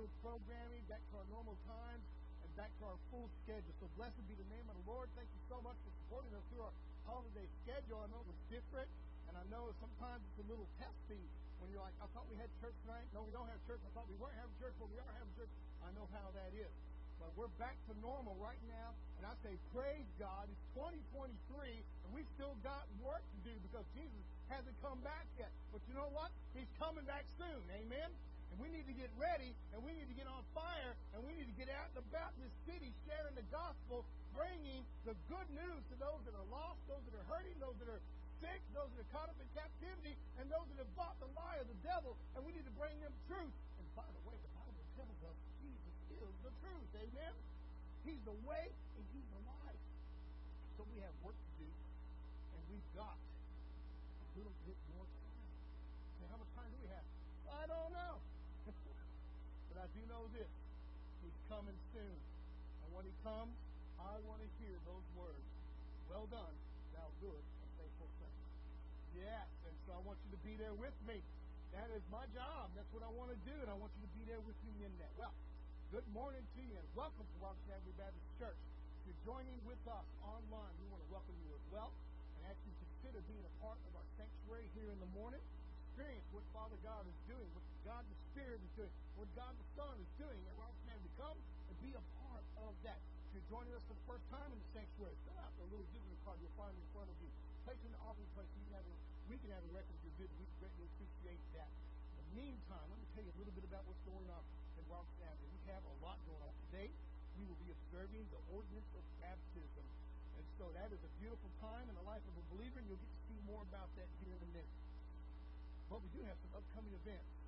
scheduled 0.00 0.24
programming, 0.24 0.80
back 0.88 1.04
to 1.12 1.20
our 1.20 1.28
normal 1.28 1.60
times, 1.68 2.00
and 2.40 2.48
back 2.56 2.72
to 2.80 2.88
our 2.88 2.96
full 3.12 3.28
schedule. 3.44 3.68
So 3.84 3.86
blessed 4.00 4.16
be 4.24 4.32
the 4.32 4.48
name 4.48 4.64
of 4.72 4.76
the 4.80 4.86
Lord. 4.88 5.12
Thank 5.12 5.28
you 5.28 5.42
so 5.52 5.60
much 5.60 5.76
for 5.84 5.92
supporting 6.00 6.32
us 6.32 6.40
through 6.48 6.64
our 6.64 6.72
holiday 7.04 7.44
schedule. 7.60 8.00
I 8.00 8.08
know 8.08 8.24
it 8.24 8.32
was 8.32 8.40
different, 8.48 8.88
and 9.28 9.36
I 9.36 9.44
know 9.52 9.68
sometimes 9.76 10.24
it's 10.24 10.40
a 10.40 10.48
little 10.48 10.64
testing 10.80 11.20
when 11.60 11.68
you're 11.68 11.84
like, 11.84 11.92
I 12.00 12.08
thought 12.16 12.24
we 12.32 12.40
had 12.40 12.48
church 12.64 12.72
tonight. 12.88 13.04
No, 13.12 13.28
we 13.28 13.32
don't 13.36 13.44
have 13.52 13.60
church. 13.68 13.76
I 13.84 13.92
thought 13.92 14.08
we 14.08 14.16
weren't 14.16 14.40
having 14.40 14.56
church, 14.56 14.72
but 14.80 14.88
we 14.88 14.96
are 14.96 15.12
having 15.20 15.36
church. 15.36 15.52
I 15.84 15.92
know 15.92 16.08
how 16.16 16.32
that 16.32 16.56
is. 16.56 16.72
But 17.20 17.36
we're 17.36 17.52
back 17.60 17.76
to 17.92 17.94
normal 18.00 18.40
right 18.40 18.62
now. 18.72 18.96
And 19.20 19.28
I 19.28 19.36
say, 19.44 19.52
praise 19.76 20.08
God. 20.16 20.48
It's 20.48 20.64
2023, 20.80 21.36
and 21.76 22.08
we 22.16 22.24
still 22.40 22.56
got 22.64 22.88
work 23.04 23.20
to 23.20 23.38
do 23.44 23.52
because 23.68 23.84
Jesus 23.92 24.24
hasn't 24.48 24.80
come 24.80 24.96
back 25.04 25.28
yet. 25.36 25.52
But 25.76 25.84
you 25.84 25.92
know 25.92 26.08
what? 26.16 26.32
He's 26.56 26.72
coming 26.80 27.04
back 27.04 27.28
soon. 27.36 27.60
Amen? 27.84 28.08
And 28.50 28.56
we 28.58 28.68
need 28.68 28.86
to 28.90 28.96
get 28.96 29.10
ready, 29.14 29.54
and 29.72 29.78
we 29.80 29.94
need 29.94 30.10
to 30.10 30.16
get 30.18 30.26
on 30.26 30.42
fire, 30.52 30.92
and 31.14 31.22
we 31.22 31.32
need 31.38 31.46
to 31.46 31.56
get 31.56 31.70
out 31.70 31.90
about 31.94 32.34
this 32.42 32.50
city 32.66 32.90
sharing 33.06 33.34
the 33.38 33.46
gospel, 33.54 34.02
bringing 34.34 34.82
the 35.06 35.14
good 35.30 35.48
news 35.54 35.82
to 35.90 35.94
those 36.02 36.18
that 36.26 36.34
are 36.34 36.48
lost, 36.50 36.82
those 36.90 37.02
that 37.06 37.14
are 37.14 37.26
hurting, 37.30 37.54
those 37.62 37.78
that 37.78 37.88
are 37.88 38.02
sick, 38.42 38.60
those 38.72 38.88
that 38.96 39.00
are 39.04 39.12
caught 39.12 39.28
up 39.28 39.38
in 39.38 39.48
captivity, 39.54 40.16
and 40.40 40.48
those 40.50 40.64
that 40.72 40.78
have 40.82 40.92
bought 40.96 41.14
the 41.20 41.30
lie 41.36 41.60
of 41.60 41.68
the 41.68 41.78
devil, 41.84 42.16
and 42.34 42.42
we 42.42 42.50
need 42.56 42.66
to 42.66 42.74
bring 42.74 42.96
them 43.04 43.12
truth. 43.28 43.54
And 43.78 43.86
by 43.94 44.08
the 44.08 44.22
way, 44.26 44.34
the 44.34 44.52
Bible 44.56 44.84
tells 44.96 45.18
us 45.28 45.36
Jesus 45.60 45.94
is 46.10 46.34
the 46.42 46.52
truth. 46.64 46.90
Amen? 46.96 47.34
He's 48.02 48.22
the 48.24 48.36
way 48.48 48.64
and 48.96 49.04
He's 49.12 49.28
the 49.28 49.42
life. 49.44 49.82
So 50.76 50.88
we 50.88 51.04
have 51.04 51.12
work 51.20 51.36
to 51.36 51.52
do, 51.60 51.68
and 51.68 52.60
we've 52.72 52.90
got 52.96 53.14
a 53.14 54.26
little 54.40 54.56
bit 54.64 54.78
more 54.96 55.04
time. 55.04 55.44
So 56.16 56.24
how 56.32 56.40
much 56.40 56.52
time 56.56 56.70
do 56.72 56.78
we 56.80 56.88
have? 56.88 57.06
I 57.52 57.64
don't 57.68 57.92
know. 57.92 58.29
Know 60.10 60.26
this. 60.34 60.50
He's 61.22 61.38
coming 61.46 61.78
soon. 61.94 62.18
And 62.82 62.88
when 62.90 63.06
he 63.06 63.14
comes, 63.22 63.54
I 64.02 64.18
want 64.26 64.42
to 64.42 64.50
hear 64.58 64.74
those 64.82 65.06
words. 65.14 65.46
Well 66.10 66.26
done, 66.34 66.54
thou 66.90 67.06
good 67.22 67.38
and 67.38 67.68
faithful 67.78 68.10
servant. 68.18 68.50
Yes, 69.14 69.46
and 69.70 69.74
so 69.86 69.94
I 69.94 70.02
want 70.02 70.18
you 70.26 70.34
to 70.34 70.42
be 70.42 70.58
there 70.58 70.74
with 70.74 70.94
me. 71.06 71.22
That 71.70 71.86
is 71.94 72.02
my 72.10 72.26
job. 72.34 72.74
That's 72.74 72.90
what 72.90 73.06
I 73.06 73.10
want 73.14 73.30
to 73.30 73.38
do, 73.46 73.54
and 73.54 73.70
I 73.70 73.78
want 73.78 73.94
you 73.94 74.02
to 74.02 74.12
be 74.18 74.26
there 74.26 74.42
with 74.42 74.58
me 74.66 74.82
in 74.82 74.90
that. 74.98 75.14
Well, 75.14 75.30
good 75.94 76.06
morning 76.10 76.42
to 76.42 76.60
you, 76.66 76.74
and 76.74 76.88
welcome 76.98 77.22
to 77.22 77.36
Washington 77.38 77.78
Avenue 77.78 77.94
Baptist 77.94 78.26
Church. 78.42 78.58
If 78.58 79.14
you're 79.14 79.22
joining 79.30 79.54
with 79.62 79.78
us 79.86 80.06
online, 80.26 80.74
we 80.82 80.90
want 80.90 81.06
to 81.06 81.10
welcome 81.14 81.38
you 81.46 81.54
as 81.54 81.62
well, 81.70 81.94
and 82.34 82.50
ask 82.50 82.58
you 82.66 82.74
to 82.74 82.84
consider 82.98 83.22
being 83.30 83.46
a 83.46 83.54
part 83.62 83.78
of 83.86 83.94
our 83.94 84.08
sanctuary 84.18 84.66
here 84.74 84.90
in 84.90 84.98
the 84.98 85.10
morning. 85.14 85.38
Experience 85.94 86.26
what 86.34 86.42
Father 86.50 86.78
God 86.82 87.06
is 87.06 87.18
doing, 87.30 87.46
what 87.54 87.62
God 87.84 88.04
the 88.04 88.18
Spirit 88.32 88.60
is 88.60 88.72
doing, 88.76 88.92
what 89.16 89.28
God 89.32 89.52
the 89.56 89.68
Son 89.76 89.94
is 89.96 90.10
doing 90.20 90.40
at 90.44 90.54
Washington 90.60 90.92
Avenue. 90.92 91.12
Come 91.16 91.38
and 91.40 91.76
be 91.80 91.90
a 91.96 92.04
part 92.20 92.44
of 92.60 92.72
that. 92.84 93.00
If 93.30 93.40
you're 93.40 93.50
joining 93.50 93.72
us 93.72 93.84
for 93.86 93.94
the 93.94 94.06
first 94.10 94.26
time 94.28 94.50
in 94.52 94.58
the 94.58 94.68
sanctuary, 94.74 95.16
fill 95.24 95.38
out 95.40 95.52
the 95.56 95.66
little 95.70 95.86
visitor 95.94 96.18
card 96.26 96.36
you'll 96.42 96.58
find 96.58 96.74
in 96.74 96.86
front 96.92 97.08
of 97.08 97.16
you. 97.22 97.30
Place 97.64 97.80
in 97.86 97.92
the 97.94 98.00
offering 98.04 98.28
plate 98.36 98.48
so 98.50 98.56
you 98.58 98.66
can 98.68 98.76
have 98.76 98.88
a, 98.90 98.94
we 99.30 99.36
can 99.38 99.50
have 99.54 99.64
a 99.64 99.72
record 99.72 99.94
of 99.96 100.02
your 100.02 100.16
visit. 100.18 100.34
We 100.36 100.46
greatly 100.58 100.84
appreciate 100.92 101.42
that. 101.56 101.70
In 101.70 102.16
the 102.20 102.28
meantime, 102.36 102.86
let 102.90 102.98
me 102.98 103.06
tell 103.14 103.24
you 103.24 103.32
a 103.32 103.38
little 103.38 103.54
bit 103.54 103.64
about 103.64 103.86
what's 103.86 104.02
going 104.02 104.28
on 104.28 104.42
in 104.76 104.84
Washington 104.90 105.30
Avenue. 105.30 105.48
We 105.54 105.62
have 105.70 105.84
a 105.86 105.94
lot 106.02 106.18
going 106.26 106.42
on 106.42 106.54
today. 106.68 106.90
We 107.38 107.46
will 107.46 107.60
be 107.62 107.70
observing 107.70 108.26
the 108.28 108.40
ordinance 108.50 108.90
of 108.92 109.02
baptism. 109.22 109.86
And 110.36 110.44
so 110.60 110.68
that 110.76 110.90
is 110.92 111.00
a 111.00 111.10
beautiful 111.22 111.48
time 111.64 111.86
in 111.88 111.94
the 111.96 112.04
life 112.04 112.24
of 112.26 112.34
a 112.34 112.44
believer, 112.52 112.82
and 112.82 112.86
you'll 112.90 113.00
get 113.00 113.08
to 113.08 113.22
see 113.30 113.40
more 113.48 113.62
about 113.72 113.88
that 113.96 114.08
here 114.20 114.34
in 114.34 114.42
a 114.42 114.50
minute. 114.52 114.76
But 115.88 116.02
we 116.02 116.10
do 116.12 116.20
have 116.26 116.36
some 116.42 116.52
upcoming 116.58 116.92
events. 116.98 117.39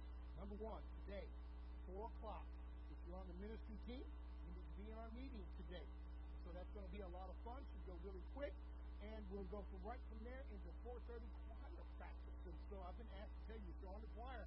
Number 0.43 0.59
one, 0.75 0.83
today, 1.07 1.23
4 1.87 2.03
o'clock. 2.03 2.43
If 2.91 2.99
you're 3.07 3.15
on 3.15 3.31
the 3.31 3.39
ministry 3.47 3.79
team, 3.87 4.03
you 4.03 4.51
need 4.51 4.67
to 4.67 4.75
be 4.75 4.91
in 4.91 4.99
our 4.99 5.13
meeting 5.15 5.47
today. 5.55 5.87
So 6.43 6.51
that's 6.51 6.67
going 6.75 6.83
to 6.83 6.91
be 6.91 6.99
a 6.99 7.13
lot 7.15 7.31
of 7.31 7.39
fun. 7.47 7.63
Should 7.63 7.87
go 7.87 7.95
really 8.03 8.27
quick. 8.35 8.51
And 9.07 9.23
we'll 9.31 9.47
go 9.55 9.63
from 9.71 9.79
right 9.87 10.03
from 10.11 10.19
there 10.27 10.43
into 10.51 10.67
4.30 10.83 11.23
choir 11.47 11.87
practice. 11.95 12.39
And 12.43 12.59
so 12.67 12.83
I've 12.83 12.99
been 12.99 13.15
asked 13.23 13.31
to 13.39 13.55
tell 13.55 13.61
you, 13.63 13.71
if 13.71 13.79
you're 13.87 13.95
on 13.95 14.03
the 14.03 14.11
choir 14.19 14.43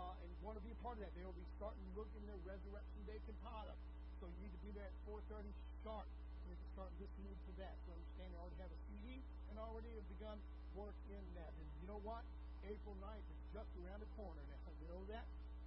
uh, 0.00 0.16
and 0.24 0.32
want 0.40 0.56
to 0.56 0.64
be 0.64 0.72
a 0.72 0.80
part 0.80 0.96
of 0.96 1.04
that, 1.04 1.12
they 1.12 1.28
will 1.28 1.36
be 1.36 1.44
starting 1.60 1.84
looking 1.92 2.24
their 2.24 2.40
Resurrection 2.48 3.04
Day 3.04 3.20
cantata. 3.28 3.76
So 4.24 4.32
you 4.32 4.48
need 4.48 4.54
to 4.56 4.62
be 4.64 4.72
there 4.72 4.88
at 4.88 4.96
4.30 5.04 5.44
sharp. 5.84 6.08
You 6.48 6.56
can 6.56 6.68
start 6.72 6.88
listening 6.96 7.36
to 7.36 7.52
that. 7.60 7.76
So 7.84 7.92
understand 7.92 8.32
they 8.32 8.40
already 8.40 8.64
have 8.64 8.72
a 8.72 8.80
CD 8.88 9.20
and 9.52 9.60
already 9.60 9.92
have 9.92 10.08
begun 10.08 10.40
work 10.72 10.96
in 11.12 11.20
that. 11.36 11.52
And 11.52 11.68
you 11.84 11.92
know 11.92 12.00
what? 12.00 12.24
April 12.64 12.96
9th 12.96 13.28
is 13.28 13.40
just 13.52 13.68
around 13.84 14.00
the 14.00 14.08
corner 14.16 14.40
now. 14.48 14.63
Know 14.90 15.02
that? 15.08 15.24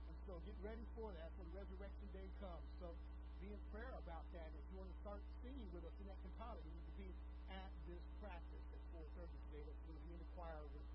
And 0.07 0.15
so 0.29 0.37
get 0.45 0.57
ready 0.61 0.85
for 0.93 1.09
that 1.17 1.29
when 1.41 1.47
Resurrection 1.55 2.07
Day 2.13 2.27
comes. 2.37 2.67
So 2.77 2.93
be 3.41 3.49
in 3.49 3.61
prayer 3.73 3.93
about 3.97 4.25
that. 4.33 4.49
If 4.53 4.65
you 4.69 4.81
want 4.81 4.89
to 4.89 4.99
start 5.01 5.21
singing 5.41 5.69
with 5.73 5.85
us 5.85 5.93
in 6.01 6.05
that 6.09 6.17
cantata, 6.21 6.57
you 6.61 6.71
need 6.73 6.87
to 6.89 6.97
be 6.97 7.09
at 7.53 7.71
this 7.89 8.03
practice 8.21 8.65
at 8.73 8.81
4.30 8.93 9.29
today. 9.49 9.63
That's 9.65 9.81
going 9.85 9.97
to 9.97 10.05
be 10.05 10.13
in 10.13 10.21
the 10.21 10.31
choir 10.37 10.63
room. 10.73 10.87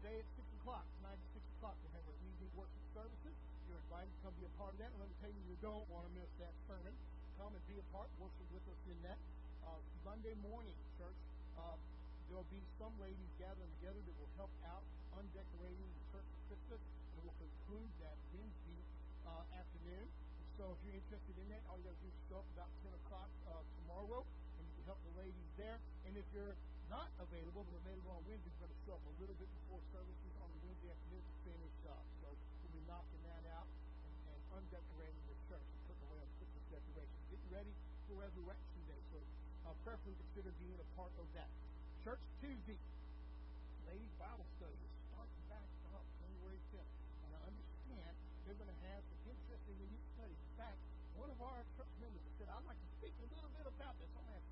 Today 0.00 0.16
at 0.20 0.28
6 0.36 0.60
o'clock, 0.60 0.84
tonight 1.00 1.16
at 1.16 1.30
6 1.36 1.56
o'clock, 1.56 1.76
we'll 1.80 1.94
have 1.96 2.06
our 2.08 2.18
evening 2.24 2.52
worship 2.56 2.84
services. 2.92 3.34
You're 3.68 3.80
invited 3.88 4.12
to 4.12 4.18
come 4.24 4.34
be 4.36 4.44
a 4.44 4.54
part 4.60 4.72
of 4.76 4.78
that. 4.80 4.90
And 4.92 4.98
let 5.00 5.08
me 5.08 5.16
tell 5.20 5.32
you, 5.32 5.42
you 5.48 5.56
don't 5.64 5.86
want 5.88 6.04
to 6.08 6.12
miss 6.12 6.30
that 6.40 6.52
sermon. 6.68 6.92
Come 7.40 7.52
and 7.52 7.64
be 7.68 7.76
a 7.80 7.86
part, 7.90 8.08
worship 8.20 8.48
with 8.52 8.64
us 8.68 8.80
in 8.88 8.98
that. 9.08 9.18
Uh, 9.64 9.80
Monday 10.04 10.36
morning, 10.44 10.76
church, 11.00 11.16
uh, 11.56 11.76
there'll 12.28 12.46
be 12.52 12.60
some 12.76 12.92
ladies 13.00 13.32
gathering 13.40 13.72
together 13.80 14.00
that 14.00 14.16
will 14.20 14.32
help 14.36 14.52
out 14.68 14.84
undecorating 15.16 15.88
the 15.88 16.04
church 16.12 16.28
assistant, 16.44 16.80
and 16.80 16.92
we'll 16.92 17.03
conclude 17.44 17.92
that 18.00 18.16
Wednesday 18.32 18.80
uh, 19.28 19.44
afternoon. 19.52 20.08
So 20.56 20.72
if 20.72 20.78
you're 20.86 20.96
interested 20.96 21.36
in 21.36 21.46
that, 21.52 21.60
all 21.68 21.76
you 21.76 21.84
got 21.84 21.96
to 21.98 22.04
do 22.04 22.08
is 22.08 22.16
show 22.30 22.40
up 22.40 22.48
about 22.56 22.70
10 22.80 22.94
o'clock 23.04 23.28
uh, 23.52 23.60
tomorrow, 23.82 24.24
and 24.24 24.62
you 24.64 24.72
can 24.80 24.84
help 24.88 25.00
the 25.04 25.14
ladies 25.20 25.50
there. 25.60 25.76
And 26.08 26.16
if 26.16 26.24
you're 26.32 26.56
not 26.88 27.10
available, 27.20 27.66
but 27.68 27.76
available 27.84 28.16
on 28.16 28.22
Wednesday, 28.24 28.48
you're 28.48 28.64
going 28.64 28.72
to 28.72 28.82
show 28.88 28.94
up 28.96 29.04
a 29.04 29.14
little 29.20 29.36
bit 29.36 29.50
before 29.60 29.82
services 29.92 30.32
on 30.40 30.48
Wednesday 30.64 30.88
afternoon 30.88 31.20
to 31.20 31.34
finish 31.44 31.76
up. 31.90 32.04
So 32.24 32.32
we'll 32.32 32.74
be 32.76 32.84
knocking 32.88 33.20
that 33.28 33.44
out 33.52 33.68
and, 34.08 34.14
and 34.30 34.40
undecorating 34.62 35.24
the 35.28 35.36
church 35.50 35.68
and 35.68 35.80
putting 35.84 36.04
away 36.08 36.20
on 36.24 36.30
Christmas 36.40 36.64
decorations. 36.72 37.22
Getting 37.28 37.50
ready 37.52 37.72
for 38.08 38.14
Resurrection 38.24 38.80
Day. 38.88 39.00
So 39.12 39.18
uh, 39.68 39.76
prayerfully 39.84 40.16
consider 40.16 40.48
being 40.62 40.80
a 40.80 40.88
part 40.96 41.12
of 41.20 41.28
that. 41.36 41.50
Church 42.06 42.20
Tuesday, 42.40 42.78
ladies 43.88 44.12
Bible 44.20 44.48
study 44.60 44.76
is 44.76 44.92
starting 45.12 45.44
back 45.48 45.64
up 45.96 46.04
January 46.20 46.60
5th. 46.74 46.92
And 47.24 47.30
I 47.32 47.40
understand 47.48 48.12
they're 48.44 48.58
going 48.58 48.72
to 48.72 48.82
have 48.92 49.00
some 49.06 49.22
interesting 49.30 49.76
unique 49.78 50.08
studies. 50.18 50.36
In 50.36 50.54
fact, 50.60 50.78
one 51.16 51.23
of 51.34 51.42
our 51.42 51.66
members 51.98 52.22
said, 52.38 52.46
I'd 52.46 52.62
like 52.62 52.78
to 52.78 52.90
speak 52.94 53.10
a 53.18 53.26
little 53.34 53.50
bit 53.58 53.66
about 53.66 53.98
this. 53.98 54.06
I'm 54.14 54.22
going 54.22 54.38
to 54.38 54.43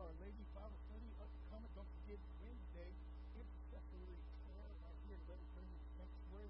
Our 0.00 0.16
Lady, 0.16 0.48
5:30, 0.56 1.12
let's 1.20 1.36
come 1.52 1.60
and 1.60 1.74
don't 1.76 1.92
forget 2.00 2.16
Wednesday, 2.40 2.88
intercessory 3.36 4.16
prayer 4.48 4.72
right 4.80 4.96
here 5.04 5.12
in 5.12 5.24
Redford 5.28 5.68
Sanctuary. 5.92 6.48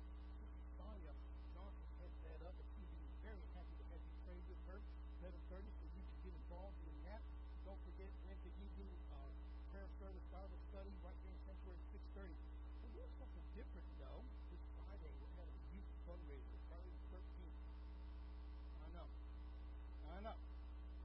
Sonia 0.79 1.11
Johnson 1.51 1.91
heads 1.99 2.15
that 2.31 2.47
up, 2.47 2.55
and 2.55 2.69
she'd 2.79 2.87
be 2.95 3.03
very 3.27 3.43
happy 3.59 3.75
to 3.75 3.85
have 3.91 3.99
you 4.07 4.15
pray 4.23 4.39
with 4.47 4.61
her. 4.71 4.79
11:30, 5.27 5.67
so 5.67 5.83
you 5.83 5.99
can 5.99 6.31
get 6.31 6.35
involved 6.47 6.79
in 6.87 6.95
that. 7.11 7.27
Don't 7.67 7.83
forget 7.91 8.07
Wednesday 8.23 8.55
evening 8.55 8.95
uh, 9.19 9.35
prayer 9.75 9.91
service 9.99 10.27
Bible 10.31 10.61
study 10.71 10.95
right 11.03 11.19
here 11.27 11.35
in 11.35 11.43
Sanctuary 11.43 11.83
6:30. 11.91 12.31
We're 12.87 12.95
doing 13.03 13.13
something 13.19 13.47
different 13.59 13.89
though. 13.99 14.23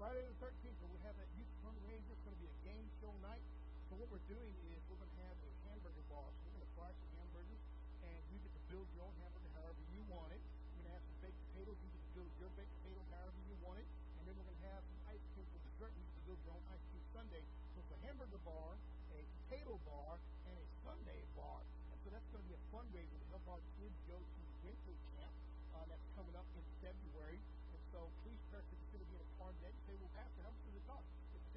Friday 0.06 0.22
the 0.22 0.38
13th, 0.38 0.78
we 0.94 1.02
have 1.02 1.18
that 1.18 1.26
youth 1.34 1.50
fundraiser. 1.66 2.14
It's 2.14 2.22
going 2.22 2.38
to 2.38 2.44
be 2.46 2.46
a 2.46 2.60
game 2.62 2.86
show 3.02 3.10
night. 3.26 3.42
So 3.90 3.98
what 3.98 4.06
we're 4.14 4.30
doing 4.30 4.54
is 4.70 4.78
we're 4.86 5.02
going 5.02 5.10
to 5.10 5.22
have 5.26 5.34
a 5.34 5.50
hamburger 5.66 6.06
bar. 6.14 6.30
We're 6.46 6.54
going 6.54 6.62
to 6.62 6.74
fry 6.78 6.94
some 6.94 7.10
hamburgers, 7.18 7.58
and 8.06 8.22
you 8.30 8.38
get 8.38 8.54
to 8.54 8.64
build 8.70 8.86
your 8.94 9.02
own 9.02 9.18
hamburger 9.18 9.50
however 9.58 9.82
you 9.90 10.06
want 10.06 10.30
it. 10.30 10.46
We're 10.46 10.86
going 10.86 10.94
to 10.94 11.02
have 11.02 11.06
some 11.10 11.18
baked 11.26 11.42
potatoes. 11.50 11.74
You 11.82 11.90
get 11.90 12.06
to 12.06 12.14
build 12.22 12.32
your 12.38 12.54
baked 12.54 12.70
potato 12.86 13.02
however 13.18 13.40
you 13.50 13.58
want 13.66 13.82
it. 13.82 13.90
And 13.90 14.30
then 14.30 14.38
we're 14.38 14.46
going 14.46 14.62
to 14.62 14.70
have 14.78 14.86
some 14.86 15.02
ice 15.10 15.26
cream 15.34 15.48
for 15.50 15.62
dessert. 15.74 15.90
You 15.98 16.06
get 16.06 16.14
to 16.22 16.26
build 16.30 16.40
your 16.46 16.54
own 16.54 16.66
ice 16.70 16.86
cream 16.94 17.06
sundae. 17.10 17.46
So 17.74 17.76
it's 17.82 17.94
a 17.98 18.00
hamburger 18.06 18.42
bar, 18.46 18.78
a 19.10 19.20
potato 19.26 19.74
bar, 19.90 20.22
and 20.46 20.54
a 20.54 20.66
sundae 20.86 21.26
bar. 21.34 21.66
And 21.66 21.98
so 22.06 22.14
that's 22.14 22.30
going 22.30 22.46
to 22.46 22.50
be 22.54 22.54
a 22.54 22.64
fundraiser 22.70 23.10
to 23.10 23.28
help 23.34 23.42
our 23.50 23.62
kids 23.82 23.98
go 24.06 24.22
to 24.22 24.42
winter 24.70 24.94
camp 25.18 25.34
uh, 25.74 25.82
that's 25.90 26.06
coming 26.14 26.38
up 26.38 26.46
in 26.54 26.62
February. 26.86 27.42
And 27.74 27.82
so 27.90 28.06
please 28.22 28.38
press 28.54 28.64
if 28.70 28.78
you're 28.86 29.02
going 29.02 29.08
to 29.08 29.12
be 29.12 29.18
a 29.18 29.28
part 29.42 29.52
of 29.52 29.60
that. 29.66 29.74
You 29.74 29.84
say, 29.90 29.96
well, 30.00 30.14
Pastor, 30.16 30.40
how 30.46 30.54
much 30.54 30.64
does 30.68 30.78
it 30.78 30.86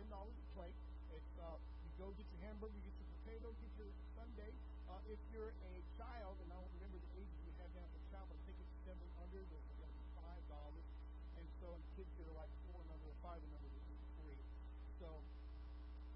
cost? 0.08 0.32
It's 0.32 0.48
$10 0.48 0.48
a 0.48 0.48
plate. 0.56 0.78
It's, 1.12 1.34
uh, 1.40 1.56
you 1.84 1.90
go 2.00 2.06
get 2.16 2.26
your 2.32 2.40
hamburger, 2.48 2.76
you 2.76 2.84
get 2.88 2.96
your 2.96 3.10
potato, 3.20 3.46
get 3.60 3.72
your 3.76 3.90
sundae. 4.16 4.52
Uh, 4.88 5.00
if 5.12 5.20
you're 5.32 5.52
a 5.52 5.74
child, 6.00 6.36
and 6.40 6.48
I 6.48 6.56
don't 6.56 6.72
remember 6.80 6.96
the 6.96 7.12
age 7.20 7.32
we 7.44 7.52
have 7.60 7.70
down 7.76 7.88
for 7.92 8.00
child, 8.08 8.26
but 8.32 8.36
I 8.40 8.42
think 8.48 8.56
it's 8.56 8.76
seven 8.88 9.08
under, 9.20 9.40
there's 9.52 9.68
going 9.76 9.92
five 10.16 10.42
dollars. 10.48 10.86
And 11.36 11.46
so, 11.60 11.66
and 11.76 11.84
kids 11.92 12.08
that 12.16 12.24
are 12.24 12.38
like 12.40 12.52
four 12.68 12.80
and 12.80 12.88
under 12.88 13.08
or 13.12 13.18
five 13.20 13.40
and 13.40 13.52
under, 13.52 13.68
it's 13.68 14.08
free. 14.16 14.40
So, 14.96 15.08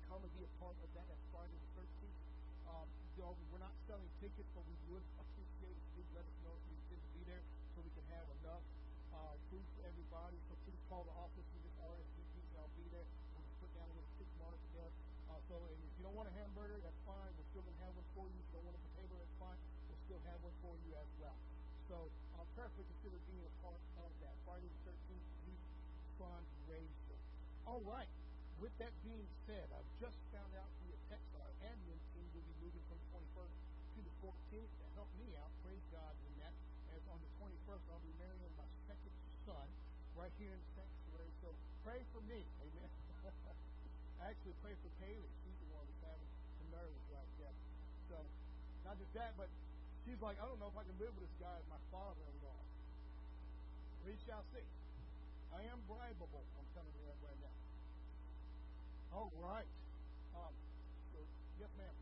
come 0.08 0.24
and 0.24 0.32
be 0.32 0.42
a 0.44 0.52
part 0.56 0.76
of 0.80 0.88
that. 0.96 1.04
That's 1.04 1.26
Friday 1.28 1.56
the 1.60 1.70
13th. 1.84 2.20
Um, 2.72 2.88
so 3.16 3.36
we're 3.52 3.60
not 3.60 3.76
selling 3.84 4.08
tickets, 4.24 4.48
but 4.56 4.64
we 4.64 4.76
would 4.88 5.04
appreciate 5.20 5.76
if 5.76 5.88
you 6.00 6.02
let 6.16 6.24
us 6.24 6.36
know 6.40 6.56
if 6.56 6.64
you 6.64 6.74
intend 6.80 7.00
to 7.04 7.10
be 7.12 7.22
there 7.28 7.42
so 7.76 7.84
we 7.84 7.92
can 7.92 8.06
have 8.08 8.24
enough 8.40 8.64
uh, 9.12 9.36
food 9.52 9.64
for 9.76 9.84
everybody. 9.84 10.40
So 10.48 10.56
please 10.64 10.80
call 10.88 11.04
the 11.04 11.12
office. 11.12 11.44
We 11.52 11.60
just 11.60 11.76
RSVP. 11.84 12.34
I'll 12.56 12.72
be 12.76 12.86
there. 12.92 13.04
We'll 13.36 13.44
just 13.44 13.58
put 13.60 13.70
down 13.76 13.88
a 13.88 13.94
little 13.96 14.12
tick 14.16 14.30
mark 14.40 14.60
there. 14.72 14.92
Uh, 15.28 15.40
so 15.48 15.54
and 15.60 15.80
if 15.84 15.92
you 15.96 16.01
don't 16.12 16.28
want 16.28 16.36
a 16.36 16.36
hamburger, 16.44 16.76
that's 16.84 17.00
fine. 17.08 17.32
We're 17.40 17.48
still 17.56 17.64
going 17.64 17.72
to 17.72 17.84
have 17.88 17.96
one 17.96 18.04
for 18.12 18.28
you. 18.28 18.36
If 18.36 18.44
you 18.52 18.60
don't 18.60 18.68
want 18.68 18.76
a 18.76 18.84
potato, 18.84 19.16
that's 19.16 19.36
fine. 19.40 19.56
We'll 19.88 20.02
still 20.04 20.20
have 20.28 20.38
one 20.44 20.56
for 20.60 20.76
you 20.84 20.92
as 20.92 21.08
well. 21.16 21.38
So 21.88 21.96
uh, 22.36 22.44
prayerfully 22.52 22.84
consider 22.84 23.16
being 23.32 23.40
a 23.48 23.54
part 23.64 23.80
of 23.96 24.12
that. 24.20 24.36
Friday 24.44 24.68
the 24.68 24.92
13th, 24.92 25.28
Youth 25.48 25.64
Fundraiser. 26.20 27.16
All 27.64 27.80
right. 27.88 28.12
With 28.60 28.76
that 28.76 28.92
being 29.00 29.24
said, 29.48 29.64
I've 29.72 29.88
just 30.04 30.20
found 30.36 30.52
out 30.52 30.68
via 30.84 31.00
text 31.08 31.32
our 31.32 31.48
admin 31.64 31.96
team 32.12 32.28
will 32.36 32.44
be 32.44 32.56
moving 32.60 32.84
from 32.92 33.00
the 33.00 33.08
21st 33.16 33.56
to 33.96 34.00
the 34.04 34.14
14th 34.20 34.68
to 34.68 34.86
help 34.92 35.08
me 35.16 35.32
out. 35.40 35.48
Praise 35.64 35.86
God 35.96 36.12
in 36.28 36.32
that. 36.44 36.52
As 36.92 37.00
on 37.08 37.24
the 37.24 37.32
21st, 37.40 37.88
I'll 37.88 38.04
be 38.04 38.12
marrying 38.20 38.52
my 38.60 38.68
second 38.84 39.16
son 39.48 39.64
right 40.12 40.32
here 40.36 40.52
in 40.52 40.60
the 40.60 40.70
sanctuary. 40.76 41.32
So 41.40 41.56
pray 41.88 42.04
for 42.12 42.20
me. 42.28 42.44
Amen. 42.60 42.92
Actually, 44.22 44.54
pray 44.62 44.70
for 44.78 44.90
Kaylee. 45.02 45.34
She's 45.42 45.58
the 45.66 45.70
one 45.74 45.82
that's 45.82 46.06
having 46.06 46.30
some 46.62 46.70
nerves 46.70 47.02
like 47.10 47.26
that. 47.42 47.54
So, 48.06 48.22
not 48.86 48.94
just 48.94 49.01
that, 49.14 49.36
but 49.36 49.48
she's 50.04 50.20
like, 50.20 50.36
I 50.40 50.44
don't 50.48 50.58
know 50.58 50.68
if 50.72 50.78
I 50.78 50.84
can 50.84 50.96
live 50.98 51.12
with 51.14 51.24
this 51.28 51.36
guy 51.38 51.52
as 51.52 51.66
my 51.68 51.80
father-in-law. 51.92 52.60
We 54.06 54.16
shall 54.26 54.42
see. 54.50 54.66
I 55.52 55.62
am 55.68 55.78
bribable. 55.86 56.44
I'm 56.58 56.68
telling 56.72 56.90
you 56.96 57.04
that 57.06 57.18
right 57.22 57.40
now. 57.44 57.56
All 59.12 59.30
right. 59.38 59.68
Um, 60.34 60.54
yes, 61.60 61.70
ma'am. 61.76 62.01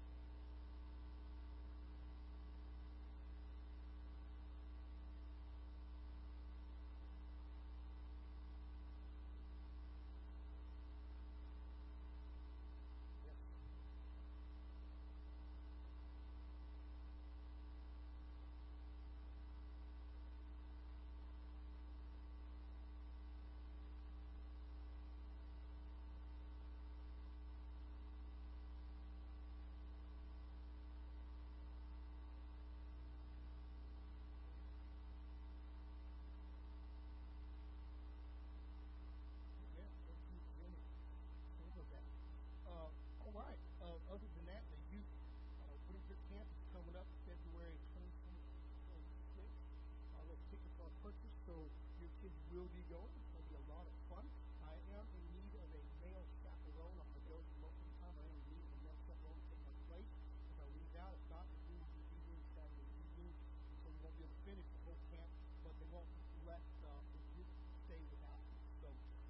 Will 52.51 52.67
be 52.75 52.83
going. 52.91 53.15
It's 53.15 53.31
going 53.31 53.47
to 53.47 53.51
be 53.55 53.59
a 53.63 53.67
lot 53.71 53.87
of 53.87 53.95
fun. 54.11 54.27
I 54.67 54.75
am 54.99 55.07
in 55.15 55.23
need 55.39 55.55
of 55.55 55.71
a 55.71 55.83
male 56.03 56.27
chaperone. 56.43 56.99
I'm 56.99 57.07
going 57.15 57.23
to 57.23 57.31
go 57.31 57.39
to 57.39 57.55
the 57.63 57.71
time. 58.03 58.15
I 58.19 58.27
am 58.27 58.35
in 58.35 58.47
need 58.51 58.65
of 58.67 58.75
a 58.75 58.81
male 58.83 58.99
chaperone 59.07 59.39
to 59.39 59.47
take 59.55 59.63
my 59.71 59.77
place. 59.87 60.11
If 60.51 60.59
I 60.59 60.67
leave 60.75 60.95
out, 60.99 61.15
it's 61.15 61.31
not 61.31 61.47
the 61.47 61.59
Tuesday 61.71 62.03
evening, 62.11 62.43
Saturday 62.59 62.91
evening. 62.91 63.35
So 63.79 63.87
we 63.87 63.99
won't 64.03 64.19
be 64.19 64.27
able 64.27 64.35
to 64.35 64.43
finish 64.43 64.67
the 64.67 64.83
whole 64.83 64.99
camp, 65.15 65.31
but 65.63 65.73
they 65.79 65.89
won't 65.95 66.11
let 66.43 66.63
uh, 66.83 66.91
the 67.15 67.23
group 67.39 67.51
stay 67.87 68.03
without 68.11 68.43
me. 68.51 68.59
So 68.83 68.89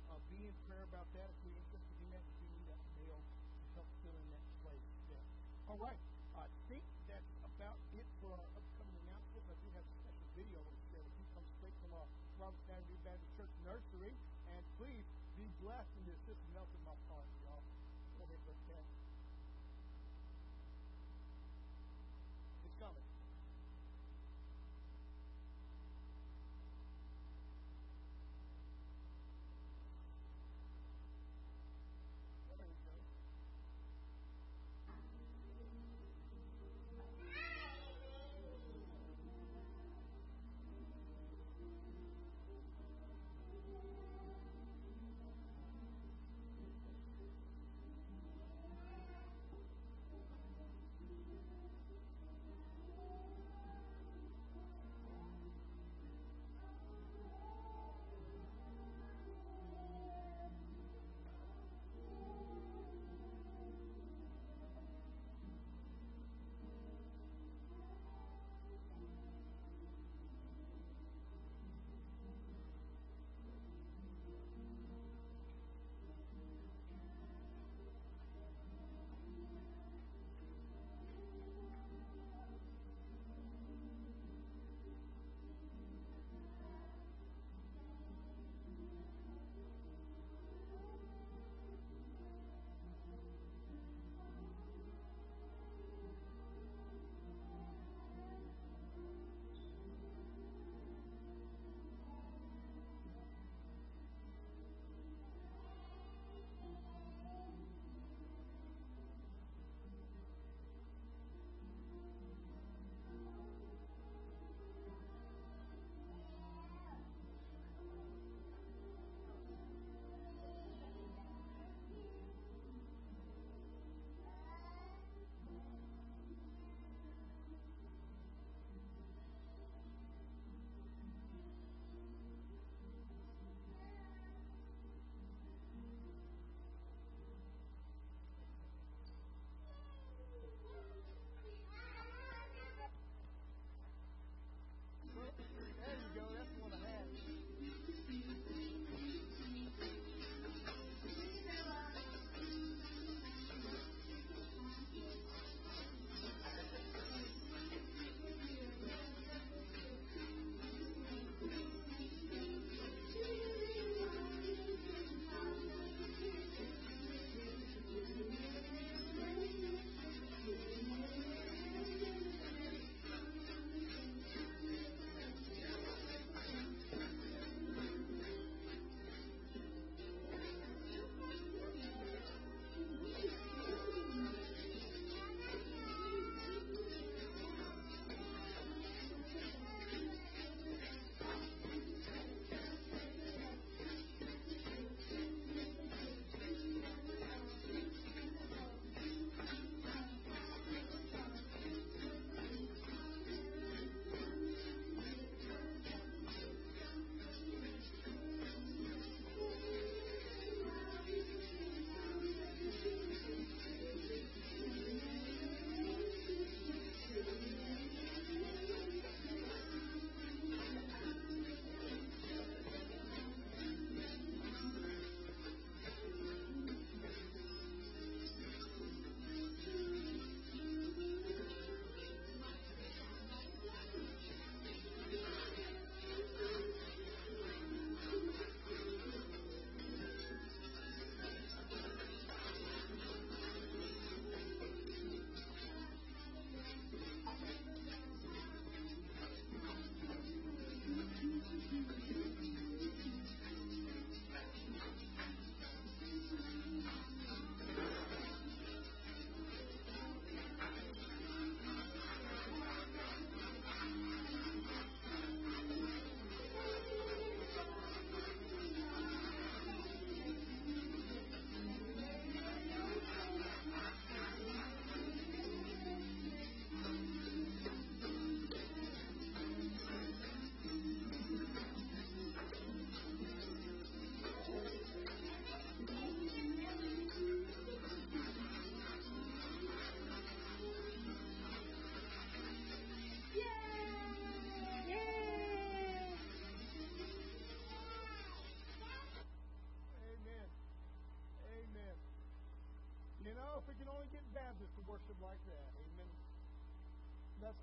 uh, 0.09 0.17
be 0.33 0.41
in 0.49 0.57
prayer 0.65 0.85
about 0.89 1.09
that. 1.13 1.29
If 1.29 1.39
you're 1.45 1.61
interested 1.61 1.97
in 2.01 2.09
that, 2.17 2.25
if 2.25 2.37
you 2.41 2.49
need 2.57 2.67
that 2.73 2.81
male 3.05 3.21
to 3.21 3.65
help 3.77 3.89
fill 4.01 4.17
in 4.17 4.29
that 4.33 4.45
place 4.65 4.89
there. 5.13 5.27
All 5.69 5.77
right. 5.77 6.01
I 6.41 6.49
think 6.73 6.89
that's 7.05 7.33
about 7.45 7.77
it 7.93 8.09
for 8.25 8.33
our 8.33 8.49
upcoming 8.57 8.97
announcements. 9.05 9.45
I 9.45 9.57
do 9.61 9.69
have 9.77 9.85
a 9.85 9.95
special 10.09 10.29
video 10.33 10.57
I 10.57 10.65
want 10.65 10.81
to 10.81 10.90
Robertson 12.41 12.73
Avenue 12.73 12.97
Baptist 13.05 13.37
Church 13.37 13.53
Nursery. 13.69 14.17
And 14.49 14.65
please 14.81 15.05
be 15.37 15.45
blessed 15.61 15.93
in 16.01 16.09
this. 16.09 16.17
This 16.25 16.41
melted 16.57 16.81
my 16.89 16.97
heart, 17.13 17.29
y'all. 17.45 17.61
It's 22.65 22.77
coming. 22.81 23.10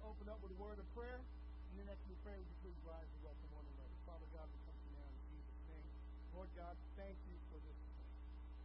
Open 0.04 0.28
up 0.28 0.36
with 0.44 0.52
a 0.52 0.60
word 0.60 0.76
of 0.84 0.88
prayer, 0.92 1.24
and 1.24 1.76
then 1.80 1.88
after 1.88 2.12
we 2.12 2.20
pray, 2.20 2.36
would 2.36 2.50
you 2.52 2.60
please 2.60 2.76
rise 2.84 3.08
and 3.08 3.24
welcome 3.24 3.48
one 3.56 3.64
another. 3.72 3.96
Father 4.04 4.28
God, 4.36 4.44
we 4.52 4.60
come 4.68 4.76
to 4.76 4.84
you 4.84 5.00
now 5.00 5.08
in 5.08 5.22
Jesus' 5.32 5.64
name. 5.72 5.88
Lord 6.36 6.52
God, 6.60 6.76
thank 7.00 7.16
you 7.24 7.40
for 7.48 7.56
this. 7.64 7.80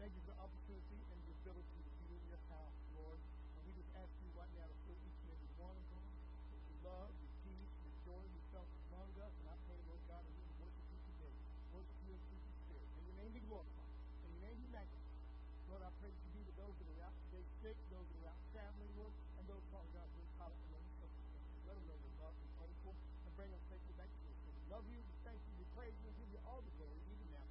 Thank 0.03 0.11
you 0.19 0.23
for 0.27 0.35
the 0.35 0.43
opportunity 0.43 0.99
and 1.15 1.19
the 1.23 1.31
ability 1.47 1.79
to 1.79 1.93
be 2.11 2.19
in 2.19 2.27
your 2.27 2.43
house, 2.51 2.75
Lord. 2.99 3.23
And 3.55 3.63
we 3.63 3.71
just 3.71 3.87
ask 3.95 4.11
you 4.19 4.35
right 4.35 4.51
now 4.59 4.67
to 4.67 4.77
fill 4.83 4.99
each 4.99 5.19
and 5.23 5.31
every 5.31 5.51
one 5.63 5.79
of 5.79 5.87
them 5.95 6.03
with 6.51 6.65
your 6.67 6.81
love, 6.91 7.15
your 7.15 7.33
peace, 7.47 7.71
your 7.87 7.95
joy, 8.03 8.23
yourself 8.27 8.67
among 8.91 9.15
us. 9.23 9.31
And 9.31 9.47
I 9.47 9.57
pray, 9.71 9.79
Lord 9.87 10.03
God, 10.11 10.27
that 10.27 10.35
we 10.35 10.43
will 10.43 10.67
worship 10.67 10.87
you 10.91 11.01
today. 11.07 11.35
Worship 11.71 11.99
you 12.03 12.19
in 12.19 12.23
truth 12.27 12.43
and 12.51 12.57
spirit. 12.67 12.89
May 12.99 13.03
your 13.07 13.17
name 13.23 13.31
be 13.31 13.43
glorified. 13.47 13.95
May 14.27 14.27
your 14.27 14.43
name 14.43 14.59
be 14.59 14.69
magnified. 14.75 15.23
Lord, 15.71 15.87
I 15.87 15.91
pray 16.03 16.11
that 16.11 16.19
you 16.27 16.31
be 16.35 16.43
with 16.51 16.59
those 16.59 16.75
that 16.83 16.87
are 16.99 17.07
out 17.07 17.15
today 17.31 17.47
sick, 17.63 17.79
those 17.95 18.11
that 18.11 18.27
are 18.27 18.35
out 18.35 18.43
traveling, 18.51 18.91
Lord, 18.99 19.15
and 19.39 19.47
those, 19.47 19.63
Father 19.71 19.87
God, 19.95 20.05
who 20.13 20.19
are 20.19 20.35
caught 20.35 20.51
up 20.51 20.59
in 20.67 20.71
those 20.75 20.91
circumstances. 20.99 21.63
Let 21.63 21.79
them 21.79 21.87
know 21.87 21.99
your 22.03 22.15
love 22.19 22.35
and 22.35 22.51
faithful 22.59 22.95
and 22.99 23.33
bring 23.39 23.51
them 23.55 23.63
safely 23.71 23.95
back 23.95 24.11
to 24.11 24.21
you. 24.27 24.35
So 24.43 24.51
we 24.53 24.62
love 24.73 24.89
you, 24.89 24.97
we 25.05 25.15
thank 25.21 25.37
you, 25.45 25.53
we 25.61 25.69
praise 25.77 25.93
you, 26.01 26.09
and 26.09 26.17
give 26.17 26.33
you 26.33 26.41
all 26.49 26.65
the 26.65 26.73
glory, 26.81 26.97
even 27.13 27.29
now. 27.29 27.45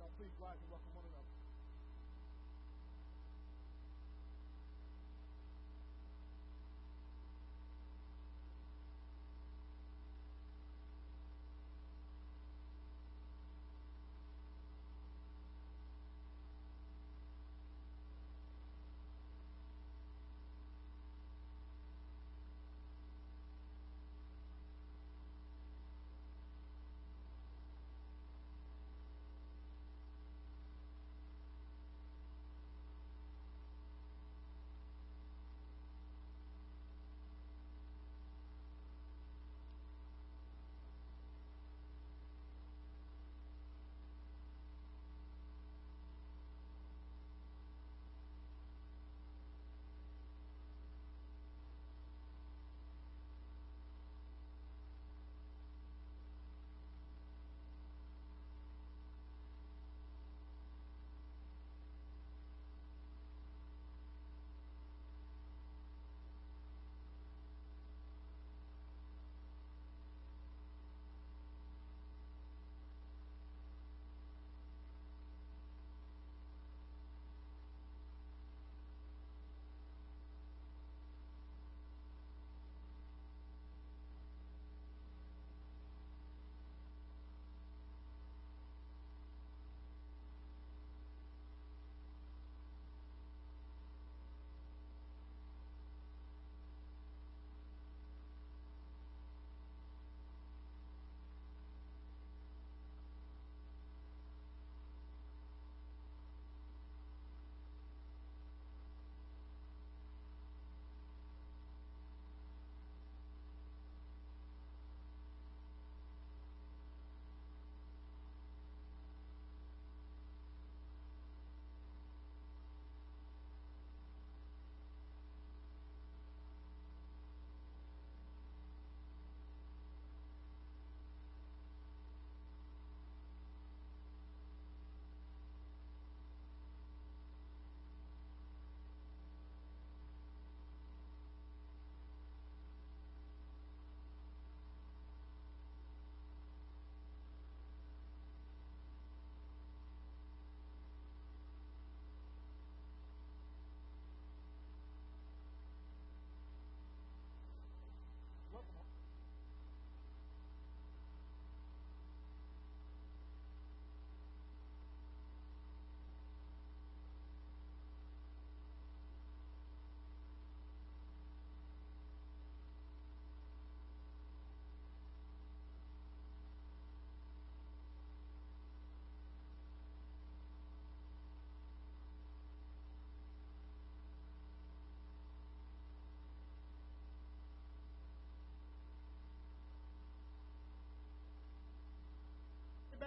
Now, 0.00 0.08
please 0.16 0.32
rise 0.40 0.56
and 0.56 0.70
welcome 0.72 0.92
one 0.96 1.04
another. 1.04 1.15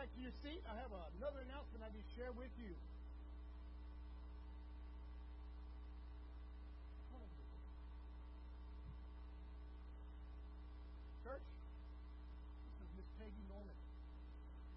Back 0.09 0.17
to 0.17 0.21
your 0.25 0.33
seat. 0.41 0.61
I 0.65 0.73
have 0.81 0.89
another 0.89 1.45
announcement 1.45 1.85
I 1.85 1.93
need 1.93 2.01
to 2.01 2.13
share 2.17 2.33
with 2.33 2.49
you. 2.57 2.73
Church, 11.21 11.45
this 11.45 12.75
is 12.81 12.89
Miss 12.97 13.09
Peggy 13.21 13.43
Norman. 13.53 13.77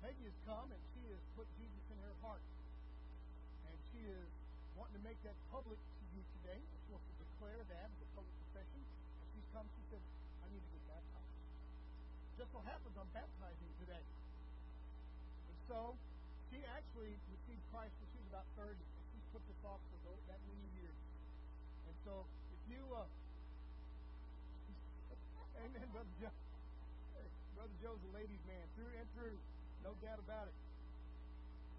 Peggy 0.04 0.24
has 0.28 0.36
come 0.44 0.68
and 0.68 0.82
she 0.92 1.00
has 1.08 1.22
put 1.32 1.48
Jesus 1.56 1.84
in 1.88 1.98
her 2.04 2.16
heart. 2.20 2.44
And 3.72 3.76
she 3.88 4.04
is 4.04 4.28
wanting 4.76 5.00
to 5.00 5.04
make 5.06 5.16
that 5.24 5.36
public 5.48 5.80
to 5.80 6.04
you 6.12 6.20
today. 6.44 6.60
She 6.60 6.88
wants 6.92 7.08
to 7.08 7.16
declare 7.24 7.62
that 7.72 7.88
as 7.88 8.00
a 8.04 8.08
public 8.12 8.36
confession. 8.52 8.84
And 8.84 9.26
she's 9.32 9.48
come, 9.56 9.64
she 9.80 9.82
said, 9.88 10.02
I 10.44 10.52
need 10.52 10.60
to 10.60 10.70
get 10.76 10.84
baptized. 10.92 11.32
Just 12.36 12.50
so 12.52 12.60
happens 12.68 12.92
I'm 13.00 13.08
baptizing 13.16 13.72
today. 13.80 14.04
So 15.72 15.96
she 16.52 16.60
actually 16.68 17.16
received 17.32 17.64
Christ 17.72 17.96
when 17.96 18.04
she 18.12 18.20
was 18.20 18.28
about 18.28 18.44
30. 18.60 18.76
And 18.76 19.08
she's 19.08 19.24
put 19.32 19.40
this 19.48 19.56
off 19.64 19.80
for 19.88 19.96
those, 20.04 20.20
that 20.28 20.36
many 20.44 20.68
years. 20.76 20.92
And 21.88 21.96
so 22.04 22.28
if 22.52 22.60
you, 22.68 22.84
uh, 22.92 23.08
amen, 25.64 25.88
Brother 25.96 26.12
Joe. 26.20 26.28
Brother 27.56 27.72
Joe's 27.80 28.04
a 28.04 28.12
ladies' 28.12 28.44
man 28.44 28.68
through 28.76 28.92
and 29.00 29.08
through. 29.16 29.40
No 29.80 29.96
doubt 30.04 30.20
about 30.20 30.52
it. 30.52 30.56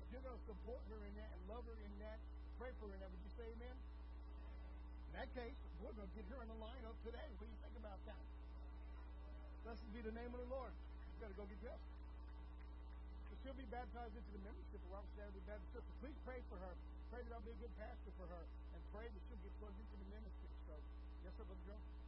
If 0.01 0.09
you're 0.09 0.25
going 0.25 0.41
to 0.41 0.47
support 0.49 0.81
her 0.89 0.97
in 1.05 1.13
that 1.13 1.29
and 1.29 1.45
love 1.45 1.61
her 1.69 1.77
in 1.77 1.93
that, 2.01 2.17
pray 2.57 2.73
for 2.81 2.89
her 2.89 2.97
in 2.97 2.99
that, 3.05 3.13
would 3.13 3.21
you 3.21 3.29
say 3.37 3.45
amen? 3.45 3.77
In 3.77 5.21
that 5.21 5.29
case, 5.37 5.53
we're 5.85 5.93
going 5.93 6.09
to 6.09 6.15
get 6.17 6.25
her 6.33 6.41
in 6.41 6.49
the 6.49 6.57
lineup 6.57 6.97
today. 7.05 7.29
What 7.37 7.45
do 7.45 7.53
you 7.53 7.61
think 7.61 7.77
about 7.77 8.01
that? 8.09 8.25
Blessed 9.69 9.85
be 9.93 10.01
the 10.01 10.17
name 10.17 10.33
of 10.33 10.41
the 10.41 10.49
Lord. 10.49 10.73
You 11.21 11.29
to 11.29 11.37
go 11.37 11.45
get 11.45 11.61
dressed. 11.61 12.02
She'll 13.43 13.59
be 13.59 13.67
baptized 13.67 14.15
into 14.15 14.31
the 14.31 14.39
membership 14.39 14.79
of 14.79 14.87
Robertson 14.87 15.19
Avenue 15.19 15.43
Baptist 15.43 15.75
Church. 15.75 15.83
So 15.83 15.95
please 15.99 16.15
pray 16.23 16.39
for 16.47 16.55
her. 16.63 16.73
Pray 17.11 17.19
that 17.27 17.31
I'll 17.35 17.43
be 17.43 17.51
a 17.51 17.59
good 17.59 17.75
pastor 17.75 18.15
for 18.15 18.23
her. 18.31 18.43
And 18.71 18.79
pray 18.95 19.03
that 19.03 19.21
she'll 19.27 19.43
get 19.43 19.51
plugged 19.59 19.75
into 19.75 19.99
the 19.99 20.07
ministry. 20.15 20.47
So, 20.63 20.79
yes, 21.27 21.35
sir, 21.35 21.43
Brother 21.43 21.59
Joe? 21.67 22.02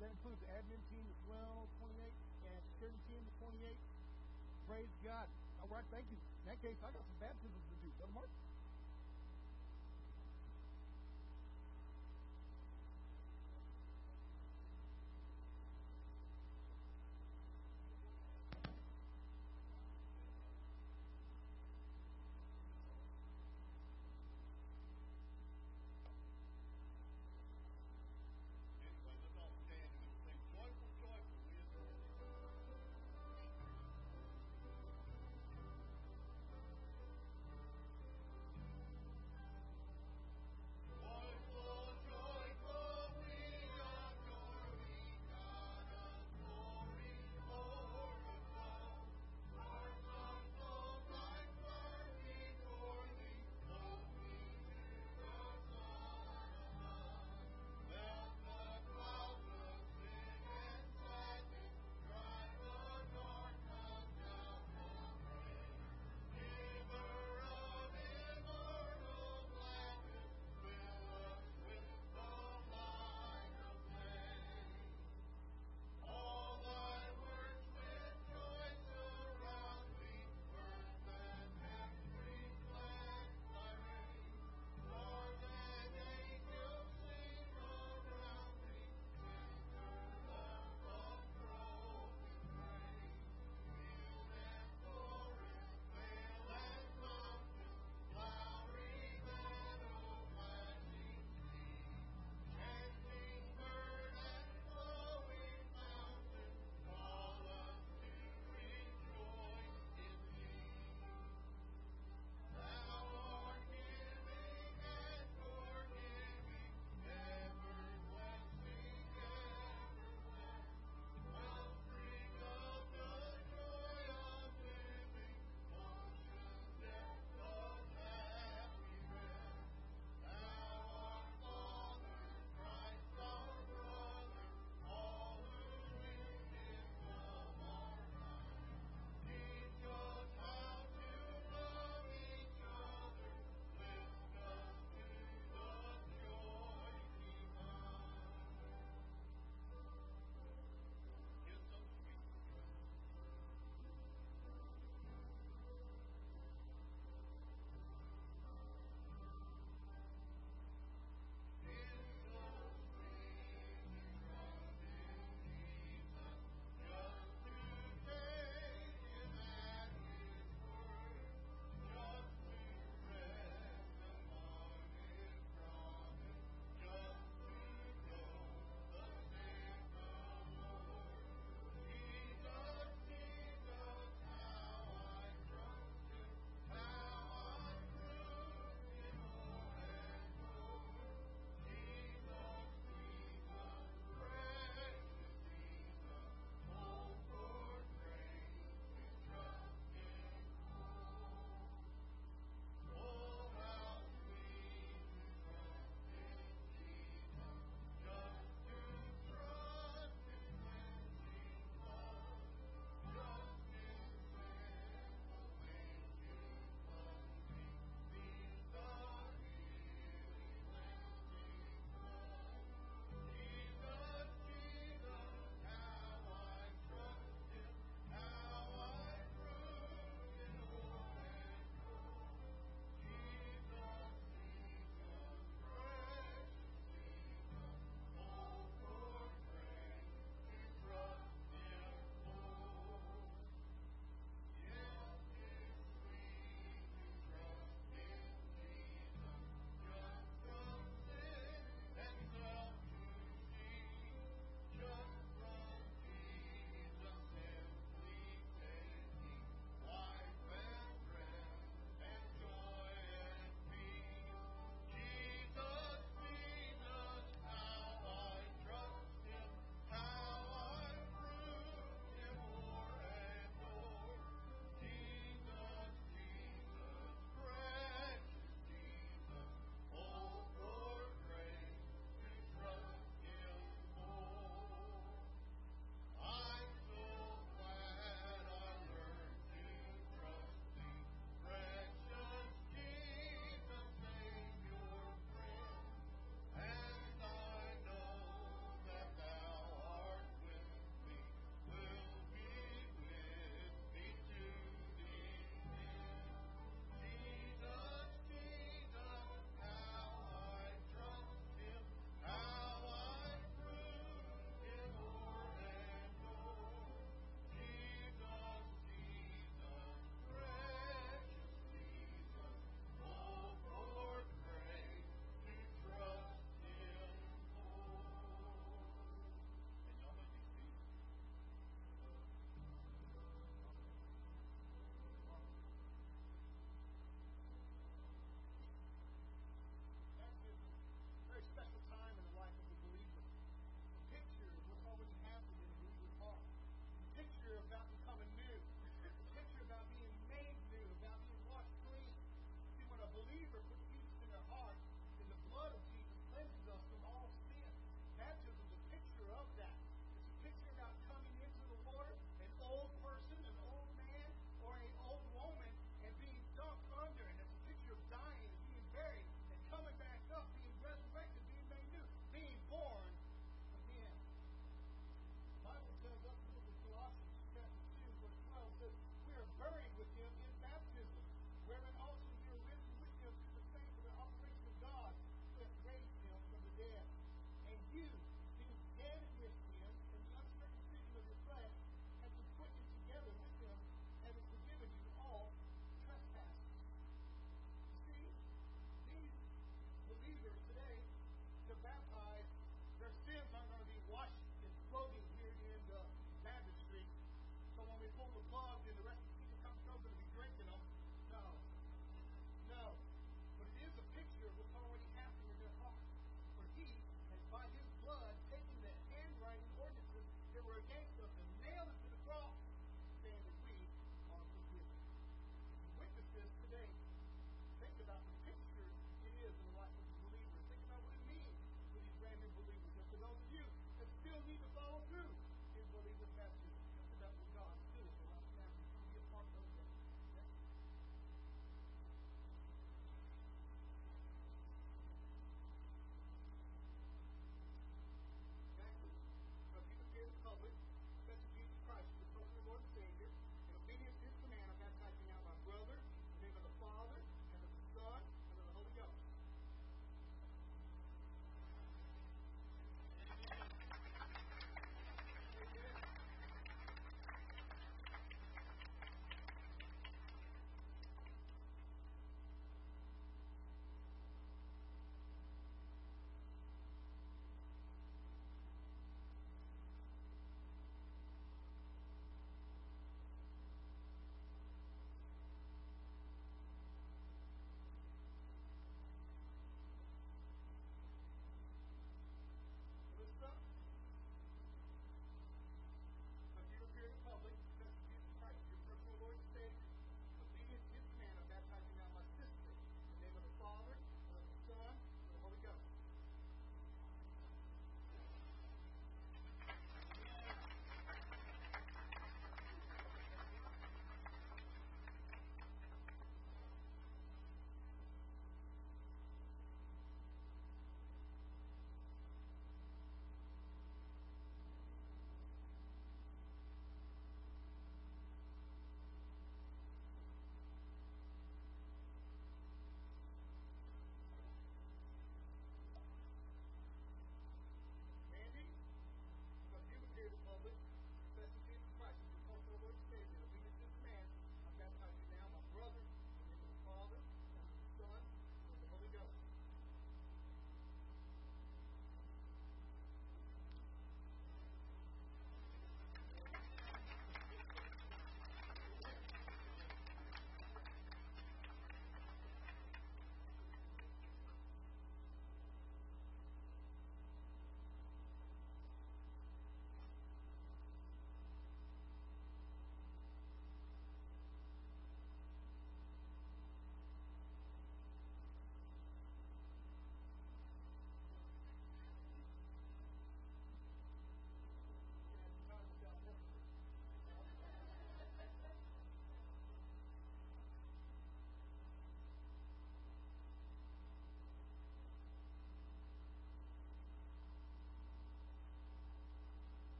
That 0.00 0.08
includes 0.16 0.40
admin 0.56 0.80
team 0.88 1.04
as 1.12 1.20
well, 1.28 1.68
28, 1.84 2.08
and 2.48 2.60
security 2.72 2.96
team, 3.04 3.20
28. 3.36 3.76
Praise 4.64 4.88
God. 5.04 5.28
All 5.60 5.68
right, 5.68 5.84
thank 5.92 6.08
you. 6.08 6.16
In 6.16 6.44
that 6.48 6.58
case, 6.64 6.80
I 6.80 6.88
got 6.88 7.04
some 7.04 7.20
baptisms 7.20 7.60
to 7.68 7.76
do. 7.84 7.88
Brother 8.00 8.16
Mark? 8.16 8.39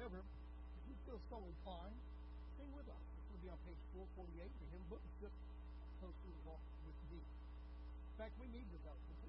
However, 0.00 0.24
if 0.80 0.88
you 0.88 0.96
feel 1.04 1.20
so 1.28 1.36
inclined, 1.44 2.00
stay 2.56 2.64
with 2.72 2.88
us. 2.88 3.04
This 3.20 3.28
will 3.28 3.42
be 3.44 3.52
on 3.52 3.60
page 3.68 3.76
448 3.92 4.48
of 4.48 4.56
the 4.56 4.68
hymn 4.72 4.86
book. 4.88 5.04
Just 5.20 5.36
closely 6.00 6.32
walk 6.48 6.64
with 6.88 6.96
me. 7.12 7.20
In 7.20 8.14
fact, 8.16 8.32
we 8.40 8.48
need 8.48 8.64
to 8.64 8.80
devotion. 8.80 9.19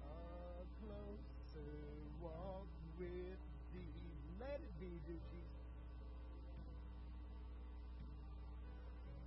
a 0.04 0.68
closer 0.84 1.80
walk 2.22 2.68
with 3.00 3.40
thee. 3.74 4.12
Let 4.42 4.60
it 4.60 4.74
be, 4.82 5.00
dear 5.08 5.24
Jesus. 5.32 5.64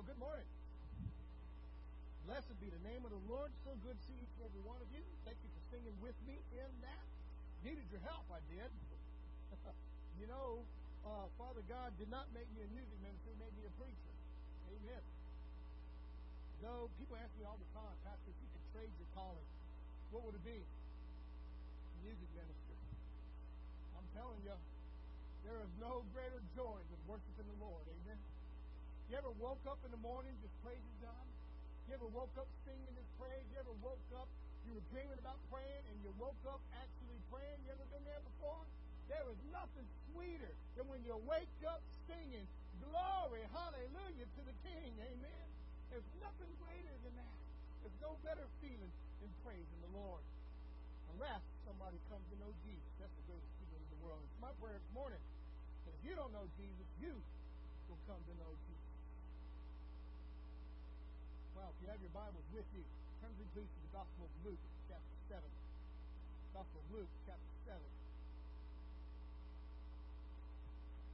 Well, 0.00 0.16
good 0.16 0.24
morning. 0.32 0.48
Blessed 2.24 2.56
be 2.56 2.72
the 2.72 2.80
name 2.88 3.04
of 3.04 3.12
the 3.12 3.20
Lord. 3.28 3.52
So 3.68 3.76
good 3.84 4.00
to 4.00 4.04
see 4.08 4.16
each 4.16 4.32
and 4.40 4.48
every 4.48 4.64
one 4.64 4.80
of 4.80 4.88
you. 4.96 5.04
Thank 5.28 5.36
you 5.44 5.52
for 5.52 5.60
singing 5.68 5.92
with 6.00 6.16
me 6.24 6.40
in 6.56 6.72
that. 6.80 7.04
Needed 7.60 7.84
your 7.92 8.00
help, 8.08 8.24
I 8.32 8.40
did. 8.48 8.72
you 10.16 10.24
know, 10.24 10.64
uh, 11.04 11.28
Father 11.36 11.60
God 11.68 11.92
did 12.00 12.08
not 12.08 12.32
make 12.32 12.48
me 12.56 12.64
a 12.64 12.70
music 12.72 12.96
minister, 13.04 13.28
he 13.28 13.36
made 13.44 13.52
me 13.60 13.68
a 13.68 13.72
preacher. 13.76 14.14
Amen. 14.72 15.04
Though 16.64 16.88
people 16.96 17.20
ask 17.20 17.36
me 17.36 17.44
all 17.44 17.60
the 17.60 17.68
time, 17.76 17.92
Pastor, 18.00 18.32
if 18.32 18.40
you 18.40 18.48
could 18.56 18.64
trade 18.72 18.92
your 18.96 19.10
calling, 19.12 19.48
what 20.16 20.24
would 20.24 20.32
it 20.40 20.46
be? 20.48 20.64
Music 22.08 22.30
minister. 22.32 22.76
I'm 24.00 24.08
telling 24.16 24.40
you, 24.48 24.56
there 25.44 25.60
is 25.60 25.68
no 25.76 26.08
greater 26.16 26.40
joy 26.56 26.80
than 26.88 27.00
worshiping 27.04 27.52
the 27.52 27.58
Lord. 27.60 27.84
Amen. 27.84 28.29
You 29.10 29.18
ever 29.18 29.34
woke 29.42 29.66
up 29.66 29.82
in 29.82 29.90
the 29.90 29.98
morning 29.98 30.30
just 30.38 30.54
praising 30.62 30.96
God? 31.02 31.26
You 31.90 31.98
ever 31.98 32.06
woke 32.14 32.30
up 32.38 32.46
singing 32.62 32.94
His 32.94 33.10
praise? 33.18 33.42
You 33.50 33.58
ever 33.58 33.74
woke 33.82 34.06
up, 34.14 34.30
you 34.62 34.70
were 34.70 34.86
dreaming 34.94 35.18
about 35.18 35.34
praying, 35.50 35.82
and 35.90 35.98
you 36.06 36.14
woke 36.14 36.38
up 36.46 36.62
actually 36.78 37.18
praying? 37.26 37.58
You 37.66 37.74
ever 37.74 37.82
been 37.90 38.06
there 38.06 38.22
before? 38.22 38.62
There 39.10 39.26
is 39.26 39.40
nothing 39.50 39.82
sweeter 40.06 40.54
than 40.78 40.86
when 40.86 41.02
you 41.02 41.18
wake 41.26 41.50
up 41.66 41.82
singing, 42.06 42.46
Glory, 42.78 43.42
hallelujah 43.50 44.30
to 44.30 44.42
the 44.46 44.54
King. 44.62 44.94
Amen. 45.02 45.46
There's 45.90 46.06
nothing 46.22 46.54
greater 46.62 46.94
than 47.02 47.18
that. 47.18 47.38
There's 47.82 47.98
no 47.98 48.14
better 48.22 48.46
feeling 48.62 48.94
than 49.18 49.30
praising 49.42 49.80
the 49.90 49.90
Lord. 49.90 50.22
Unless 51.18 51.42
somebody 51.66 51.98
comes 52.06 52.22
to 52.30 52.38
know 52.38 52.54
Jesus. 52.62 52.94
That's 53.02 53.10
the 53.18 53.26
greatest 53.26 53.50
feeling 53.58 53.82
in 53.82 53.90
the 53.90 54.00
world. 54.06 54.22
It's 54.22 54.38
my 54.38 54.54
prayer 54.62 54.78
this 54.78 54.94
morning. 54.94 55.18
That 55.90 55.98
if 55.98 56.02
you 56.06 56.14
don't 56.14 56.30
know 56.30 56.46
Jesus, 56.54 56.86
you 57.02 57.18
will 57.90 57.98
come 58.06 58.22
to 58.22 58.34
know 58.38 58.54
Jesus. 58.70 58.79
Well, 61.60 61.76
if 61.76 61.84
you 61.84 61.92
have 61.92 62.00
your 62.00 62.16
Bibles 62.16 62.48
with 62.56 62.64
you, 62.72 62.80
turn 63.20 63.36
to 63.36 63.44
the 63.44 63.68
Gospel 63.92 64.24
of 64.24 64.32
Luke, 64.48 64.64
chapter 64.88 65.16
7. 65.28 65.44
Gospel 66.56 66.80
of 66.80 66.88
Luke, 66.88 67.12
chapter 67.28 67.52
7. 67.68 67.76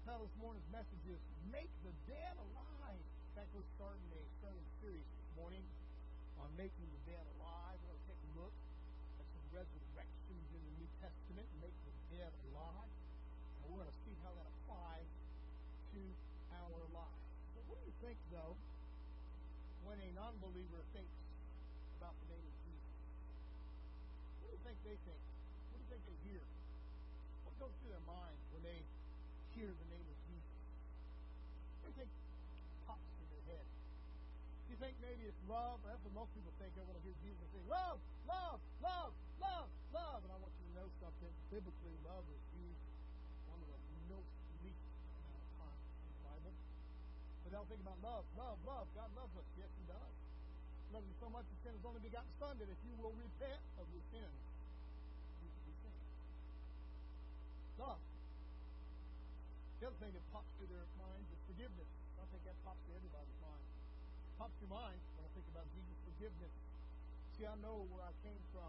Now, 0.06 0.22
this 0.22 0.30
morning's 0.38 0.70
message 0.70 1.02
is 1.10 1.18
Make 1.50 1.66
the 1.82 1.90
Dead 2.06 2.38
Alive. 2.38 2.94
In 2.94 3.32
fact, 3.34 3.50
we're 3.58 3.66
starting 3.74 4.06
a 4.14 4.22
sermon 4.38 4.62
series 4.78 5.02
this 5.02 5.30
morning 5.34 5.66
on 6.38 6.46
making 6.54 6.86
the 6.94 7.02
dead 7.10 7.26
alive. 7.42 7.74
We're 7.82 7.98
going 7.98 8.06
to 8.06 8.10
take 8.14 8.22
a 8.22 8.32
look 8.38 8.54
at 9.18 9.26
some 9.26 9.46
resurrections 9.50 10.46
in 10.54 10.62
the 10.62 10.74
New 10.78 10.90
Testament, 11.02 11.46
make 11.58 11.74
the 11.90 12.22
dead 12.22 12.30
alive. 12.54 12.92
And 12.94 13.74
we're 13.74 13.82
going 13.82 13.90
to 13.90 14.00
see 14.06 14.14
how 14.22 14.30
that 14.30 14.46
applies 14.46 15.10
to 15.90 16.02
our 16.54 16.86
lives. 16.94 17.26
But 17.58 17.66
what 17.66 17.82
do 17.82 17.90
you 17.90 17.96
think, 17.98 18.14
though, 18.30 18.54
when 19.86 20.02
a 20.02 20.10
non-believer 20.18 20.82
thinks 20.90 21.16
about 22.02 22.18
the 22.18 22.28
name 22.34 22.42
of 22.42 22.56
Jesus? 22.66 22.94
What 24.42 24.50
do 24.50 24.58
you 24.58 24.62
think 24.66 24.78
they 24.82 24.98
think? 25.06 25.22
What 25.70 25.78
do 25.78 25.82
you 25.86 25.88
think 25.94 26.02
they 26.10 26.18
hear? 26.26 26.42
What 27.46 27.54
goes 27.62 27.74
through 27.78 27.94
their 27.94 28.06
mind 28.06 28.36
when 28.50 28.66
they 28.66 28.82
hear 29.54 29.70
the 29.70 29.88
name 29.94 30.06
of 30.10 30.18
Jesus? 30.26 30.58
What 31.80 31.94
do 31.94 31.94
you 31.94 31.98
think 32.02 32.12
pops 32.82 33.14
in 33.22 33.26
their 33.30 33.46
head? 33.54 33.66
Do 34.66 34.68
you 34.74 34.78
think 34.82 34.94
maybe 34.98 35.22
it's 35.30 35.42
love? 35.46 35.78
That's 35.86 36.02
what 36.02 36.26
most 36.26 36.34
people 36.34 36.50
think. 36.58 36.74
They 36.74 36.82
want 36.82 36.98
to 36.98 37.04
hear 37.06 37.14
Jesus 37.22 37.46
say, 37.54 37.62
love, 37.70 38.02
love, 38.26 38.58
love, 38.82 39.14
love, 39.38 39.70
love. 39.94 40.18
And 40.26 40.30
I 40.34 40.38
want 40.42 40.50
you 40.58 40.66
to 40.66 40.74
know 40.82 40.88
something. 40.98 41.30
Biblically, 41.54 41.94
love 42.02 42.26
is 42.26 42.42
used 42.58 42.82
one 43.46 43.62
of 43.62 43.70
the 43.70 43.78
most 44.10 44.34
least 44.66 44.82
amount 45.22 45.38
of 45.38 45.46
times 45.62 45.78
in 45.78 46.10
the 46.10 46.22
Bible. 46.26 46.54
They'll 47.56 47.72
think 47.72 47.80
about 47.88 47.96
love, 48.04 48.28
love, 48.36 48.60
love. 48.68 48.84
God 48.92 49.08
loves 49.16 49.32
us. 49.32 49.48
Yes, 49.56 49.72
He 49.80 49.88
does. 49.88 50.12
He 50.84 50.92
loves 50.92 51.08
you 51.08 51.16
so 51.16 51.32
much, 51.32 51.48
He 51.48 51.56
sent 51.64 51.72
His 51.72 51.88
only 51.88 52.04
begotten 52.04 52.28
Son 52.36 52.52
that 52.60 52.68
if 52.68 52.76
you 52.84 52.92
will 53.00 53.16
repent 53.16 53.64
of 53.80 53.88
your 53.96 54.04
sins, 54.12 54.40
you 55.40 55.48
can 55.48 55.64
be 55.64 55.72
saved. 55.80 56.04
Love. 57.80 57.96
The 59.80 59.88
other 59.88 59.96
thing 60.04 60.12
that 60.12 60.20
pops 60.36 60.52
through 60.60 60.68
their 60.68 60.84
minds 61.00 61.32
is 61.32 61.40
forgiveness. 61.48 61.88
I 62.20 62.28
think 62.28 62.44
that 62.44 62.60
pops 62.60 62.76
through 62.84 63.00
everybody's 63.00 63.40
mind. 63.40 63.64
Pops 64.36 64.52
through 64.60 64.76
mine 64.76 65.00
when 65.16 65.24
I 65.24 65.30
think 65.32 65.48
about 65.48 65.64
Jesus' 65.72 65.96
forgiveness. 66.12 66.52
See, 67.40 67.48
I 67.48 67.56
know 67.64 67.88
where 67.88 68.04
I 68.04 68.12
came 68.20 68.42
from, 68.52 68.68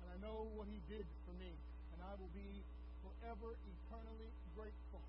and 0.00 0.08
I 0.08 0.16
know 0.24 0.48
what 0.56 0.72
He 0.72 0.80
did 0.88 1.04
for 1.28 1.36
me, 1.36 1.52
and 1.92 2.00
I 2.00 2.16
will 2.16 2.32
be 2.32 2.64
forever, 3.04 3.60
eternally 3.60 4.32
grateful. 4.56 5.04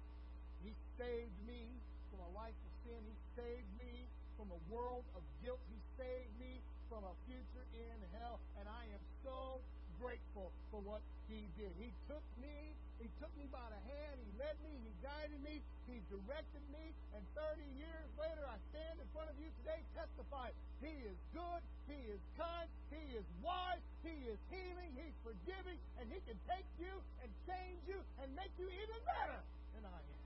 He 0.59 0.75
saved 0.99 1.39
me 1.47 1.71
from 2.11 2.27
a 2.27 2.31
life 2.35 2.59
of 2.67 2.70
He 2.99 3.15
saved 3.39 3.71
me 3.79 4.03
from 4.35 4.51
a 4.51 4.59
world 4.67 5.07
of 5.15 5.23
guilt. 5.39 5.61
He 5.71 5.79
saved 5.95 6.33
me 6.35 6.59
from 6.91 7.07
a 7.07 7.15
future 7.23 7.63
in 7.71 7.97
hell, 8.19 8.43
and 8.59 8.67
I 8.67 8.83
am 8.91 9.03
so 9.23 9.63
grateful 10.01 10.51
for 10.73 10.83
what 10.83 10.99
he 11.29 11.47
did. 11.55 11.71
He 11.79 11.93
took 12.11 12.25
me, 12.41 12.75
he 12.99 13.07
took 13.21 13.31
me 13.37 13.47
by 13.47 13.63
the 13.71 13.79
hand, 13.87 14.19
he 14.19 14.31
led 14.35 14.57
me, 14.65 14.73
he 14.81 14.91
guided 14.99 15.39
me, 15.39 15.63
he 15.87 16.01
directed 16.11 16.65
me, 16.73 16.91
and 17.15 17.23
30 17.37 17.63
years 17.79 18.09
later 18.19 18.43
I 18.43 18.57
stand 18.73 18.99
in 18.99 19.07
front 19.15 19.29
of 19.31 19.37
you 19.39 19.47
today 19.63 19.79
testifying. 19.95 20.57
He 20.83 20.91
is 21.05 21.15
good, 21.31 21.61
he 21.87 22.01
is 22.11 22.19
kind, 22.35 22.67
he 22.89 23.03
is 23.15 23.23
wise, 23.39 23.79
he 24.03 24.17
is 24.27 24.41
healing, 24.49 24.91
he's 24.97 25.15
forgiving, 25.23 25.79
and 26.01 26.09
he 26.09 26.19
can 26.27 26.35
take 26.49 26.67
you 26.81 26.91
and 27.21 27.29
change 27.47 27.79
you 27.87 28.01
and 28.19 28.27
make 28.35 28.51
you 28.57 28.67
even 28.67 28.99
better 29.05 29.39
than 29.77 29.85
I 29.85 30.01
am. 30.01 30.21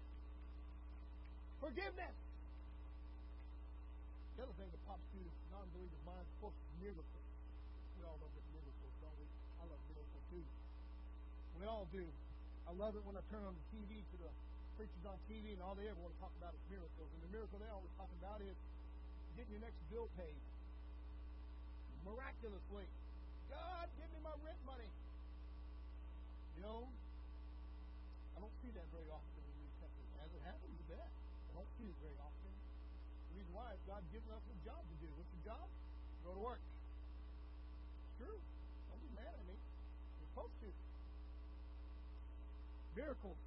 Forgiveness. 1.61 2.15
The 4.35 4.43
other 4.43 4.55
thing 4.59 4.67
that 4.67 4.81
pops 4.83 5.07
through 5.15 5.23
non-believers' 5.47 6.03
minds, 6.03 6.27
of 6.27 6.37
course, 6.43 6.57
is 6.59 6.71
miracles. 6.83 7.25
We 7.95 8.03
all 8.03 8.19
love 8.19 8.35
miracles, 8.51 8.93
don't 8.99 9.15
we? 9.15 9.27
I 9.59 9.63
love 9.63 9.79
miracles 9.87 10.23
too. 10.27 10.43
We 11.55 11.63
all 11.63 11.87
do. 11.95 12.03
I 12.67 12.71
love 12.75 12.99
it 12.99 13.03
when 13.07 13.15
I 13.15 13.23
turn 13.31 13.47
on 13.47 13.55
the 13.55 13.65
TV 13.71 14.03
to 14.03 14.15
the 14.19 14.31
preachers 14.75 15.07
on 15.07 15.15
TV 15.31 15.55
and 15.55 15.63
all 15.63 15.71
they 15.71 15.87
ever 15.87 15.95
want 16.03 16.11
to 16.11 16.19
talk 16.19 16.35
about 16.35 16.51
is 16.51 16.59
miracles. 16.67 17.07
And 17.15 17.21
the 17.23 17.31
miracle 17.31 17.55
they 17.63 17.71
always 17.71 17.95
talk 17.95 18.11
about 18.19 18.43
is 18.43 18.59
getting 19.39 19.55
your 19.55 19.63
next 19.63 19.79
bill 19.87 20.11
paid. 20.19 20.41
Miraculously. 22.03 22.85
God, 23.47 23.87
give 23.95 24.09
me 24.11 24.19
my 24.19 24.35
rent 24.43 24.59
money. 24.67 24.91
You 26.59 26.61
know, 26.67 26.91
I 28.35 28.43
don't 28.43 28.55
see 28.59 28.71
that 28.75 28.87
very 28.91 29.07
often 29.07 29.31
in 29.39 29.47
the 29.47 29.57
New 29.63 29.71
Testament. 29.79 30.11
As 30.19 30.31
it 30.35 30.43
happens, 30.43 30.75
you 30.75 30.85
bet. 30.91 31.07
I 31.07 31.51
don't 31.55 31.71
see 31.79 31.87
it 31.87 31.97
very 32.03 32.19
often. 32.19 32.44
The 33.55 33.63
why 33.63 33.71
is 33.71 33.79
God's 33.87 34.11
given 34.11 34.27
us 34.35 34.43
a 34.51 34.57
job 34.67 34.83
to 34.83 34.95
do. 34.99 35.07
What's 35.15 35.31
your 35.31 35.55
job? 35.55 35.63
Go 36.27 36.35
to 36.35 36.43
work. 36.43 36.59
True. 38.19 38.35
Don't 38.35 38.99
be 38.99 39.11
mad 39.15 39.31
at 39.31 39.45
me. 39.47 39.55
You're 39.55 40.27
supposed 40.35 40.59
to. 40.59 40.69
Miracles. 42.99 43.39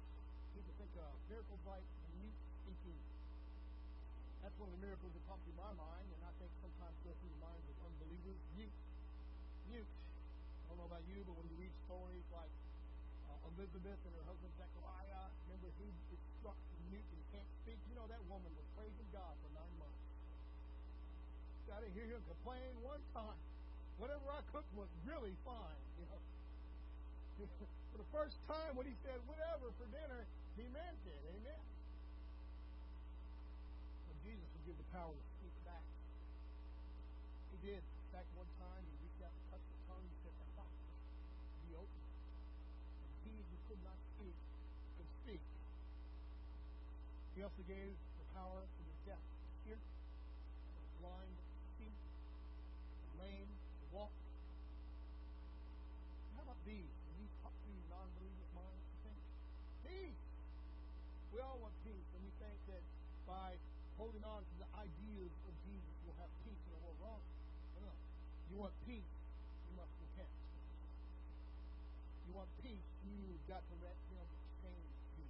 People 0.57 0.73
think 0.81 0.89
uh, 0.97 1.13
miracles 1.29 1.61
like 1.69 1.85
mute 2.17 2.41
speaking. 2.65 2.97
That's 4.41 4.57
one 4.57 4.73
of 4.73 4.81
the 4.81 4.83
miracles 4.89 5.13
that 5.13 5.21
pop 5.29 5.37
through 5.45 5.61
my 5.61 5.77
mind, 5.77 6.09
and 6.09 6.21
I 6.25 6.33
think 6.41 6.49
sometimes 6.57 6.97
go 7.05 7.13
through 7.13 7.29
the 7.29 7.43
minds 7.45 7.69
of 7.69 7.77
unbelievers. 7.85 8.41
Mute. 8.57 8.77
Mute. 9.69 9.93
I 9.93 10.73
don't 10.73 10.81
know 10.81 10.89
about 10.89 11.05
you, 11.05 11.21
but 11.21 11.37
when 11.37 11.45
you 11.53 11.57
read 11.61 11.73
stories 11.85 12.25
like 12.33 12.49
uh, 13.29 13.49
Elizabeth 13.53 14.01
and 14.09 14.13
her 14.17 14.25
husband 14.25 14.57
Zechariah, 14.57 15.29
remember 15.45 15.69
he 15.77 15.93
is 16.09 16.21
struck 16.41 16.57
mute 16.89 17.05
and 17.13 17.21
can't 17.29 17.49
speak. 17.61 17.77
You 17.85 17.93
know 17.93 18.09
that 18.09 18.25
woman 18.25 18.49
was 18.57 18.65
praising 18.73 19.05
God 19.13 19.37
for 19.45 19.53
nine 19.53 19.69
months. 19.77 19.88
I 21.79 21.87
didn't 21.87 21.95
hear 21.95 22.11
him 22.11 22.19
complain 22.27 22.75
one 22.83 22.99
time. 23.15 23.39
Whatever 24.03 24.27
I 24.35 24.43
cooked 24.51 24.67
was 24.75 24.91
really 25.07 25.31
fine, 25.47 25.79
you 25.95 26.03
know. 26.11 26.19
for 27.95 28.03
the 28.03 28.09
first 28.11 28.35
time 28.51 28.75
when 28.75 28.83
he 28.83 28.91
said 28.99 29.15
whatever 29.23 29.71
for 29.79 29.87
dinner, 29.87 30.27
he 30.59 30.67
meant 30.75 30.99
it. 31.07 31.21
Amen. 31.39 31.63
But 34.11 34.17
Jesus 34.27 34.43
would 34.43 34.65
give 34.67 34.75
the 34.75 34.89
power 34.91 35.15
to 35.15 35.23
speak 35.39 35.55
back. 35.63 35.87
He 37.55 37.63
did. 37.63 37.79
In 37.79 38.07
fact, 38.11 38.27
one 38.35 38.51
time 38.59 38.83
he 38.83 38.95
reached 38.99 39.23
out 39.23 39.31
and 39.31 39.43
touched 39.47 39.71
the 39.71 39.79
tongue. 39.87 40.03
He 40.03 40.19
said, 40.27 40.35
"The 40.35 40.51
mouth 40.59 40.83
be 41.63 41.79
open." 41.79 42.03
And 43.07 43.11
he 43.23 43.39
who 43.39 43.55
could 43.71 43.79
not 43.87 43.95
speak 44.19 44.35
could 44.99 45.11
speak. 45.23 45.43
He 47.35 47.47
also 47.47 47.63
gave 47.71 47.95
the 48.19 48.27
power 48.35 48.67
to 48.67 48.81
the 48.83 48.95
deaf 49.07 49.23
to 49.23 49.55
hear, 49.63 49.79
to 49.79 50.75
the 50.75 50.91
blind 50.99 51.39
to 51.39 51.49
see, 51.79 51.87
the 51.87 53.23
lame 53.23 53.47
to 53.47 53.85
walk. 53.95 54.11
How 56.35 56.43
about 56.43 56.59
these? 56.67 56.91
When 57.07 57.15
these 57.23 57.31
pop 57.39 57.55
through 57.63 57.79
non-believers' 57.87 58.51
minds, 58.51 58.83
you 58.91 58.99
think, 59.07 59.19
peace. 59.87 60.23
We 61.31 61.39
all 61.39 61.59
want 61.63 61.75
peace, 61.87 62.09
and 62.15 62.21
we 62.23 62.31
think 62.43 62.57
that 62.67 62.83
by 63.23 63.55
holding 63.99 64.23
on 64.23 64.39
to 64.39 64.55
the 64.63 64.69
ideas 64.79 65.33
of 65.43 65.53
Jesus, 65.67 65.93
we'll 66.07 66.15
have 66.23 66.31
peace 66.47 66.55
in 66.63 66.71
the 66.71 66.79
world. 66.79 66.95
Wrong. 67.03 67.21
No. 67.83 67.91
You 68.47 68.55
want 68.63 68.71
peace, 68.87 69.11
you 69.67 69.73
must 69.75 69.91
repent. 69.99 70.31
You 72.23 72.31
want 72.31 72.47
peace, 72.63 72.87
you've 73.03 73.43
got 73.51 73.59
to 73.59 73.75
let 73.83 73.99
Him 74.15 74.27
change 74.63 74.95
you. 75.19 75.27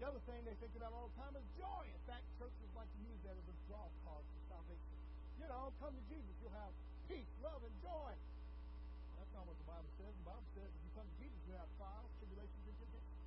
The 0.00 0.04
The 0.04 0.12
other 0.12 0.24
thing 0.28 0.44
they 0.44 0.52
think 0.60 0.76
about 0.76 0.92
all 0.92 1.08
the 1.08 1.16
time 1.16 1.32
is 1.32 1.48
joy. 1.56 1.88
In 1.88 2.02
fact, 2.04 2.28
churches 2.36 2.68
like 2.76 2.92
to 2.92 3.00
use 3.08 3.16
that 3.24 3.32
as 3.40 3.46
a 3.48 3.56
draw 3.64 3.88
card 4.04 4.20
for 4.20 4.40
salvation. 4.52 5.00
You 5.40 5.48
know, 5.48 5.72
come 5.80 5.96
to 5.96 6.04
Jesus, 6.12 6.28
you'll 6.44 6.52
have 6.60 6.76
peace, 7.08 7.24
love, 7.40 7.64
and 7.64 7.72
joy. 7.80 8.12
Well, 8.12 9.16
that's 9.16 9.32
not 9.32 9.48
what 9.48 9.56
the 9.56 9.64
Bible 9.64 9.88
says. 9.96 10.12
The 10.12 10.28
Bible 10.28 10.44
says 10.52 10.68
if 10.68 10.80
you 10.84 10.92
come 10.92 11.08
to 11.08 11.16
Jesus, 11.24 11.40
you 11.48 11.56
have 11.56 11.72
trials, 11.80 12.12
tribulations, 12.20 12.64
and 12.68 12.76
temptations. 12.84 13.24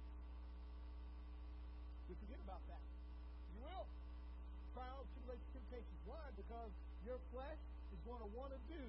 We 2.05 2.13
forget 2.21 2.39
about 2.45 2.61
that. 2.69 2.83
You 3.57 3.59
will. 3.65 3.89
Trials, 4.77 5.09
tribulations, 5.17 5.96
Why? 6.07 6.25
Because 6.39 6.71
your 7.03 7.19
flesh 7.35 7.61
is 7.91 7.99
going 8.07 8.23
to 8.23 8.29
want 8.31 8.55
to 8.55 8.59
do 8.71 8.83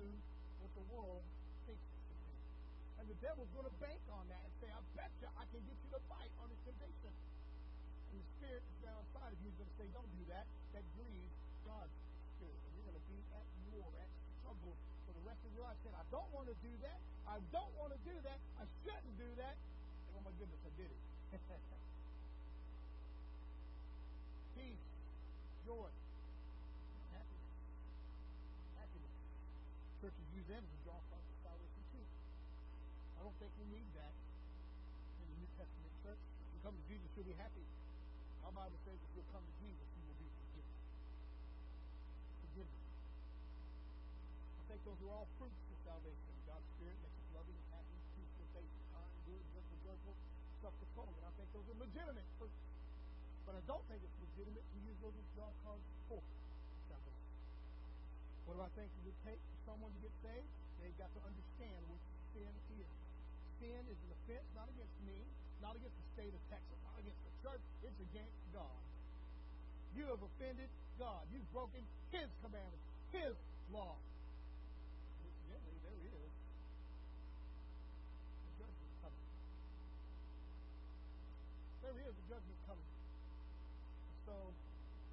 what 0.63 0.71
the 0.79 0.85
world 0.95 1.23
thinks 1.67 1.83
it 1.83 2.01
should 2.07 2.23
do. 2.23 2.35
And 3.03 3.05
the 3.11 3.19
devil's 3.19 3.51
going 3.53 3.67
to 3.67 3.77
bank 3.83 4.01
on 4.15 4.25
that 4.31 4.43
and 4.43 4.55
say, 4.63 4.71
I 4.71 4.81
bet 4.95 5.11
you 5.19 5.29
I 5.35 5.45
can 5.51 5.61
get 5.67 5.77
you 5.83 5.91
to 5.95 6.03
fight 6.07 6.31
on 6.39 6.47
this 6.51 6.63
temptation. 6.63 7.13
And 8.15 8.23
the 8.23 8.27
spirit 8.39 8.63
is 8.63 8.79
down 8.81 9.03
inside 9.03 9.35
of 9.35 9.39
you 9.43 9.51
is 9.51 9.57
going 9.59 9.71
to 9.71 9.77
say, 9.77 9.87
don't 9.91 10.13
do 10.15 10.25
that. 10.31 10.47
That 10.73 10.85
grieves 10.95 11.35
God's 11.67 11.95
spirit. 12.39 12.59
And 12.63 12.71
you're 12.79 12.87
going 12.87 13.01
to 13.03 13.07
be 13.11 13.19
at 13.35 13.47
war, 13.75 13.91
at 13.99 14.09
struggle 14.41 14.75
for 15.05 15.13
the 15.13 15.25
rest 15.27 15.43
of 15.43 15.51
your 15.53 15.67
life. 15.67 15.77
Saying, 15.83 15.99
I 15.99 16.07
don't 16.15 16.31
want 16.31 16.47
to 16.47 16.57
do 16.63 16.73
that. 16.87 17.03
I 17.27 17.43
don't 17.51 17.75
want 17.77 17.93
to 17.93 18.01
do 18.07 18.15
that. 18.25 18.39
I 18.57 18.65
shouldn't 18.87 19.17
do 19.19 19.29
that. 19.43 19.59
And 20.09 20.17
oh 20.17 20.23
my 20.23 20.33
goodness, 20.39 20.63
I 20.65 20.71
did 20.79 20.89
it. 20.89 21.03
Peace, 24.57 24.87
joy, 25.69 25.91
happiness. 27.13 27.53
Happiness. 28.81 29.15
Churches 30.01 30.27
use 30.35 30.38
them 30.49 30.65
a 30.65 30.79
draw 30.81 30.97
card 31.13 31.21
for 31.29 31.37
salvation 31.45 31.83
too. 31.93 32.07
I 33.21 33.21
don't 33.21 33.37
think 33.37 33.53
we 33.61 33.69
need 33.69 33.89
that 34.01 34.15
in 35.21 35.27
the 35.29 35.37
New 35.45 35.51
Testament 35.61 35.93
church. 36.01 36.23
If 36.25 36.49
you 36.57 36.61
come 36.65 36.73
to 36.73 36.85
Jesus, 36.89 37.05
you'll 37.13 37.29
be 37.29 37.37
happy. 37.37 37.67
My 38.41 38.53
Bible 38.57 38.81
says 38.89 38.97
if 38.97 39.11
you'll 39.13 39.29
come 39.29 39.45
to 39.45 39.55
Jesus, 39.61 39.85
you 39.93 40.03
will 40.09 40.17
be 40.17 40.29
forgiven. 40.33 40.73
Forgiveness. 42.49 42.89
I 44.57 44.63
think 44.73 44.81
those 44.89 45.01
are 45.05 45.13
all 45.13 45.29
fruits 45.37 45.63
of 45.69 45.79
salvation. 45.85 46.33
God's 46.49 46.65
Spirit 46.81 46.97
makes 46.97 47.19
us 47.21 47.29
loving, 47.37 47.61
happy, 47.69 47.99
peaceful, 48.17 48.49
faithful, 48.57 48.85
kind, 48.97 49.13
good, 49.29 49.45
gentle, 49.53 49.79
joyful, 49.85 50.17
self-control. 50.65 51.13
And 51.13 51.25
I 51.29 51.33
think 51.37 51.49
those 51.53 51.69
are 51.69 51.77
legitimate 51.77 52.29
fruits. 52.41 52.65
But 53.45 53.61
I 53.61 53.63
don't 53.69 53.85
think 53.85 54.01
it's 54.01 54.17
legitimate 54.17 54.65
to 54.65 54.79
use 54.81 54.97
those 55.05 55.13
as 55.13 55.29
draw 55.37 55.53
cards 55.61 55.85
for. 56.09 56.25
What 58.49 58.57
do 58.57 58.65
I 58.65 58.73
think 58.73 58.89
it 58.89 59.03
would 59.05 59.21
take 59.29 59.37
for 59.37 59.59
someone 59.69 59.93
to 59.93 60.01
get 60.01 60.15
saved? 60.25 60.49
They've 60.81 60.97
got 60.97 61.13
to 61.13 61.21
understand 61.29 61.79
what 61.93 62.01
sin 62.33 62.49
is. 62.81 62.89
Sin 63.61 63.83
is 63.93 63.99
an 64.01 64.11
offense 64.17 64.49
not 64.57 64.73
against 64.73 64.97
me, 65.05 65.21
not 65.61 65.77
against 65.77 65.99
the 66.01 66.07
state 66.17 66.33
of 66.33 66.41
Texas, 66.49 66.79
not 66.87 66.97
against 66.97 67.21
the 67.21 67.35
church. 67.45 67.61
It's 67.85 68.01
against 68.09 68.39
God. 68.57 68.81
You 69.99 70.07
have 70.09 70.23
offended 70.23 70.71
God. 70.97 71.27
You've 71.35 71.51
broken 71.51 71.83
His 72.15 72.31
commandments, 72.41 72.87
His 73.11 73.35
law. 73.75 73.99
Incidentally, 75.27 75.79
there 75.83 76.01
is 76.09 76.31
a 78.47 78.51
judgment 78.63 78.95
coming. 79.03 79.27
There 81.83 81.99
is 81.99 82.15
a 82.15 82.25
judgment 82.31 82.61
coming. 82.65 82.91
So 84.23 84.35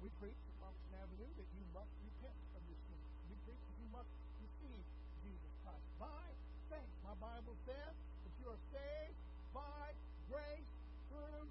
we 0.06 0.08
preach 0.22 0.38
at 0.38 0.54
Robertson 0.62 0.94
Avenue 1.02 1.30
that 1.34 1.48
you 1.50 1.64
must 1.74 1.90
repent 2.06 2.38
of 2.54 2.62
your 2.68 2.78
sins. 2.86 3.10
We 3.26 3.34
preach 3.42 3.58
that 3.58 3.76
you 3.82 3.88
must 3.90 4.12
receive 4.38 4.84
Jesus 5.24 5.52
Christ 5.66 5.88
by 5.98 6.26
faith. 6.70 6.92
My 7.02 7.16
Bible 7.18 7.55
says 7.66 7.94
that 7.98 8.34
you 8.38 8.46
are 8.46 8.62
saved 8.70 9.18
by 9.50 9.90
grace 10.30 10.70
through 11.10 11.50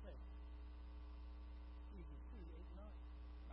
faith. 0.00 0.26
Ephesians 1.92 2.24
2, 2.32 2.40
8, 2.80 2.80
9. 2.80 2.88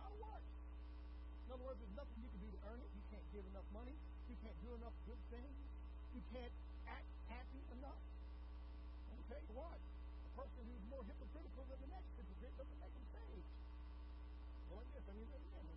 Not 0.00 0.08
a 0.08 0.18
work. 0.24 0.40
In 0.40 1.48
other 1.52 1.64
words, 1.68 1.76
there's 1.84 1.96
nothing 2.00 2.16
you 2.24 2.32
can 2.32 2.40
do 2.40 2.48
to 2.48 2.60
earn 2.72 2.80
it. 2.80 2.88
You 2.96 3.04
can't 3.12 3.28
give 3.28 3.44
enough 3.52 3.68
money. 3.76 3.92
You 4.32 4.40
can't 4.40 4.56
do 4.64 4.72
enough 4.80 4.96
good 5.04 5.20
things. 5.28 5.52
You 6.16 6.24
can't 6.32 6.54
act 6.88 7.12
happy 7.28 7.60
enough. 7.76 8.00
Let 9.28 9.44
me 9.44 9.52
what. 9.52 9.76
A 9.76 10.30
person 10.32 10.64
who's 10.64 10.84
more 10.88 11.04
hypocritical 11.04 11.64
than 11.68 11.76
the 11.76 11.90
next 11.92 12.08
hypocrite 12.16 12.56
doesn't 12.56 12.80
make 12.80 12.94
him 12.96 13.06
saved. 13.12 13.48
Well, 14.72 14.80
I 14.80 14.88
guess 14.96 15.04
I 15.04 15.12
mean, 15.12 15.28
again. 15.28 15.68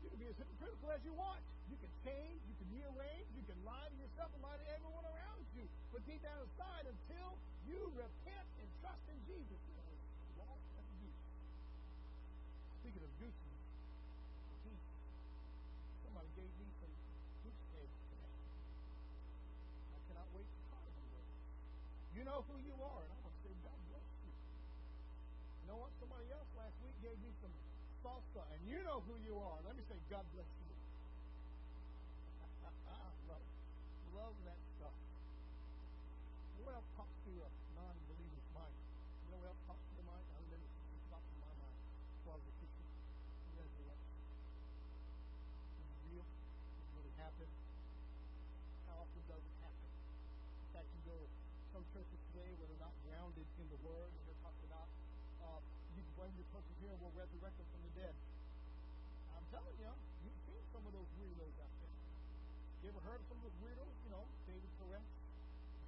You 0.00 0.08
can 0.08 0.20
be 0.20 0.28
as 0.32 0.36
hypocritical 0.40 0.88
as 0.88 1.04
you 1.04 1.12
want. 1.12 1.44
You 1.70 1.76
can 1.80 1.92
change, 2.04 2.40
you 2.44 2.56
can 2.60 2.68
rearrange, 2.68 3.28
you 3.32 3.44
can 3.48 3.56
lie 3.64 3.88
to 3.88 3.96
yourself 3.96 4.28
and 4.36 4.40
lie 4.44 4.58
to 4.60 4.68
everyone 4.68 5.04
around 5.08 5.44
you. 5.56 5.64
But 5.92 6.04
deep 6.04 6.20
down 6.20 6.36
inside, 6.44 6.84
until 6.84 7.40
you 7.64 7.80
repent 7.96 8.48
and 8.60 8.68
trust 8.84 9.04
in 9.08 9.18
Jesus, 9.24 9.60
you 9.64 9.74
know, 9.80 9.92
walk 10.36 10.60
and 10.76 10.88
goose. 11.00 11.24
Speaking 12.84 13.00
of 13.00 13.12
gooses, 13.16 13.56
goose, 14.68 14.88
somebody 16.04 16.28
gave 16.36 16.52
me 16.60 16.68
some 16.84 16.92
goose 17.40 17.64
eggs 17.80 17.98
today. 18.12 18.34
I 19.96 20.00
cannot 20.12 20.28
wait 20.36 20.44
to 20.44 20.60
try 20.68 20.84
them. 20.84 21.08
You 22.12 22.22
know 22.28 22.44
who 22.44 22.56
you 22.60 22.76
are, 22.76 23.00
and 23.00 23.10
I 23.10 23.16
want 23.24 23.32
to 23.32 23.40
say, 23.40 23.52
God 23.64 23.78
bless 23.88 24.08
you. 24.20 24.32
You 25.64 25.66
know 25.72 25.78
what? 25.80 25.90
Somebody 25.96 26.28
else 26.28 26.50
last 26.60 26.76
week 26.84 26.96
gave 27.00 27.16
me 27.24 27.32
some 27.40 27.54
salsa, 28.04 28.44
and 28.52 28.60
you 28.68 28.84
know 28.84 29.00
who 29.08 29.16
you 29.24 29.40
are. 29.40 29.58
Let 29.64 29.74
me 29.74 29.82
say, 29.88 29.96
God 30.12 30.28
bless 30.36 30.46
you. 30.60 30.64
love, 33.28 33.44
love 34.12 34.36
that 34.44 34.60
stuff. 34.76 34.96
What 36.60 36.76
else 36.76 36.88
pops 36.96 37.16
to 37.28 37.32
a 37.32 37.48
non-believer's 37.76 38.48
mind? 38.52 38.76
You 39.24 39.28
know 39.32 39.38
what 39.40 39.48
else 39.52 39.62
pops 39.68 39.84
to 39.84 39.92
your 39.96 40.06
mind? 40.08 40.24
I 40.32 40.36
remember 40.44 40.68
it 40.68 41.04
popped 41.12 41.28
to 41.28 41.36
my 41.40 41.52
mind 41.60 41.76
as 41.76 42.20
far 42.24 42.36
as 42.36 42.44
the 42.44 42.54
Christian 42.60 42.88
resurrection. 43.56 44.16
Is 45.80 45.86
it 45.88 46.00
real? 46.08 46.24
Does 46.24 46.84
it 46.84 46.92
really 46.96 47.14
happen? 47.20 47.48
How 48.88 49.04
often 49.04 49.22
does 49.28 49.44
it 49.44 49.56
happen? 49.60 49.88
In 49.88 50.68
fact, 50.72 50.88
you 50.92 51.00
go 51.08 51.16
to 51.20 51.73
some 51.84 52.00
churches 52.00 52.20
today 52.32 52.48
where 52.56 52.64
they're 52.64 52.80
not 52.80 52.96
grounded 53.04 53.44
in 53.60 53.68
the 53.68 53.80
Word, 53.84 54.08
and 54.08 54.22
they're 54.24 54.40
talking 54.40 54.64
about 54.72 54.88
uh, 55.44 55.60
you're 55.92 56.48
supposed 56.48 56.64
to 56.64 56.76
hear, 56.80 56.88
we'll 57.04 57.12
resurrect 57.12 57.52
them 57.60 57.68
from 57.68 57.84
the 57.84 57.92
dead. 58.00 58.14
I'm 59.36 59.44
telling 59.52 59.76
you, 59.76 59.92
you've 60.24 60.40
seen 60.48 60.64
some 60.72 60.80
of 60.88 60.96
those 60.96 61.10
weirdos 61.20 61.52
out 61.60 61.74
there. 61.84 61.96
You 62.80 62.86
ever 62.88 63.02
heard 63.04 63.20
of 63.20 63.26
some 63.28 63.36
of 63.36 63.44
those 63.44 63.58
weirdos? 63.60 63.92
You 64.08 64.10
know, 64.16 64.24
David 64.48 64.72
Koresh, 64.80 65.10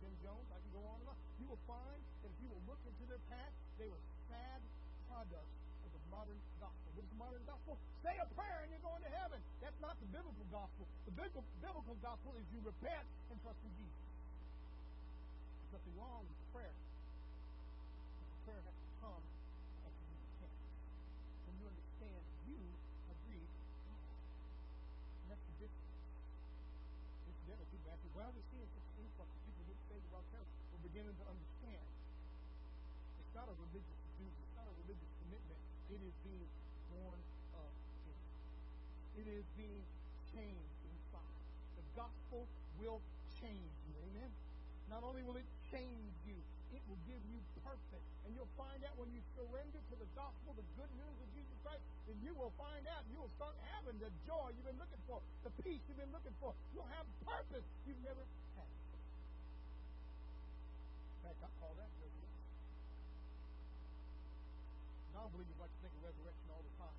Jim 0.05 0.13
Jones, 0.21 0.45
I 0.53 0.61
can 0.61 0.73
go 0.77 0.85
on 0.85 1.01
and 1.01 1.09
on. 1.09 1.19
You 1.41 1.49
will 1.49 1.65
find 1.65 2.01
that 2.21 2.29
if 2.29 2.39
you 2.45 2.53
will 2.53 2.65
look 2.69 2.81
into 2.85 3.05
their 3.09 3.23
past, 3.33 3.57
they 3.81 3.89
were 3.89 4.03
sad 4.29 4.61
products 5.09 5.57
of 5.81 5.89
the 5.97 6.03
modern 6.13 6.37
gospel. 6.61 6.89
What 6.93 7.09
is 7.09 7.13
the 7.17 7.21
modern 7.21 7.45
gospel? 7.49 7.81
Say 8.05 8.13
a 8.21 8.29
prayer 8.37 8.61
and 8.61 8.69
you're 8.69 8.85
going 8.85 9.01
to 9.01 9.13
heaven. 9.17 9.41
That's 9.65 9.81
not 9.81 9.97
the 10.05 10.09
biblical 10.13 10.45
gospel. 10.53 10.85
The 11.09 11.17
biblical 11.17 11.97
gospel 12.05 12.37
is 12.37 12.45
you 12.53 12.61
repent 12.61 13.09
and 13.33 13.41
trust 13.41 13.61
in 13.65 13.73
Jesus. 13.81 14.06
Nothing 15.77 16.01
wrong 16.01 16.25
with 16.25 16.41
prayer. 16.57 16.73
But 16.73 18.49
prayer 18.49 18.65
has 18.65 18.77
to 18.81 18.89
come 19.05 19.21
after 19.85 20.05
you 20.09 20.17
repent. 20.25 20.57
When 21.45 21.55
you 21.61 21.69
understand 21.69 22.17
you 22.49 22.57
agreed 23.13 23.45
and 23.45 25.27
that's 25.29 25.45
the 25.45 25.57
difference. 25.61 25.93
Incidentally, 27.29 27.69
people 27.69 27.93
ask 27.93 28.01
me, 28.09 28.11
why 28.17 28.25
are 28.25 28.33
we 28.33 28.41
seeing 28.57 28.65
such 28.73 28.89
an 28.89 29.05
influx 29.05 29.29
of 29.29 29.41
people 29.45 29.69
get 29.69 29.77
saved 29.85 30.01
around 30.09 30.25
town? 30.33 30.49
We're 30.73 30.89
beginning 30.89 31.13
to 31.13 31.27
understand. 31.29 31.85
It's 33.21 33.35
not 33.37 33.45
a 33.45 33.57
religious 33.61 34.01
duty. 34.17 34.33
It's 34.33 34.57
not 34.57 34.65
a 34.73 34.75
religious 34.81 35.13
commitment. 35.29 35.61
It 35.93 36.01
is 36.01 36.17
being 36.25 36.49
born 36.89 37.21
of 37.53 37.69
again. 38.01 38.25
It 39.21 39.27
is 39.29 39.45
being 39.61 39.85
changed 40.33 40.81
inside. 40.89 41.37
The 41.77 41.85
gospel 41.93 42.49
will 42.81 43.05
change 43.45 43.77
you. 43.85 43.93
Amen? 44.09 44.33
Not 44.89 45.05
only 45.05 45.21
will 45.21 45.37
it 45.37 45.45
change 45.77 46.17
you, 46.25 46.41
it 46.73 46.81
will 46.89 47.01
give 47.05 47.21
you 47.29 47.39
purpose. 47.61 48.05
And 48.25 48.33
you'll 48.33 48.57
find 48.57 48.81
out 48.89 48.97
when 48.97 49.13
you 49.13 49.21
surrender 49.37 49.77
to 49.77 49.95
the 50.01 50.09
gospel, 50.17 50.57
the 50.57 50.65
good 50.81 50.89
news 50.97 51.17
of 51.21 51.29
Jesus 51.37 51.57
Christ, 51.61 51.85
then 52.09 52.17
you 52.25 52.33
will 52.35 52.53
find 52.57 52.83
out 52.89 53.05
you 53.13 53.21
will 53.21 53.31
start 53.37 53.53
having 53.77 54.01
the 54.01 54.09
joy 54.25 54.51
you've 54.57 54.67
been 54.67 54.81
looking 54.81 55.03
for, 55.05 55.21
the 55.45 55.53
peace 55.63 55.85
you've 55.87 56.01
been 56.01 56.11
looking 56.17 56.35
for. 56.41 56.57
You'll 56.73 56.89
have 56.97 57.05
purpose 57.23 57.63
you've 57.85 58.01
never 58.03 58.25
had. 58.57 58.73
In 61.13 61.21
fact, 61.29 61.39
I 61.45 61.51
call 61.61 61.77
that 61.77 61.91
resurrection. 62.01 62.41
Non-believers 65.13 65.59
like 65.61 65.73
to 65.77 65.81
think 65.85 65.93
of 65.93 66.03
resurrection 66.03 66.47
all 66.51 66.65
the 66.65 66.75
time. 66.81 66.99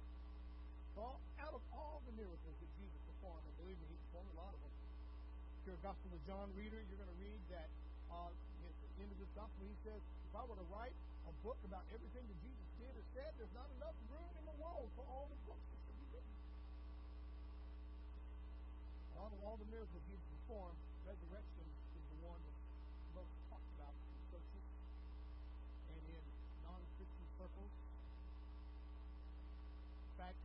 All, 0.97 1.21
out 1.43 1.53
of 1.53 1.63
all 1.73 2.01
the 2.09 2.13
miracles 2.17 2.57
that 2.57 2.71
Jesus 2.81 2.97
performed, 3.05 3.45
and 3.45 3.53
believe 3.61 3.77
me, 3.77 3.85
he 3.93 3.97
performed 4.09 4.33
a 4.33 4.37
lot 4.41 4.49
of 4.49 4.59
them. 4.63 4.73
If 4.73 5.61
you're 5.69 5.77
a 5.77 5.85
Gospel 5.85 6.09
of 6.09 6.21
John 6.25 6.49
reader, 6.57 6.81
you're 6.89 6.97
going 6.97 7.13
to 7.13 7.21
read 7.21 7.41
that 7.53 7.69
uh, 8.09 8.33
end 9.03 9.11
of 9.13 9.19
this 9.21 9.33
gospel, 9.37 9.61
he 9.65 9.77
says, 9.85 10.01
if 10.01 10.33
I 10.33 10.43
were 10.45 10.57
to 10.57 10.67
write 10.73 10.95
a 11.29 11.33
book 11.45 11.59
about 11.67 11.85
everything 11.93 12.25
that 12.25 12.39
Jesus 12.41 12.67
did 12.81 12.93
or 12.93 13.05
said, 13.13 13.29
there's 13.37 13.53
not 13.53 13.69
enough 13.77 13.97
room 14.09 14.31
in 14.39 14.45
the 14.47 14.57
world 14.57 14.89
for 14.97 15.03
all 15.05 15.27
the 15.29 15.39
books 15.45 15.67
that 15.69 15.95
he 15.97 16.05
did. 16.13 16.25
Out 19.17 19.33
of 19.33 19.39
all 19.43 19.57
the 19.59 19.69
miracles 19.69 20.01
he 20.07 20.15
performed, 20.39 20.77
resurrection 21.03 21.65
is 21.97 22.05
the 22.15 22.19
one 22.25 22.39
that's 22.41 22.63
most 23.17 23.33
talked 23.49 23.71
about 23.75 23.91
in 23.91 24.17
churches 24.29 24.65
and 25.89 25.99
in 26.15 26.23
non-Christian 26.63 27.27
circles. 27.35 27.73
In 30.07 30.13
fact, 30.15 30.39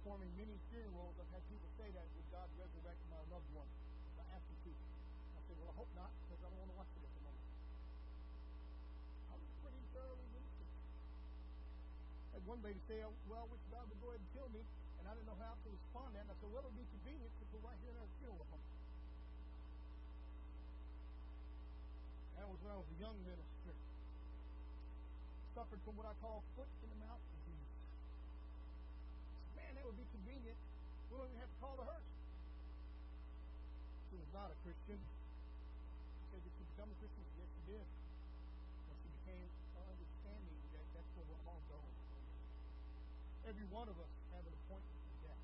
performing 0.00 0.30
many 0.38 0.56
funerals, 0.70 1.14
I've 1.18 1.32
had 1.34 1.44
people 1.50 1.68
say 1.76 1.90
that, 1.92 2.06
"Would 2.14 2.28
God 2.30 2.48
resurrect 2.56 3.00
my 3.10 3.20
loved 3.28 3.50
one? 3.52 3.68
If 4.14 4.22
I 4.22 4.26
asked 4.38 4.48
the 4.48 4.58
people, 4.62 4.86
I 5.34 5.40
said, 5.44 5.56
well, 5.58 5.70
I 5.74 5.76
hope 5.76 5.90
not, 5.98 6.10
because 6.24 6.40
I 6.40 6.48
don't 6.48 6.60
want 6.62 6.72
to 6.72 6.78
watch 6.78 6.92
it 6.94 7.13
was 9.94 10.26
pretty 10.30 10.50
thoroughly. 10.58 10.74
Had 12.34 12.42
one 12.46 12.60
lady 12.66 12.80
say, 12.90 12.98
well, 13.30 13.46
wish 13.46 13.62
God 13.70 13.86
would 13.86 14.00
go 14.02 14.10
ahead 14.10 14.18
and 14.18 14.30
kill 14.34 14.50
me, 14.50 14.62
and 14.98 15.04
I 15.06 15.14
didn't 15.14 15.30
know 15.30 15.38
how 15.38 15.54
to 15.54 15.68
respond 15.70 16.10
to 16.10 16.18
that. 16.18 16.26
And 16.26 16.32
I 16.32 16.36
said, 16.42 16.50
well, 16.50 16.66
it 16.66 16.70
would 16.74 16.80
be 16.82 16.88
convenient 16.98 17.30
because 17.38 17.48
we're 17.54 17.66
right 17.70 17.78
here 17.78 17.94
in 17.94 17.98
our 18.02 18.10
funeral 18.18 18.46
home. 18.50 18.66
That 22.34 22.46
was 22.50 22.58
when 22.60 22.72
I 22.74 22.78
was 22.82 22.90
a 22.90 22.98
young 22.98 23.18
minister. 23.22 23.72
Suffered 25.54 25.80
from 25.86 25.94
what 25.94 26.10
I 26.10 26.14
call 26.18 26.42
foot 26.58 26.66
in 26.82 26.88
the 26.90 26.98
mouth 26.98 27.22
disease. 27.30 27.70
Man, 29.54 29.70
that 29.78 29.84
would 29.86 29.96
be 29.96 30.08
convenient. 30.10 30.58
We 31.08 31.12
don't 31.14 31.30
even 31.30 31.40
have 31.40 31.52
to 31.54 31.58
call 31.62 31.78
the 31.78 31.86
hearse. 31.86 32.10
She 34.10 34.18
was 34.18 34.30
not 34.34 34.50
a 34.50 34.56
Christian. 34.66 34.98
She 34.98 36.24
said, 36.34 36.42
Did 36.42 36.52
she 36.58 36.64
become 36.74 36.90
a 36.90 36.96
Christian? 36.98 37.24
Yes, 37.38 37.48
she 37.54 37.62
did. 37.70 37.86
And 37.86 38.96
she 38.98 39.08
became 39.22 39.46
understanding 39.78 40.58
that 40.74 40.86
that's 40.90 41.10
where 41.14 41.26
we're 41.30 41.44
all 41.48 41.62
going. 41.70 41.94
Every 43.46 43.63
one 43.74 43.90
of 43.90 43.98
us 43.98 44.14
have 44.30 44.46
an 44.46 44.54
appointment 44.54 45.02
with 45.02 45.18
death. 45.26 45.42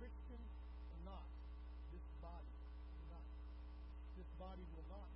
Christian 0.00 0.40
or 0.40 1.00
not, 1.04 1.28
this 1.92 2.00
body 2.24 2.48
will 2.96 3.04
not. 3.12 3.28
This 4.16 4.24
body 4.40 4.64
will 4.72 4.88
not. 4.88 5.12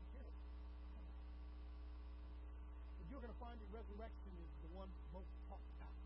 But 3.01 3.09
you're 3.09 3.25
going 3.25 3.33
to 3.33 3.41
find 3.41 3.57
that 3.57 3.71
resurrection 3.73 4.33
is 4.45 4.53
the 4.61 4.69
one 4.77 4.93
most 5.17 5.33
talked 5.49 5.73
about. 5.81 5.97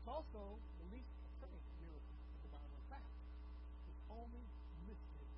It's 0.00 0.08
also 0.08 0.56
the 0.80 0.96
least 0.96 1.12
apparent 1.36 1.60
miracle 1.84 2.16
of 2.32 2.40
the 2.48 2.48
Bible. 2.48 2.72
In 2.72 2.88
fact, 2.88 3.12
it's 3.84 4.00
only 4.08 4.40
listed 4.88 5.28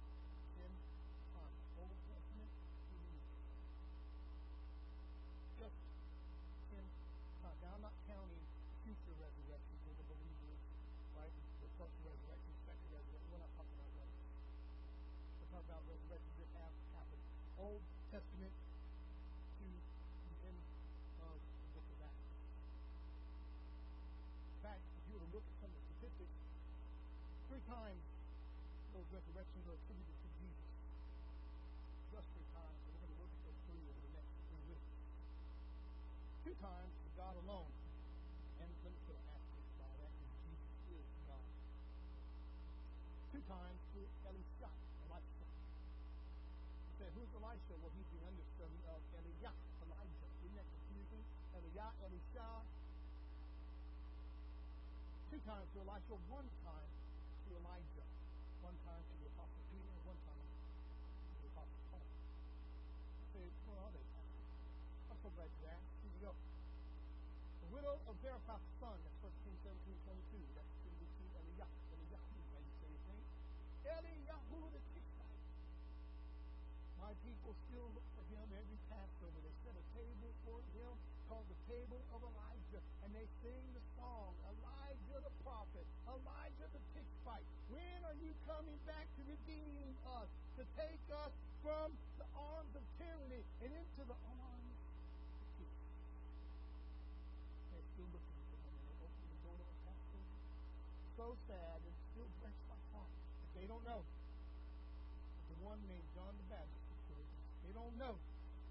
ten 0.54 0.70
times. 1.34 1.58
Old 1.82 1.98
Testament 2.06 2.46
to 2.46 2.94
the 2.94 3.10
New 3.10 3.18
Testament. 3.26 3.66
Just 5.58 5.74
ten 6.70 6.86
times. 7.42 7.58
Now, 7.58 7.74
I'm 7.74 7.82
not 7.82 7.98
counting 8.06 8.46
future 8.86 9.18
resurrections 9.18 9.82
of 9.90 9.94
the 9.98 10.06
believers, 10.06 10.62
right? 11.18 11.34
The 11.62 11.70
first 11.78 11.94
resurrection, 12.06 12.54
second 12.66 12.90
resurrection. 12.94 13.28
We're 13.30 13.42
not 13.42 13.52
talking 13.58 13.74
about 13.74 13.92
that. 13.98 14.10
We're 14.10 15.50
talking 15.50 15.70
about 15.70 15.82
resurrections 15.90 16.36
that 16.42 16.50
have 16.58 16.74
happened. 16.94 17.22
Old 17.58 17.82
Testament 18.10 18.50
to 18.50 19.66
the 19.66 20.34
end 20.42 20.58
of 21.22 21.38
the 21.38 21.68
book 21.76 21.86
of 21.86 21.98
Acts. 22.02 22.34
In 24.50 24.58
fact, 24.64 24.82
if 24.82 25.02
you 25.06 25.14
were 25.20 25.22
to 25.28 25.30
look 25.38 25.46
at 25.46 25.54
some 25.60 25.70
of 25.70 25.78
the 25.78 25.86
statistics, 25.94 26.34
three 27.60 27.76
times 27.76 28.00
those 28.96 29.04
resurrections 29.12 29.64
are 29.68 29.76
attributed 29.76 30.16
to 30.16 30.28
Jesus. 30.40 30.72
Just 32.08 32.26
three 32.32 32.48
times, 32.56 32.80
and 32.88 32.96
we're 32.96 33.04
going 33.04 33.12
to 33.12 33.20
look 33.20 33.32
at 33.36 33.42
those 33.44 33.60
three 33.68 33.84
over 33.84 34.00
the 34.00 34.12
next 34.16 34.32
three 34.48 34.64
weeks. 34.72 34.88
Two 36.40 36.56
times 36.56 36.92
to 37.04 37.08
God 37.20 37.36
alone. 37.44 37.68
And 38.64 38.68
let 38.80 38.92
me 38.96 39.00
put 39.04 39.12
an 39.12 39.28
asterisk 39.28 39.72
by 39.76 39.92
that, 39.92 40.08
because 40.08 40.40
Jesus 40.40 40.72
is 40.88 41.04
God. 41.28 41.52
Two 43.28 43.44
times 43.44 43.80
to 43.92 44.00
Elisha, 44.24 44.70
Elisha. 45.04 45.44
You 45.44 46.94
say, 46.96 47.08
who's 47.12 47.28
Elisha? 47.36 47.74
Well, 47.76 47.92
he's 47.92 48.08
the 48.08 48.24
understudy 48.24 48.80
of 48.88 49.00
Eliah, 49.20 49.52
Elijah. 49.84 50.28
Isn't 50.48 50.56
that 50.56 50.68
confusing? 50.80 51.22
Eliah, 51.60 51.92
Elisha. 52.08 52.48
Two 55.28 55.40
times 55.44 55.68
to 55.76 55.84
Elisha, 55.84 56.16
one 56.32 56.48
time 56.64 56.88
to 57.50 57.58
Elijah. 57.58 58.06
One 58.62 58.78
time 58.86 59.02
to 59.02 59.14
the 59.18 59.26
Apostle 59.34 59.64
Peter, 59.74 59.90
one 60.06 60.14
time 60.22 60.38
to 60.38 61.34
the 61.42 61.50
Apostle 61.50 61.82
Paul. 61.90 62.06
You 62.06 63.26
say, 63.34 63.44
where 63.66 63.80
are 63.82 63.90
they? 63.90 64.06
I'm 65.10 65.18
so 65.18 65.34
glad 65.34 65.50
you 65.58 65.66
asked. 65.66 65.90
Here 65.98 66.14
we 66.14 66.20
go. 66.22 66.30
The 66.30 67.68
widow 67.74 67.98
of 68.06 68.14
Zarephath's 68.22 68.70
son, 68.78 68.94
that's 69.02 69.18
1 69.26 69.34
Kings 69.42 69.58
17, 69.66 69.82
22. 69.82 70.46
That's 70.54 70.70
going 70.78 70.94
to 70.94 71.26
Eliyahu. 71.42 71.74
Eliyahu, 71.90 72.38
how 72.54 72.60
you 72.62 72.74
say 72.78 72.86
his 72.86 73.04
name? 73.10 73.26
Eliyahu 73.82 74.58
the 74.70 74.82
Tishbite. 74.94 75.42
My 77.02 77.10
people 77.26 77.58
still 77.66 77.90
look 77.98 78.06
for 78.14 78.22
him 78.30 78.46
every 78.54 78.78
Passover. 78.86 79.42
They 79.42 79.54
set 79.66 79.74
a 79.74 79.86
table 79.98 80.30
for 80.46 80.62
him 80.78 80.94
called 81.26 81.50
the 81.50 81.58
Table 81.66 81.98
of 82.14 82.22
Elijah. 82.22 82.82
And 83.02 83.10
they 83.10 83.26
sing 83.42 83.64
the 83.74 83.79
coming 88.60 88.84
back 88.84 89.08
to 89.16 89.24
redeem 89.24 89.88
us, 90.20 90.28
to 90.60 90.62
take 90.76 91.00
us 91.24 91.32
from 91.64 91.88
the 92.20 92.28
arms 92.36 92.68
of 92.76 92.84
tyranny 93.00 93.40
and 93.64 93.72
into 93.72 94.02
the 94.04 94.12
arms 94.12 94.76
of 94.76 95.48
peace? 95.56 95.80
They're 97.72 97.88
still 97.96 98.12
looking 98.12 98.36
for. 98.52 98.60
And 98.60 98.84
they're 98.84 99.00
opening 99.00 99.32
the 99.32 99.40
door 99.48 99.60
of 99.64 99.76
Passover. 99.88 100.36
So 101.16 101.26
sad 101.48 101.80
and 101.80 101.94
still 102.12 102.28
breaks 102.44 102.60
my 102.68 102.76
heart. 102.92 103.08
But 103.16 103.50
they 103.56 103.64
don't 103.64 103.84
know. 103.88 104.04
that 104.04 105.48
The 105.48 105.56
one 105.64 105.80
named 105.88 106.08
John 106.12 106.36
the 106.36 106.48
Baptist. 106.52 106.84
They 107.64 107.72
don't 107.72 107.96
know 107.96 108.12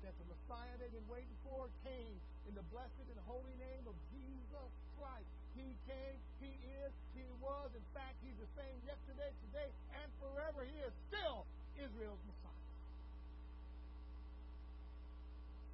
that 0.06 0.14
the 0.22 0.28
Messiah 0.30 0.74
they've 0.78 0.94
been 0.94 1.10
waiting 1.10 1.38
for 1.42 1.66
came 1.82 2.22
in 2.46 2.54
the 2.54 2.66
blessed 2.70 3.10
and 3.10 3.18
holy 3.26 3.58
name 3.58 3.90
of 3.90 3.98
Jesus 4.14 4.70
Christ. 5.02 5.39
He 5.56 5.68
came, 5.88 6.18
He 6.42 6.54
is, 6.84 6.94
He 7.16 7.26
was. 7.42 7.70
In 7.76 7.86
fact, 7.94 8.16
He's 8.22 8.38
the 8.38 8.50
same 8.58 8.78
yesterday, 8.86 9.32
today, 9.50 9.70
and 10.02 10.10
forever. 10.20 10.66
He 10.66 10.78
is 10.84 10.94
still 11.10 11.46
Israel's 11.80 12.20
Messiah. 12.28 12.68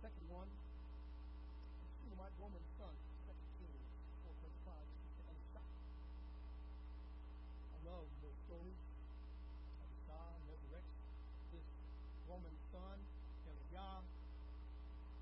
Second 0.06 0.28
one, 0.30 0.46
the 0.46 1.90
Shunammite 1.98 2.38
woman's 2.38 2.70
son, 2.78 2.94
Second 3.26 3.50
Kings 3.58 3.82
435. 4.30 4.86
This 4.86 5.02
is 5.02 5.14
to 5.18 5.24
Elisha. 5.26 5.62
I 7.74 7.78
love 7.90 8.06
the 8.22 8.32
story. 8.46 8.74
Elisha 9.82 10.22
resurrects 10.46 10.98
this 11.50 11.68
woman's 12.30 12.64
son, 12.70 12.98
Eliah, 13.50 14.06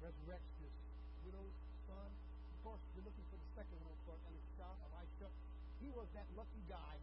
resurrects 0.03 0.51
this 0.59 0.75
widow's 1.23 1.55
son. 1.87 2.11
Of 2.11 2.57
course, 2.67 2.83
you're 2.91 3.07
looking 3.07 3.23
for 3.31 3.39
the 3.39 3.49
second 3.55 3.79
one 3.87 3.95
for 4.03 4.19
Elisha, 4.19 4.67
Elisha. 4.91 5.31
He 5.83 5.91
was 5.91 6.07
that 6.15 6.25
lucky 6.39 6.63
guy 6.71 6.95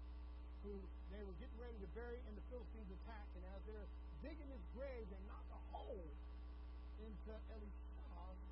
who 0.64 0.72
they 1.12 1.20
were 1.20 1.37
getting 1.37 1.61
ready 1.61 1.76
to 1.85 1.89
bury 1.93 2.16
in 2.24 2.33
the 2.33 2.45
Philistines' 2.49 2.89
attack, 3.05 3.28
and 3.37 3.45
as 3.53 3.61
they're 3.68 3.89
digging 4.24 4.49
his 4.49 4.64
grave, 4.72 5.05
they 5.12 5.20
knock 5.28 5.45
a 5.53 5.61
hole 5.76 6.09
into 7.01 7.33
Elisha's 7.53 8.01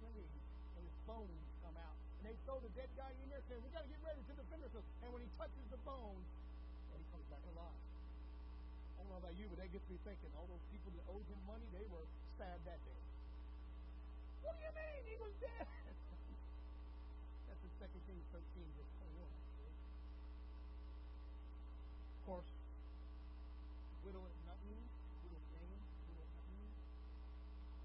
grave, 0.00 0.32
and 0.76 0.82
his 0.84 0.96
bones 1.04 1.44
come 1.64 1.76
out. 1.76 1.96
And 2.20 2.32
they 2.32 2.36
throw 2.44 2.60
the 2.60 2.72
dead 2.76 2.88
guy 2.96 3.12
in 3.24 3.28
there, 3.28 3.40
saying, 3.48 3.60
"We 3.64 3.70
got 3.72 3.84
to 3.84 3.90
get 3.92 4.00
ready 4.04 4.20
to 4.24 4.32
defend 4.36 4.60
ourselves." 4.64 4.88
And 5.04 5.12
when 5.12 5.22
he 5.22 5.30
touches 5.36 5.64
the 5.72 5.80
bones, 5.84 6.28
well, 6.88 6.98
he 6.98 7.06
comes 7.12 7.26
back 7.28 7.44
alive. 7.56 7.80
I 8.96 9.04
don't 9.04 9.10
know 9.12 9.20
about 9.22 9.36
you, 9.36 9.46
but 9.48 9.58
that 9.62 9.70
gets 9.70 9.86
me 9.88 9.96
thinking. 10.02 10.30
All 10.36 10.48
those 10.48 10.64
people 10.72 10.90
that 10.96 11.04
owed 11.08 11.24
him 11.28 11.40
money, 11.46 11.68
they 11.72 11.86
were 11.92 12.04
sad 12.36 12.58
that 12.66 12.80
day. 12.84 13.02
What 14.42 14.58
do 14.58 14.64
you 14.64 14.72
mean 14.74 15.00
he 15.06 15.16
was 15.20 15.32
dead? 15.38 15.68
That's 17.48 17.62
in 17.62 17.70
2 17.78 17.86
Kings 18.08 18.26
13, 18.32 18.42
verse 18.74 18.92
21. 18.98 19.28
actually. 19.28 19.74
Of 22.18 22.22
course, 22.26 22.50
widow 24.08 24.24
at 24.24 24.32
widow 24.40 24.56
Nain, 24.64 24.88
widow 25.20 26.24
at 26.24 26.48
Nain. 26.48 26.72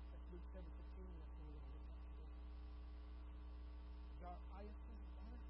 That's 0.08 0.24
Luke 0.32 0.48
7, 0.56 0.64
16. 0.64 1.04
That's 1.20 1.36
what 1.36 1.52
we're 1.52 1.60
going 1.60 1.68
to 1.68 1.84
look 1.84 1.92
at 1.92 2.00
today. 2.16 2.32
Jairus' 4.24 5.04
daughter, 5.20 5.44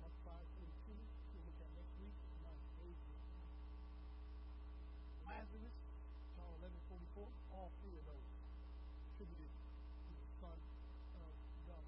Mark 0.00 0.16
5, 0.24 0.32
42. 0.32 0.96
We'll 0.96 1.44
look 1.44 1.60
at 1.60 1.68
next 1.76 1.92
week. 2.00 2.16
Not 2.40 2.56
pages. 2.80 3.20
Lazarus, 5.28 5.76
John 6.40 6.56
11, 6.56 6.72
44. 6.88 7.28
All 7.52 7.68
three 7.84 8.00
of 8.00 8.08
those 8.08 8.28
attributed 9.12 9.52
to 9.52 10.12
the 10.16 10.28
Son 10.40 10.56
of 11.20 11.32
God. 11.68 11.84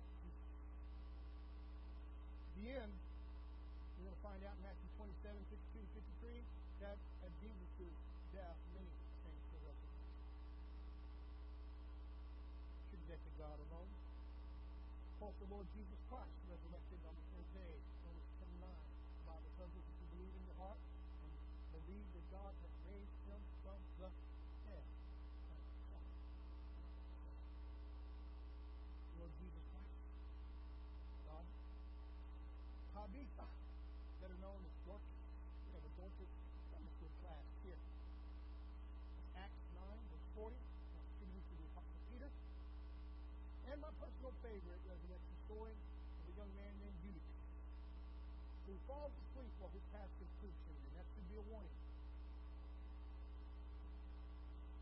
The 2.60 2.68
end, 2.68 2.92
we're 3.96 4.12
going 4.12 4.12
to 4.12 4.20
find 4.20 4.40
out 4.44 4.60
in 4.60 4.68
Matthew 4.68 4.92
27, 5.08 5.40
52, 5.72 5.88
53 6.20 6.60
that 6.84 7.00
at 7.24 7.32
Jesus' 7.40 8.09
death, 8.34 8.58
many 8.74 8.90
came 9.22 9.40
to 9.50 9.56
resurrection. 9.64 10.14
Should 12.90 13.04
that 13.10 13.20
to 13.20 13.32
God 13.38 13.58
alone. 13.70 13.90
Of 15.20 15.36
the 15.36 15.48
Lord 15.52 15.68
Jesus 15.76 16.00
Christ 16.08 16.32
resurrected 16.48 17.00
on 17.04 17.12
the 17.12 17.24
third 17.28 17.48
day, 17.52 17.74
Romans 18.08 18.30
10 18.40 18.50
9. 18.56 18.72
The 18.72 19.24
Bible 19.28 19.52
tells 19.60 19.72
us 19.76 19.84
if 19.84 19.96
you 20.00 20.08
believe 20.16 20.32
in 20.32 20.42
your 20.48 20.58
heart 20.64 20.80
and 20.80 21.30
believe 21.76 22.08
that 22.16 22.24
God 22.32 22.52
has 22.56 22.72
raised 22.88 23.20
him 23.28 23.40
from 23.60 23.80
the 24.00 24.08
dead. 24.64 24.86
Lord 29.20 29.32
Jesus 29.36 29.64
Christ. 29.68 30.00
God. 31.28 31.46
Tabitha, 32.96 33.46
better 34.24 34.38
known 34.40 34.60
as 34.64 34.74
Dorcas. 34.88 35.20
going 36.00 36.14
to 36.16 36.24
Sunday 36.72 36.92
school 36.96 37.12
class 37.20 37.44
here. 37.60 37.76
It's 37.76 39.36
Acts 39.36 39.64
9, 39.76 39.84
verse 40.08 40.28
40. 40.32 40.56
Attributed 40.56 41.44
to 41.44 41.54
the 41.60 41.66
Apostle 41.76 42.00
Peter. 42.08 42.30
And 43.80 43.88
my 43.88 43.96
personal 43.96 44.28
favorite 44.44 44.82
resurrection 44.84 45.36
story 45.48 45.72
of 45.72 46.24
a 46.28 46.34
young 46.36 46.52
man 46.52 46.68
named 46.84 47.00
Eutychus, 47.00 47.40
who 48.68 48.76
falls 48.84 49.08
asleep 49.08 49.48
while 49.56 49.72
his 49.72 49.80
pastor's 49.88 50.28
preaching, 50.44 50.76
and 50.84 50.92
that 51.00 51.08
should 51.16 51.24
be 51.32 51.40
a 51.40 51.44
warning. 51.48 51.80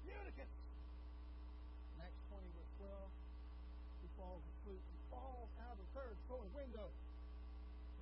Eutychus! 0.03 0.51
In 0.51 1.99
Acts 2.03 2.26
20, 2.26 2.42
verse 2.59 2.74
12, 2.82 4.03
he 4.03 4.09
falls 4.18 4.42
asleep. 4.59 4.82
He 4.82 4.99
falls 5.14 5.46
out 5.62 5.78
of 5.78 5.78
the 5.78 5.90
third 5.94 6.18
story 6.26 6.51
window. 6.59 6.90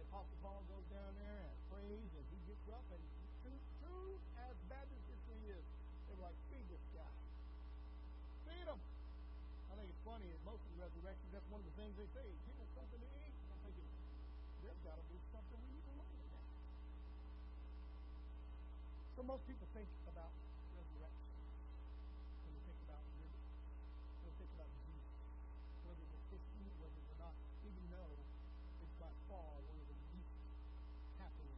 The 0.00 0.02
Apostle 0.08 0.40
Paul 0.40 0.64
goes 0.64 0.88
down 0.88 1.12
there 1.20 1.44
and 1.44 1.60
prays, 1.76 2.08
and 2.08 2.24
he 2.32 2.40
gets 2.48 2.64
up, 2.72 2.88
and 2.88 3.04
true, 3.44 3.60
true 3.84 4.16
as 4.48 4.56
Baptist 4.72 5.04
history 5.12 5.60
is, 5.60 5.64
they 6.08 6.16
were 6.16 6.24
like, 6.24 6.40
feed 6.48 6.64
this 6.72 6.80
guy. 6.96 7.12
Feed 8.48 8.64
him. 8.64 8.80
I 9.68 9.72
think 9.76 9.92
it's 9.92 9.95
funny, 10.06 10.30
at 10.30 10.38
most 10.46 10.62
of 10.62 10.70
the 10.78 10.86
resurrections, 10.86 11.34
that's 11.34 11.50
one 11.50 11.58
of 11.58 11.66
the 11.66 11.74
things 11.74 11.90
they 11.98 12.06
say, 12.14 12.26
give 12.46 12.54
us 12.62 12.70
something 12.78 13.02
to 13.02 13.10
eat. 13.26 13.34
I'm 13.50 13.58
thinking, 13.66 13.90
there's 14.62 14.78
got 14.86 14.94
to 14.94 15.04
be 15.10 15.18
something 15.34 15.58
we 15.66 15.74
need 15.74 15.82
to 15.82 15.94
learn 15.98 16.14
that. 16.30 16.46
So 19.18 19.26
most 19.26 19.42
people 19.50 19.66
think 19.74 19.90
about 20.06 20.30
resurrection 20.78 21.26
they 22.46 22.62
think 22.62 22.78
about 22.86 23.02
when 23.02 23.34
they 24.22 24.30
think 24.38 24.50
about 24.54 24.70
Jesus, 24.86 25.18
whether 25.82 26.04
they're 26.06 26.26
Christian, 26.30 26.70
whether 26.78 27.00
they're 27.10 27.22
not, 27.26 27.34
even 27.66 27.84
though 27.90 28.14
it's 28.86 28.94
by 29.02 29.10
far 29.26 29.58
one 29.66 29.78
of 29.82 29.86
the 29.90 29.98
least 30.14 30.30
liberty. 31.18 31.50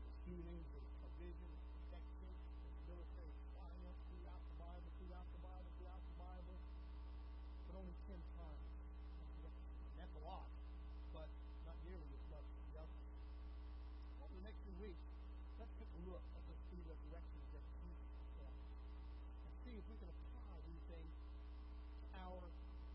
There's 0.00 0.16
healings, 0.24 0.64
there's 0.72 0.88
provision, 1.04 1.50
there's 1.52 1.68
protection, 1.92 2.32
there's 2.64 2.80
military 2.88 3.34
triumph 3.52 3.98
throughout 4.08 4.42
the 4.48 4.56
Bible, 4.56 4.88
throughout 4.96 5.28
the 5.28 5.40
Bible, 5.44 5.68
throughout 5.76 6.02
the 6.08 6.16
Bible, 6.16 6.56
but 7.68 7.74
only 7.76 7.96
ten 8.08 8.20
times. 8.38 8.68
And 9.20 9.52
that's 9.98 10.14
a 10.16 10.22
lot, 10.24 10.48
but 11.12 11.28
not 11.68 11.76
nearly 11.84 12.08
as 12.14 12.24
much 12.30 12.46
as 12.46 12.62
the 12.72 12.76
others. 12.78 13.04
Over 14.22 14.34
the 14.38 14.44
next 14.48 14.60
few 14.64 14.76
weeks, 14.80 15.04
let's 15.60 15.74
take 15.78 15.92
a 15.92 16.02
look 16.08 16.24
at 16.34 16.42
those 16.50 16.62
three 16.72 16.84
resurrections 16.84 17.46
that 17.54 17.64
Jesus 17.84 18.10
performed 18.20 18.64
and 19.44 19.54
see 19.74 19.82
if 19.82 19.90
we 19.90 19.98
can 19.98 20.06
apply 20.06 20.54
these 20.70 20.86
things 20.86 21.10
to 21.98 22.06
our 22.22 22.46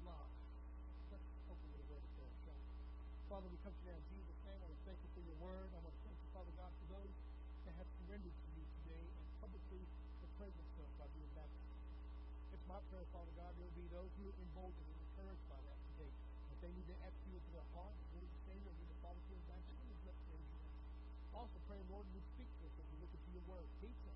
lives. 0.08 0.40
Let's 1.12 1.28
open 1.52 1.68
with 1.76 1.84
a 1.84 1.88
word 1.92 2.00
of 2.08 2.12
prayer, 2.16 2.32
shall? 2.48 2.64
Father, 3.28 3.52
we 3.52 3.60
come 3.68 3.76
to 3.76 3.84
you 3.84 3.92
in 4.00 4.06
Jesus' 4.08 4.40
name. 4.48 4.64
I 4.64 4.64
want 4.64 4.80
to 4.80 4.84
thank 4.88 5.00
you 5.04 5.12
for 5.12 5.24
your 5.28 5.38
word. 5.44 5.68
I 5.76 5.80
want 5.84 5.92
to 5.92 6.04
thank 6.08 6.16
you, 6.24 6.30
Father 6.32 6.54
God, 6.56 6.72
for 6.80 6.88
those 6.96 7.12
that 7.68 7.76
have 7.84 7.90
surrendered 8.00 8.32
to 8.32 8.50
you 8.56 8.64
today 8.80 9.06
and 9.12 9.26
publicly 9.44 9.84
proclaimed 10.24 10.56
themselves 10.56 10.96
by 10.96 11.08
being 11.20 11.28
baptized. 11.36 11.84
It's 12.56 12.64
my 12.72 12.80
prayer, 12.88 13.08
Father 13.12 13.34
God, 13.36 13.52
there 13.60 13.68
will 13.68 13.76
be 13.84 13.88
those 13.92 14.12
who 14.16 14.32
are 14.32 14.38
emboldened 14.40 14.88
and 14.88 15.00
encouraged 15.04 15.48
by 15.52 15.60
that 15.60 15.80
today. 15.84 16.12
If 16.48 16.64
they 16.64 16.72
need 16.72 16.88
to 16.88 16.98
ask 17.04 17.20
you 17.28 17.36
into 17.36 17.52
their 17.60 17.68
heart, 17.76 17.92
they 18.16 18.24
need 18.24 18.32
to 18.32 18.42
Savior, 18.48 18.72
need 18.72 18.88
to 18.88 19.00
follow 19.04 19.20
through 19.28 19.44
them 19.52 19.60
that. 19.68 19.68
Also 21.36 21.60
pray, 21.68 21.84
Lord, 21.92 22.08
you 22.16 22.24
speak 22.40 22.48
to 22.48 22.72
us 22.72 22.76
as 22.80 22.88
we 22.88 23.04
look 23.04 23.12
into 23.12 23.36
your 23.36 23.44
word. 23.52 23.68
Teach 23.84 24.00
us. 24.08 24.09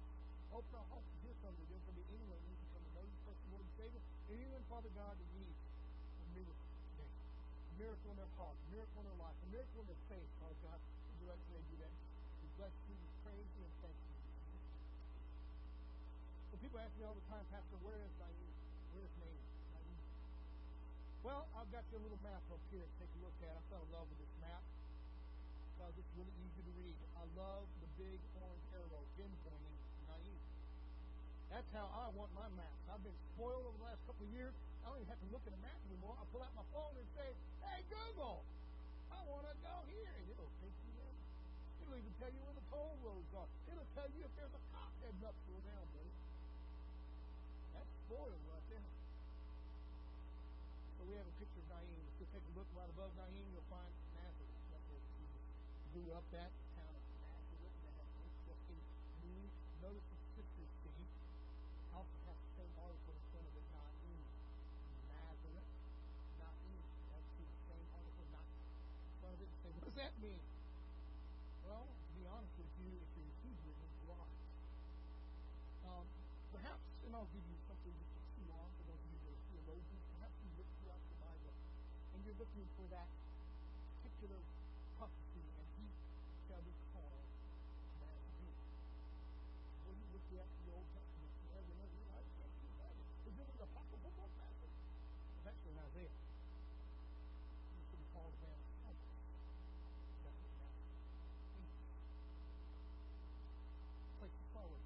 Open 0.53 0.69
our 0.77 0.85
hearts 0.85 1.09
to 1.09 1.17
hear 1.25 1.33
from 1.41 1.49
you. 1.57 1.65
There's 1.65 1.81
going 1.81 1.97
to 1.97 2.05
anyone 2.13 2.37
needs 2.45 2.61
to 2.61 2.69
come 2.77 2.85
to 2.85 2.91
know 2.93 3.05
you, 3.09 3.17
personal 3.25 3.57
Lord 3.57 3.65
and 3.65 3.73
Savior. 3.73 4.01
Anyone, 4.29 4.61
Father 4.69 4.91
God, 4.93 5.17
that 5.17 5.29
needs 5.33 5.57
a 5.57 6.25
miracle 6.37 6.69
today. 6.93 7.09
A 7.09 7.73
miracle 7.81 8.09
in 8.13 8.17
their 8.21 8.33
heart, 8.37 8.53
a 8.53 8.67
miracle 8.69 9.01
in 9.01 9.05
their 9.09 9.17
life, 9.17 9.33
a 9.33 9.49
miracle 9.49 9.81
in 9.81 9.87
their 9.89 10.03
faith, 10.13 10.29
Father 10.37 10.59
God. 10.61 10.77
Would 10.77 11.17
you 11.17 11.25
let 11.25 11.41
them 11.41 11.65
do 11.73 11.77
that? 11.81 11.93
We 12.37 12.47
bless 12.53 12.75
you, 12.85 12.93
we 12.93 13.09
praise 13.25 13.49
you, 13.57 13.65
and 13.65 13.73
thank 13.81 13.97
you. 13.97 14.13
So 16.53 16.61
people 16.61 16.77
ask 16.85 16.93
me 17.01 17.03
all 17.09 17.17
the 17.17 17.27
time, 17.33 17.45
Pastor, 17.49 17.77
where 17.81 17.97
is 17.97 18.13
Naeem? 18.21 18.53
Where 18.93 19.09
is 19.09 19.13
Naeem? 19.25 19.41
Well, 21.25 21.49
I've 21.57 21.71
got 21.73 21.81
you 21.89 21.97
a 21.97 22.03
little 22.05 22.21
map 22.21 22.45
up 22.53 22.61
here 22.69 22.85
to 22.85 22.93
take 23.01 23.09
a 23.09 23.19
look 23.25 23.33
at. 23.41 23.57
I 23.57 23.61
fell 23.73 23.81
in 23.81 23.89
love 23.89 24.05
with 24.05 24.21
this 24.21 24.35
map 24.37 24.61
because 25.73 25.97
it's 25.97 26.13
really 26.13 26.35
easy 26.45 26.61
to 26.61 26.73
read. 26.77 26.93
I 27.17 27.25
love 27.33 27.65
the 27.81 27.89
big 27.97 28.21
orange 28.37 28.67
arrow 28.77 29.01
pinpointing. 29.17 29.72
That's 31.53 31.69
how 31.69 31.85
I 31.85 32.09
want 32.17 32.33
my 32.33 32.49
maps. 32.57 32.81
I've 32.89 33.05
been 33.05 33.13
spoiled 33.37 33.69
over 33.69 33.77
the 33.77 33.85
last 33.85 34.01
couple 34.09 34.25
of 34.25 34.31
years. 34.33 34.57
I 34.81 34.89
don't 34.89 34.97
even 34.97 35.13
have 35.13 35.21
to 35.21 35.29
look 35.29 35.45
at 35.45 35.53
a 35.53 35.61
map 35.61 35.77
anymore. 35.85 36.17
I 36.17 36.25
pull 36.33 36.41
out 36.41 36.49
my 36.57 36.65
phone 36.73 36.97
and 36.97 37.05
say, 37.13 37.29
Hey, 37.61 37.85
Google, 37.93 38.41
I 39.13 39.21
want 39.29 39.45
to 39.45 39.53
go 39.61 39.75
here. 39.85 40.09
And 40.17 40.25
it'll 40.33 40.49
take 40.65 40.73
you 40.81 40.91
there. 40.97 41.13
It'll 41.85 41.93
even 41.93 42.13
tell 42.17 42.33
you 42.33 42.41
where 42.41 42.57
the 42.57 42.65
toll 42.73 42.97
roads 43.05 43.29
are. 43.37 43.45
It'll 43.69 43.91
tell 43.93 44.09
you 44.17 44.25
if 44.25 44.33
there's 44.33 44.49
a 44.57 44.63
cop 44.73 44.89
heading 45.05 45.21
up 45.29 45.37
to 45.37 45.51
around, 45.61 45.87
buddy. 45.93 46.13
That's 47.77 47.91
spoiled 48.09 48.43
right 48.49 48.65
there. 48.73 48.89
So 50.97 51.01
we 51.05 51.13
have 51.21 51.29
a 51.29 51.35
picture 51.37 51.61
of 51.61 51.69
Naeem. 51.69 52.01
If 52.01 52.15
you 52.17 52.27
take 52.33 52.45
a 52.49 52.53
look 52.57 52.69
right 52.73 52.89
above 52.89 53.13
Naeem, 53.13 53.45
you'll 53.53 53.69
find 53.69 53.93
Nazareth. 54.17 54.57
That's 54.73 54.85
where 54.89 55.05
Jesus 55.21 55.43
grew 55.93 56.09
up 56.17 56.25
at, 56.33 56.49
the 56.49 56.65
town 56.81 56.97
of 56.97 57.05
Nazareth. 57.21 57.75
And 57.77 57.83
they 57.85 57.93
have 57.93 58.09
an 58.09 58.25
interesting 58.25 58.81
name. 59.21 59.53
Notice 59.85 60.07
the 60.09 60.19
sister 60.33 60.65
seed. 60.81 61.11
Also 61.91 62.15
has 62.25 62.39
the 62.39 62.51
same 62.55 62.73
article 62.79 63.13
in 63.13 63.23
front 63.35 63.45
of 63.51 63.53
it, 63.59 63.67
Naeem. 63.75 64.23
Nazareth. 65.11 65.69
Naeem. 66.39 66.79
That's 67.11 67.31
the 67.35 67.45
same 67.67 67.87
article, 67.91 68.25
not 68.31 68.47
in 68.47 69.13
front 69.19 69.33
of 69.35 69.39
it. 69.43 69.49
And 69.51 69.59
say, 69.59 69.69
what 69.75 69.83
does 69.91 69.99
that 69.99 70.13
mean? 70.23 70.39
Well, 71.67 71.83
to 71.83 72.11
be 72.15 72.23
honest 72.31 72.55
with 72.55 72.71
you, 72.79 72.95
if 72.95 73.11
you're 73.19 73.35
Hebrew, 73.43 73.75
it 73.75 73.79
means 73.83 73.99
rise. 74.07 74.47
Um, 75.83 76.07
perhaps, 76.55 76.87
and 77.02 77.02
I'll 77.13 77.29
give 77.29 77.45
you 77.45 77.59
something 77.69 77.93
can 77.93 78.25
chew 78.33 78.49
on 78.57 78.69
for 78.73 78.83
those 78.89 78.97
of 78.97 79.09
you 79.13 79.19
that 79.21 79.37
are 79.37 79.45
theologians, 79.53 80.01
perhaps 80.17 80.33
you 80.41 80.49
look 80.57 80.69
throughout 80.81 81.03
the 81.13 81.17
Bible 81.21 81.53
and 82.13 82.19
you're 82.25 82.39
looking 82.41 82.65
for 82.73 82.85
that 82.89 83.05
particular 84.01 84.41
prophecy, 84.97 85.45
and 85.45 85.67
he 85.77 85.87
shall 86.49 86.61
be 86.65 86.73
called 86.89 87.25
Nazarene. 88.01 88.57
When 89.85 89.95
you 90.01 90.07
look 90.09 90.25
at 90.41 90.49
the 90.57 90.67
Old 90.73 90.89
Testament, 90.89 91.31
you 91.37 91.49
have 91.53 91.65
another, 91.69 91.93
you 91.93 92.05
know, 92.09 92.17
I 92.17 92.25
can't 92.33 92.55
see 92.57 92.73
that. 92.81 92.93
Is 93.29 93.35
it 93.37 93.45
an 93.45 93.61
apocryphal 93.61 94.13
book, 94.17 94.31
Pastor? 94.41 94.69
It's 94.73 95.45
actually 95.45 95.73
in 95.77 95.81
Isaiah. 95.85 96.17
He 96.17 97.81
should 97.93 98.01
be 98.01 98.09
called 98.09 98.33
a 98.33 98.41
man 98.41 98.57
of 98.57 98.73
Nazareth. 98.89 99.21
That's 100.25 100.39
what 100.41 100.53
Nazareth 100.65 100.97
means. 101.61 101.77
Place 104.17 104.33
to 104.33 104.45
forward. 104.49 104.83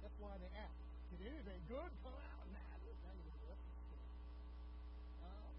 That's 0.00 0.16
why 0.16 0.32
they 0.40 0.52
ask, 0.56 0.76
Did 1.16 1.32
anything 1.32 1.55
good 1.66 1.90
come 1.98 2.14
out 2.14 2.46
what 2.46 2.46
that's 2.54 3.02
saying. 3.02 3.26
Uh, 5.18 5.50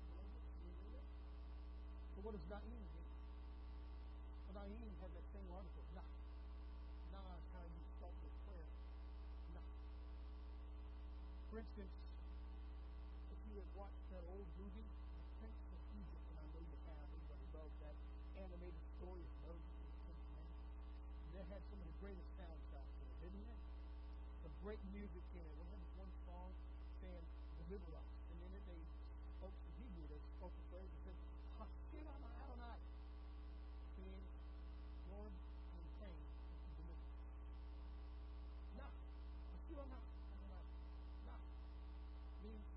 so 2.15 2.17
what 2.23 2.31
does 2.31 2.47
Naeem 2.47 2.79
mean? 2.79 3.11
Well, 4.47 4.55
Naeem 4.55 4.87
has 5.03 5.11
that 5.11 5.27
same 5.35 5.51
article, 5.51 5.83
Nah. 5.91 6.07
Nah 7.11 7.35
is 7.35 7.47
how 7.51 7.59
you 7.67 7.83
start 7.99 8.15
your 8.23 8.31
prayer. 8.47 8.71
Nah. 9.51 9.67
For 11.51 11.59
instance, 11.59 11.91
if 11.91 13.39
you 13.51 13.59
have 13.59 13.71
watched 13.75 14.07
that 14.15 14.23
old 14.31 14.47
movie, 14.63 14.87
The 14.87 15.27
Prince 15.43 15.59
of 15.75 15.81
Egypt, 15.91 16.23
and 16.31 16.39
I 16.39 16.45
know 16.55 16.63
you 16.63 16.77
have, 16.87 17.03
everybody 17.03 17.47
loves 17.51 17.75
that 17.83 17.95
animated 18.39 18.79
story 18.95 19.27
of 19.27 19.33
Moses 19.43 19.75
and 19.75 19.91
the 19.91 19.99
Ten 20.07 20.15
Commandments. 20.23 20.71
They 21.35 21.43
had 21.51 21.59
some 21.67 21.83
of 21.83 21.87
the 21.91 21.99
greatest 21.99 22.31
soundtracks 22.39 22.95
in 22.95 23.11
it, 23.11 23.19
didn't 23.27 23.43
they? 23.43 23.66
Great 24.67 24.83
music 24.91 25.23
it. 25.31 25.47
They 25.47 25.63
had 25.63 25.79
this 25.79 25.95
one 25.95 26.11
song 26.27 26.51
saying, 26.99 27.23
Deliver 27.71 27.87
us. 28.03 28.11
And 28.27 28.35
then 28.43 28.51
they 28.51 28.83
spoke 29.39 29.55
to 29.55 29.69
Hebrew, 29.79 30.11
they 30.11 30.19
spoke 30.35 30.51
a 30.51 30.63
phrase 30.67 30.91
that 30.91 31.07
said, 31.07 31.15
Hashirama 31.55 32.27
Adonai. 32.35 32.75
Saying, 33.95 34.27
Lord, 35.07 35.31
I'm 35.31 35.87
praying 36.03 36.19
that 36.19 36.59
you 36.67 36.83
deliver 36.83 36.99
us. 36.99 37.15
Nah. 38.75 38.91
Hashirama 39.55 39.99
Adonai. 40.35 40.67
Nah. 41.31 41.39
Means 42.43 42.67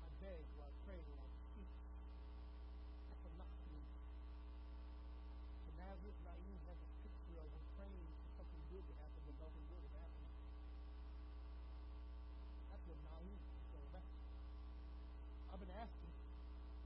I 0.00 0.08
beg 0.24 0.40
or 0.56 0.64
I 0.64 0.72
pray 0.88 1.00
or 1.04 1.20
I 1.20 1.28
speak. 1.52 1.68
That's 3.12 3.20
what 3.28 3.36
nah 3.36 3.52
means. 3.68 3.92
The 5.68 5.84
Nazareth 5.84 6.16
Naeem 6.24 6.64
has 6.64 6.80
a 6.80 6.88
picture 7.04 7.36
of 7.44 7.48
him 7.52 7.64
praying 7.76 8.08
for 8.24 8.40
something 8.40 8.64
good 8.72 8.84
to 8.88 8.94
happen, 9.04 9.20
but 9.28 9.36
nothing 9.36 9.64
good 9.68 9.84
is 9.84 9.92
happening. 9.92 10.16
That's 12.76 12.84
what 12.92 13.00
Naeem 13.08 13.40
is 13.40 13.72
all 13.72 13.86
about. 13.88 14.04
I've 15.48 15.62
been 15.64 15.76
asking, 15.80 16.12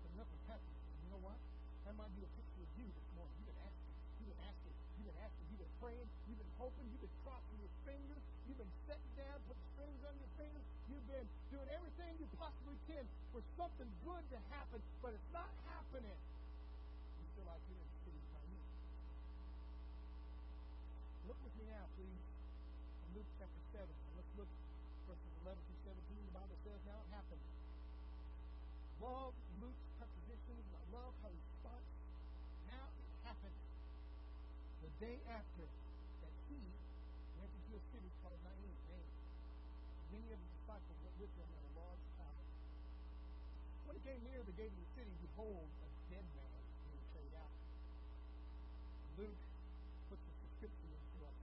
but 0.07 0.11
nothing's 0.23 0.47
happening. 0.47 0.79
And 0.87 0.99
you 1.03 1.11
know 1.11 1.23
what? 1.27 1.39
That 1.83 1.99
might 1.99 2.15
be 2.15 2.23
a 2.23 2.31
picture 2.39 2.63
of 2.63 2.71
you 2.79 2.87
this 2.95 3.09
morning. 3.19 3.35
You've 3.43 3.51
been 3.51 3.63
asking. 3.67 3.91
You've 4.23 4.31
been 4.31 4.45
asking. 4.47 4.75
You've 4.95 5.09
been 5.11 5.21
asking. 5.27 5.45
You've 5.51 5.63
been 5.67 5.77
praying. 5.83 6.07
You've 6.31 6.39
been 6.39 6.55
hoping. 6.63 6.87
You've 6.95 7.03
been 7.03 7.19
crossing 7.27 7.59
your 7.59 7.75
fingers. 7.83 8.23
You've 8.47 8.61
been 8.63 8.75
sitting 8.87 9.13
down, 9.19 9.37
putting 9.51 9.67
strings 9.75 10.03
on 10.07 10.15
your 10.15 10.33
fingers. 10.39 10.65
You've 10.87 11.09
been 11.11 11.29
doing 11.51 11.69
everything 11.75 12.13
you 12.23 12.29
can 12.91 13.07
for 13.31 13.43
something 13.55 13.87
good 14.03 14.25
to 14.35 14.39
happen, 14.51 14.83
but 14.99 15.15
it's 15.15 15.31
not 15.31 15.47
happening. 15.71 16.19
You 17.23 17.27
feel 17.39 17.47
like 17.47 17.63
you're 17.71 17.79
in 17.79 17.87
the 17.87 18.01
city 18.03 18.19
of 18.19 18.29
Naeem. 18.35 18.67
Look 21.31 21.39
with 21.47 21.55
me 21.55 21.71
now, 21.71 21.87
please, 21.95 22.25
in 23.07 23.09
Luke 23.15 23.31
chapter 23.39 23.63
7. 23.71 23.87
And 23.87 24.13
let's 24.19 24.33
look 24.35 24.51
verses 25.07 25.35
11 25.47 25.55
through 25.55 25.81
17. 25.87 26.03
The 26.03 26.35
Bible 26.35 26.59
says, 26.67 26.79
Now 26.91 26.99
it 26.99 27.11
happened. 27.15 27.45
Love 28.99 29.35
Luke's 29.63 29.87
prepositions. 30.03 30.67
I 30.75 30.83
love 30.91 31.15
how 31.23 31.31
he 31.31 31.43
starts. 31.63 31.91
Now 32.67 32.87
it 32.91 33.07
happened. 33.23 33.59
The 34.83 34.91
day 34.99 35.17
after 35.31 35.65
that 36.27 36.35
he 36.51 36.59
went 37.39 37.55
into 37.55 37.79
a 37.79 37.83
city 37.95 38.11
called 38.19 38.43
Nain. 38.43 38.75
Nain. 38.91 39.11
Many 40.11 40.29
of 40.35 40.39
the 40.43 40.51
disciples 40.59 40.99
went 41.07 41.17
with 41.23 41.33
him 41.39 41.47
in 41.55 41.63
a 41.71 41.73
large 41.79 42.03
crowd. 42.19 42.31
He 44.01 44.09
came 44.09 44.25
near 44.33 44.41
the 44.41 44.57
gate 44.57 44.73
of 44.73 44.81
the 44.81 44.91
city, 44.97 45.13
behold, 45.21 45.69
a 45.69 45.89
dead 46.09 46.25
man 46.33 46.57
being 46.89 47.05
carried 47.13 47.37
out. 47.37 47.53
Luke 49.21 49.37
puts 50.09 50.25
the 50.25 50.33
description 50.41 50.89
into 50.89 51.19
us 51.29 51.37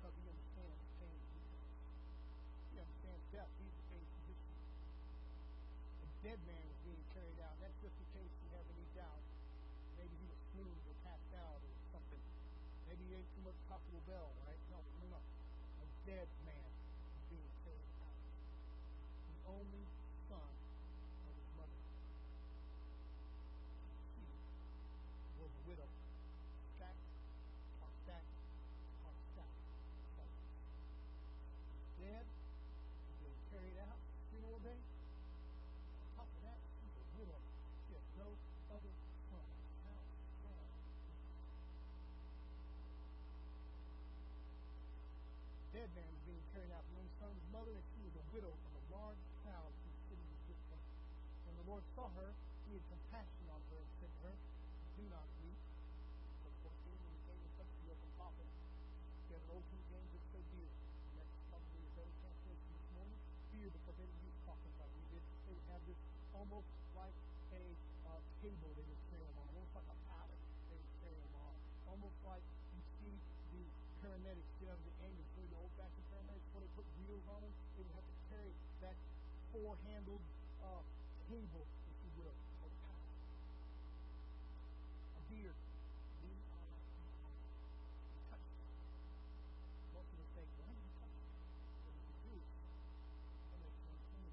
because 0.00 0.16
he 0.16 0.24
understands 0.32 0.80
pain. 0.96 1.20
He 2.72 2.80
understands 2.80 3.20
death. 3.36 3.52
He's 3.60 3.76
the 3.76 3.84
pain 3.92 4.00
physician. 4.16 4.56
A 6.00 6.08
dead 6.24 6.40
man 6.48 6.64
was 6.72 6.80
being 6.88 7.04
carried 7.12 7.36
out. 7.44 7.52
That's 7.60 7.76
just 7.84 7.92
in 8.00 8.08
case 8.16 8.32
you 8.40 8.48
have 8.56 8.64
any 8.64 8.88
doubt. 8.96 9.20
Maybe 10.00 10.16
he 10.16 10.24
was 10.24 10.40
swooned 10.56 10.80
or 10.88 10.96
passed 11.04 11.36
out 11.36 11.60
or 11.60 11.72
something. 11.92 12.24
Maybe 12.88 13.04
he 13.12 13.20
ate 13.20 13.28
too 13.36 13.44
much 13.44 13.60
Taco 13.68 14.00
Bell, 14.08 14.32
right? 14.48 14.56
No, 14.72 14.80
no, 15.04 15.20
no. 15.20 15.20
A 15.20 15.86
dead 16.08 16.32
man 16.48 16.72
was 17.12 17.28
being 17.28 17.52
carried 17.60 17.92
out. 18.00 18.16
The 19.28 19.52
only 19.52 19.84
son 20.26 20.42
of 20.42 21.34
his 21.38 21.50
mother. 21.54 21.78
She 24.18 24.26
was 25.38 25.50
a 25.54 25.62
widow. 25.70 25.86
Stack, 26.74 26.98
or 27.78 27.90
stack, 28.02 28.26
or 29.06 29.14
stack. 29.30 29.54
Dead, 32.02 32.26
he's 32.26 33.18
being 33.22 33.38
carried 33.54 33.78
out, 33.86 33.98
funeral 34.34 34.58
day. 34.66 34.74
On 34.74 36.10
top 36.18 36.26
of 36.26 36.42
that, 36.42 36.58
she's 36.82 36.94
a 36.98 37.06
widow. 37.22 37.38
She 37.86 37.94
has 37.94 38.06
no 38.18 38.34
other 38.74 38.90
son. 39.30 39.46
How 39.86 40.02
sad. 40.42 40.66
Dead 45.76 45.92
man 45.92 46.08
was 46.08 46.24
being 46.24 46.40
carried 46.56 46.72
out. 46.72 46.80
The 46.88 46.96
only 46.96 47.12
son 47.20 47.28
of 47.28 47.36
his 47.36 47.52
mother, 47.52 47.68
and 47.68 47.84
she 47.92 48.00
was 48.00 48.16
a 48.16 48.24
widow 48.32 48.48
of 48.48 48.72
a 48.80 48.82
large 48.96 49.20
crowd 49.44 49.68
whose 49.84 50.00
city 50.08 50.24
was 50.24 50.40
with. 50.48 50.64
When 51.44 51.52
the 51.52 51.68
Lord 51.68 51.84
saw 51.92 52.08
her, 52.16 52.32
he 52.64 52.80
had 52.80 52.84
compassion 52.88 53.44
on 53.52 53.60
her 53.68 53.84
and 53.84 53.92
said 54.00 54.08
to 54.08 54.20
her, 54.24 54.32
Do 54.96 55.04
not 55.12 55.28
weep. 55.44 55.60
Verse 56.40 56.56
14, 56.64 56.96
when 56.96 57.12
he 57.12 57.20
came 57.28 57.36
and 57.44 57.52
touched 57.60 57.76
the 57.76 57.92
open 57.92 58.08
coffin, 58.16 58.48
he 59.28 59.36
had 59.36 59.44
an 59.44 59.52
old 59.52 59.68
King 59.68 59.84
James 59.92 60.08
that 60.16 60.24
said, 60.32 60.44
Bier. 60.48 60.72
And 60.72 61.14
that's 61.20 61.36
probably 61.52 61.82
a 61.84 61.92
better 61.92 62.14
translation 62.24 62.68
this 62.72 62.88
morning. 62.96 63.18
Fear, 63.52 63.68
because 63.68 63.96
they 64.00 64.08
didn't 64.08 64.24
use 64.32 64.38
coffins 64.48 64.76
like 64.80 64.92
we 64.96 65.04
did. 65.12 65.22
They 65.44 65.52
would 65.60 65.68
have 65.76 65.84
this 65.84 66.00
almost 66.32 66.72
like 66.96 67.16
a 67.52 67.64
uh, 68.08 68.24
table 68.40 68.72
they 68.80 68.86
would 68.88 69.02
carry 69.12 69.28
on, 69.28 69.44
almost 69.44 69.76
like 69.76 69.88
a 69.92 69.98
pallet 70.08 70.40
they 70.72 70.80
would 70.80 70.94
carry 71.04 71.20
on. 71.36 71.52
Almost 71.84 72.16
like 72.24 72.44
you 72.72 72.80
see 72.96 73.35
paramedics 74.02 74.50
get 74.60 74.68
out 74.72 74.78
of 74.80 74.86
the 74.86 74.94
ambulance, 75.04 75.30
really 75.36 75.50
the 75.52 75.60
old-fashioned 75.60 76.06
paramedics, 76.12 76.48
when 76.52 76.62
they 76.64 76.72
put 76.76 76.86
wheels 77.00 77.26
on 77.30 77.40
them, 77.44 77.54
they 77.76 77.82
would 77.84 77.96
have 77.96 78.08
to 78.08 78.16
carry 78.32 78.52
that 78.82 78.96
four-handled 79.52 80.24
uh, 80.64 80.82
table, 81.30 81.64
if 81.64 81.96
you 82.04 82.10
will, 82.20 82.36
or 82.62 82.68
pallet. 82.82 83.08
A 85.16 85.22
beard. 85.32 85.58
We 86.22 86.30
are 86.32 86.66
you 86.66 88.20
touch 88.30 88.46
it. 88.46 88.60
I 88.66 89.88
want 89.96 90.06
to 90.10 90.16
think, 90.34 90.50
why 90.60 90.70
did 90.72 90.82
you 90.82 90.92
touch 90.96 91.14
it? 91.16 91.28
What 91.84 91.92
did 91.96 92.04
you 92.06 92.16
do? 92.30 92.36
That 93.50 93.58
makes 93.62 93.80
me. 93.80 94.28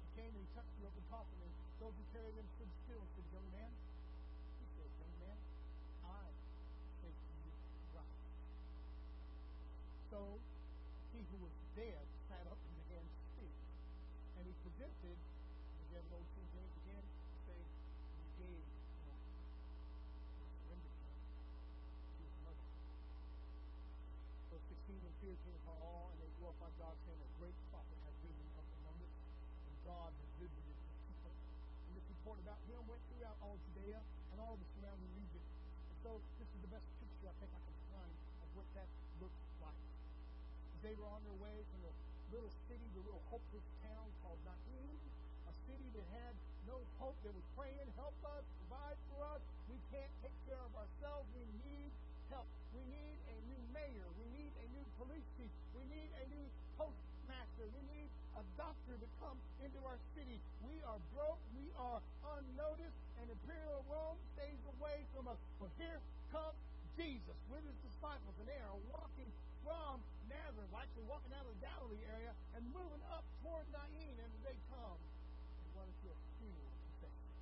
He 0.00 0.08
came 0.16 0.32
and 0.36 0.46
touched 0.52 0.74
the 0.78 0.84
open 0.88 1.04
coffin, 1.08 1.52
those 1.82 1.98
who 1.98 2.06
carried 2.14 2.38
him 2.38 2.46
stood 2.54 2.70
still 2.86 3.02
and 3.02 3.10
said, 3.10 3.26
Young 3.34 3.48
man, 3.50 3.72
he 4.62 4.66
said, 4.78 4.86
Young 5.02 5.16
man, 5.18 5.34
I 6.06 6.30
say 7.02 7.10
to 7.10 7.30
you, 7.42 7.50
rise. 7.90 8.22
So 10.12 10.20
he 11.16 11.24
who 11.24 11.40
was 11.40 11.56
dead 11.72 12.04
sat 12.28 12.44
up 12.44 12.60
and 12.60 12.74
began 12.84 13.00
to 13.00 13.16
speak. 13.32 13.56
And 14.36 14.44
he 14.44 14.52
presented, 14.60 15.16
again, 15.88 16.04
those 16.12 16.28
King 16.36 16.48
James 16.52 16.74
again, 16.84 17.04
say, 17.48 17.56
gave 18.36 18.60
him, 18.60 19.16
surrendered 20.36 20.96
him 21.00 21.16
to 21.16 22.20
his 22.28 22.36
mother. 22.44 22.68
Verse 24.52 24.66
16, 24.84 25.00
and 25.00 25.16
they 26.20 26.28
glorified 26.44 26.76
God, 26.76 26.92
saying, 27.08 27.16
A 27.16 27.32
great 27.40 27.56
prophet 27.72 27.96
has 28.04 28.12
risen 28.20 28.48
up 28.60 28.68
among 28.84 29.00
us, 29.00 29.16
and 29.16 29.74
God 29.88 30.12
has 30.12 30.30
visited. 30.36 30.76
And 31.88 31.92
this 31.96 32.04
report 32.20 32.36
about 32.44 32.60
him 32.68 32.84
went 32.84 33.00
throughout 33.08 33.40
all 33.40 33.56
Judea 33.64 33.96
and 33.96 34.36
all 34.44 34.60
the 34.60 34.68
surrounding 34.76 35.08
region. 35.16 35.40
And 35.40 35.96
so 36.04 36.20
this 36.36 36.52
is 36.52 36.60
the 36.60 36.68
best 36.68 36.84
picture 37.00 37.32
I 37.32 37.36
think 37.40 37.48
I 37.56 37.64
can 37.64 37.76
find 37.96 38.12
of 38.44 38.48
what 38.60 38.68
that 38.76 38.92
like. 39.24 39.51
They 40.82 40.98
were 40.98 41.06
on 41.14 41.22
their 41.22 41.38
way 41.38 41.62
from 41.70 41.80
the 41.86 41.94
little 42.34 42.50
city, 42.66 42.82
the 42.98 43.06
little 43.06 43.22
hopeless 43.30 43.62
town 43.86 44.06
called 44.26 44.42
Naim, 44.42 44.98
a 45.46 45.54
city 45.70 45.86
that 45.94 46.06
had 46.10 46.34
no 46.66 46.74
hope. 46.98 47.14
They 47.22 47.30
were 47.30 47.48
praying, 47.54 47.86
help 47.94 48.18
us, 48.26 48.42
provide 48.66 48.98
for 49.14 49.22
us. 49.30 49.38
We 49.70 49.78
can't 49.94 50.10
take 50.26 50.34
care 50.50 50.58
of 50.58 50.74
ourselves. 50.74 51.30
We 51.38 51.46
need 51.62 51.94
help. 52.34 52.50
We 52.74 52.82
need 52.90 53.14
a 53.30 53.36
new 53.46 53.62
mayor. 53.70 54.10
We 54.18 54.26
need 54.34 54.50
a 54.58 54.66
new 54.74 54.82
police 54.98 55.22
chief. 55.38 55.54
We 55.78 55.86
need 55.86 56.10
a 56.18 56.24
new 56.34 56.46
postmaster. 56.74 57.70
We 57.70 57.82
need 57.86 58.10
a 58.34 58.42
doctor 58.58 58.98
to 58.98 59.08
come 59.22 59.38
into 59.62 59.78
our 59.86 60.02
city. 60.18 60.42
We 60.66 60.82
are 60.82 60.98
broke. 61.14 61.38
We 61.54 61.70
are 61.78 62.02
unnoticed. 62.26 62.98
And 63.22 63.30
Imperial 63.30 63.86
Rome 63.86 64.18
stays 64.34 64.58
away 64.78 65.06
from 65.14 65.30
us. 65.30 65.38
But 65.62 65.70
here 65.78 66.02
comes 66.34 66.58
Jesus 66.98 67.38
with 67.46 67.62
his 67.62 67.78
disciples, 67.86 68.34
and 68.42 68.50
they 68.50 68.58
are 68.66 68.80
walking 68.90 69.30
from 69.62 70.02
Nazareth, 70.32 70.72
actually 70.72 71.06
walking 71.06 71.32
out 71.36 71.44
of 71.44 71.52
the 71.52 71.62
Galilee 71.62 72.04
area 72.08 72.32
and 72.56 72.64
moving 72.72 73.04
up 73.12 73.24
toward 73.44 73.68
Nain, 73.70 74.16
and 74.16 74.30
they 74.42 74.56
come 74.72 74.96
and 74.96 75.68
run 75.76 75.86
into 75.86 76.08
a 76.08 76.16
funeral 76.40 76.72
procession. 76.88 77.32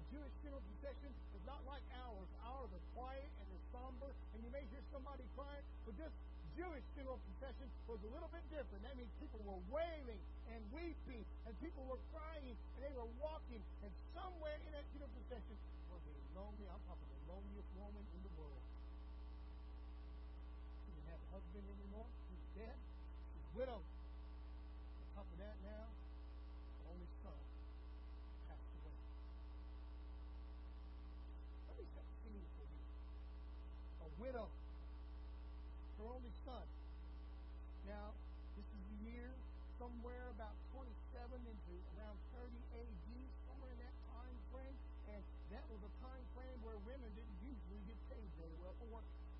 A 0.00 0.02
Jewish 0.08 0.34
funeral 0.40 0.64
procession 0.72 1.12
is 1.36 1.42
not 1.44 1.60
like 1.68 1.84
ours. 2.00 2.28
Ours 2.48 2.70
are 2.72 2.86
quiet 2.96 3.28
and 3.28 3.46
they're 3.52 3.68
somber, 3.70 4.10
and 4.32 4.38
you 4.40 4.50
may 4.50 4.64
hear 4.72 4.80
somebody 4.88 5.24
crying, 5.36 5.64
but 5.84 5.94
this 6.00 6.12
Jewish 6.56 6.84
funeral 6.96 7.20
procession 7.32 7.68
was 7.88 8.00
a 8.04 8.10
little 8.12 8.28
bit 8.28 8.44
different. 8.52 8.84
That 8.84 8.96
means 8.96 9.08
people 9.20 9.40
were 9.44 9.60
wailing 9.72 10.20
and 10.52 10.60
weeping, 10.72 11.24
and 11.44 11.52
people 11.60 11.84
were 11.88 12.00
crying, 12.12 12.56
and 12.56 12.80
they 12.80 12.92
were 12.92 13.08
walking, 13.20 13.60
and 13.84 13.92
somewhere 14.12 14.56
in 14.64 14.72
that 14.76 14.84
funeral 14.92 15.12
procession 15.16 15.56
was 15.92 16.00
a 16.08 16.14
lonely, 16.36 16.64
I'm 16.68 16.80
talking 16.88 17.04
the 17.04 17.20
loneliest 17.28 17.68
woman 17.76 18.04
in 18.16 18.20
the 18.24 18.32
world. 18.36 18.64
She 20.84 20.92
didn't 20.92 21.08
have 21.08 21.16
a 21.16 21.20
husband 21.32 21.64
anymore. 21.64 22.04
She 22.28 22.36
was 22.36 22.48
dead. 22.52 22.76
She 23.32 23.40
was 23.40 23.48
widowed. 23.56 23.88
On 23.88 25.06
top 25.16 25.26
of 25.32 25.38
that 25.40 25.56
now, 25.64 25.88
only 26.92 27.08
son 27.24 27.40
passed 28.52 28.72
away. 28.76 28.96
Let 31.72 31.74
me 31.80 31.84
set 31.88 32.04
the 32.04 32.16
scene 32.20 32.44
for 32.52 32.68
you. 32.68 32.82
A 34.04 34.08
widow, 34.20 34.46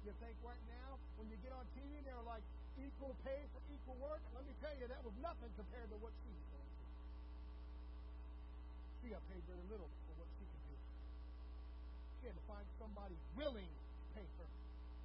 You 0.03 0.11
think 0.19 0.35
right 0.43 0.65
now, 0.66 0.99
when 1.15 1.31
you 1.31 1.39
get 1.47 1.55
on 1.55 1.62
TV, 1.79 2.03
they're 2.03 2.27
like 2.27 2.43
equal 2.74 3.15
pay 3.23 3.39
for 3.55 3.62
equal 3.70 3.95
work. 4.03 4.19
Let 4.35 4.43
me 4.43 4.51
tell 4.59 4.74
you, 4.74 4.91
that 4.91 4.99
was 5.07 5.15
nothing 5.23 5.47
compared 5.55 5.87
to 5.95 5.99
what 6.03 6.11
she 6.27 6.31
was 6.35 6.43
going 6.51 6.70
through. 6.74 6.91
She 8.99 9.07
got 9.15 9.23
paid 9.31 9.47
very 9.47 9.62
little 9.70 9.87
for 9.87 10.12
what 10.19 10.27
she 10.35 10.43
could 10.43 10.65
do. 10.66 10.77
She 12.19 12.24
had 12.27 12.35
to 12.35 12.47
find 12.51 12.66
somebody 12.83 13.15
willing 13.39 13.70
to 13.70 14.05
pay 14.19 14.27
her. 14.43 14.49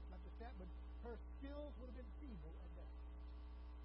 Not 0.09 0.17
just 0.25 0.37
that, 0.41 0.53
but 0.57 0.69
her 1.05 1.15
skills 1.37 1.71
would 1.77 1.93
have 1.93 1.99
been 2.01 2.13
feeble 2.17 2.57
at 2.57 2.71
that. 2.81 2.93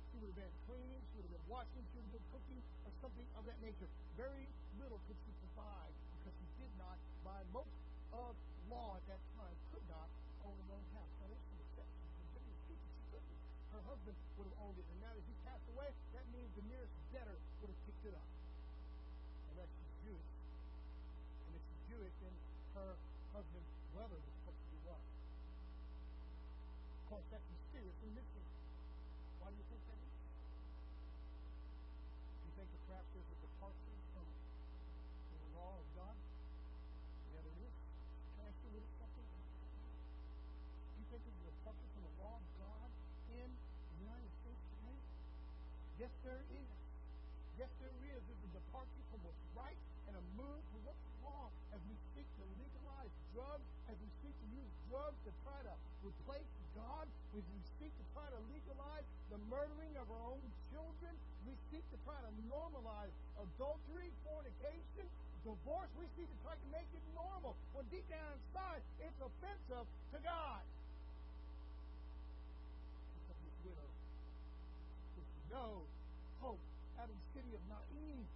She 0.09 0.17
would 0.17 0.33
have 0.33 0.41
been 0.49 0.57
cleaning, 0.65 1.03
she 1.13 1.21
would 1.21 1.29
have 1.29 1.37
been 1.37 1.49
washing, 1.53 1.85
she 1.93 2.01
would 2.01 2.09
have 2.09 2.17
been 2.17 2.29
cooking, 2.33 2.61
or 2.89 2.93
something 3.05 3.29
of 3.37 3.45
that 3.45 3.61
nature. 3.61 3.89
Very 4.17 4.49
little 4.81 4.97
could 5.05 5.21
she 5.29 5.33
provide 5.45 5.93
because 6.17 6.33
she 6.41 6.49
did 6.57 6.73
not, 6.81 6.97
by 7.21 7.37
most 7.53 7.77
of 8.17 8.33
law 8.73 8.97
at 8.97 9.05
that 9.13 9.21
time, 9.37 9.57
could 9.77 9.85
not 9.93 10.09
own 10.47 10.57
her 10.57 10.71
own 10.75 10.87
house. 10.95 11.13
Now, 11.23 11.29
there's 11.31 11.45
some 11.47 11.59
couldn't. 11.73 13.41
Her 13.73 13.83
husband 13.89 14.17
would 14.37 14.47
have 14.51 14.59
owned 14.63 14.79
it, 14.79 14.87
and 14.91 14.99
now 15.01 15.13
that 15.15 15.25
he 15.25 15.35
passed 15.47 15.67
away, 15.73 15.89
that 16.13 16.27
means 16.35 16.51
the 16.55 16.67
nearest 16.69 16.93
debtor 17.15 17.39
would 17.63 17.71
have 17.73 17.81
picked 17.89 18.05
it 18.07 18.15
up. 18.15 18.29
Unless 19.55 19.71
she's 19.73 19.95
Jewish. 20.07 20.31
And 21.47 21.53
if 21.57 21.63
she's 21.65 21.83
Jewish, 21.89 22.15
then 22.21 22.35
her 22.77 22.91
husband's 23.33 23.73
brother 23.97 24.19
was 24.19 24.33
supposed 24.43 24.61
to 24.61 24.69
be 24.73 24.81
what? 24.85 25.03
because 27.13 27.29
that's 27.29 27.45
mysteriously 27.53 28.09
missing. 28.17 28.49
Why 29.45 29.53
do 29.53 29.61
you 29.61 29.69
think 29.69 29.85
that 29.85 30.01
is? 30.01 30.17
Do 32.41 32.49
you 32.49 32.55
think 32.57 32.73
that 32.73 32.83
perhaps 32.89 33.09
there's 33.13 33.29
a 33.29 33.39
departure 33.45 33.97
from 34.17 34.25
the 34.25 35.45
law 35.53 35.77
of 35.77 35.85
God? 35.93 36.17
Yeah, 37.37 37.45
there 37.45 37.69
is. 37.69 37.77
Can 38.33 38.41
I 38.41 38.49
ask 38.49 38.57
you 38.65 38.73
a 38.73 38.81
little 38.81 38.97
something? 38.97 39.29
Do 39.29 40.97
you 41.05 41.07
think 41.13 41.21
there's 41.21 41.37
a 41.37 41.53
departure 41.53 41.89
from 41.93 42.01
the 42.01 42.15
law 42.17 42.41
of 42.41 42.47
God 42.57 42.89
in 43.29 43.49
the 43.61 43.97
United 44.09 44.33
States 44.41 44.65
today? 44.73 44.97
Yes, 46.01 46.17
there 46.33 46.49
is. 46.57 46.69
Yes, 47.61 47.69
there 47.85 47.93
is. 48.09 48.21
There's 48.25 48.45
a 48.49 48.53
departure 48.57 49.05
from 49.13 49.21
what's 49.29 49.45
right 49.53 49.77
and 50.09 50.17
a 50.17 50.25
move 50.41 50.65
to 50.73 50.77
what's 50.89 51.05
wrong 51.21 51.53
as 51.77 51.81
we 51.85 51.97
seek 52.17 52.25
to 52.25 52.45
legalize 52.57 53.13
drugs, 53.37 53.69
as 53.93 53.97
we 54.01 54.09
seek 54.25 54.33
to 54.33 54.49
use 54.57 54.73
drugs 54.89 55.19
to 55.29 55.31
try 55.45 55.61
to 55.61 55.75
replace 56.01 56.49
God, 56.73 57.05
as 57.37 57.45
we 57.53 57.61
seek 57.77 57.93
to 57.93 58.05
try 58.17 58.25
to 58.33 58.41
legalize 58.49 59.05
the 59.29 59.37
murdering 59.53 59.93
of 60.01 60.09
our 60.09 60.25
own 60.33 60.45
children, 60.73 61.13
we 61.45 61.53
seek 61.69 61.85
to 61.93 61.99
try 62.09 62.17
to 62.17 62.33
normalize 62.49 63.13
adultery, 63.37 64.09
fornication, 64.25 65.05
divorce. 65.45 65.93
We 66.01 66.09
seek 66.17 66.33
to 66.33 66.39
try 66.41 66.57
to 66.57 66.69
make 66.73 66.89
it 66.97 67.05
normal 67.13 67.53
when 67.77 67.85
deep 67.93 68.09
down 68.09 68.25
inside 68.41 68.81
it's 69.05 69.21
offensive 69.21 69.85
to 69.85 70.19
God. 70.25 70.65
Widow 73.63 73.91
with 75.15 75.31
no 75.55 75.87
hope 76.43 76.59
out 76.99 77.07
of 77.07 77.15
the 77.15 77.29
city 77.39 77.55
of 77.55 77.63
Nain. 77.71 78.27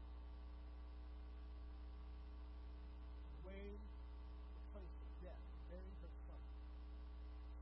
Way 3.43 3.75
the 3.75 4.63
place 4.71 4.97
of 5.03 5.11
death, 5.27 5.43
buried 5.71 5.99
her 6.07 6.13
son. 6.31 6.43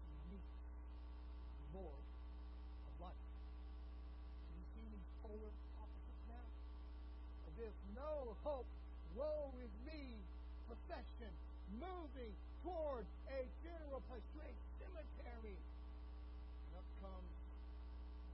She 0.05 0.13
meets 0.29 0.53
the 1.65 1.81
Lord 1.81 2.05
of 2.05 2.93
life. 3.01 3.25
Do 4.45 4.53
you 4.53 4.67
see 4.77 4.87
these 4.93 5.09
polar 5.25 5.53
opposites 5.81 6.25
now? 6.29 6.47
There's 7.57 7.81
no 7.97 8.37
hope. 8.45 8.69
Woe 9.17 9.49
is 9.65 9.73
me. 9.89 10.21
Procession 10.69 11.33
moving 11.81 12.35
toward 12.65 13.05
a 13.29 13.41
funeral 13.61 14.03
place, 14.09 14.25
to 14.33 14.45
a 14.45 14.61
cemetery. 14.81 15.57
And 15.57 16.73
up 16.77 16.89
comes 17.05 17.33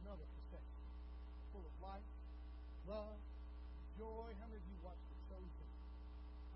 another 0.02 0.24
procession 0.24 0.86
full 1.52 1.66
of 1.66 1.74
life, 1.82 2.06
love, 2.90 3.22
joy. 3.94 4.26
How 4.42 4.46
many 4.50 4.58
of 4.58 4.66
you 4.66 4.76
watch 4.82 4.98
The 4.98 5.16
Chosen? 5.30 5.68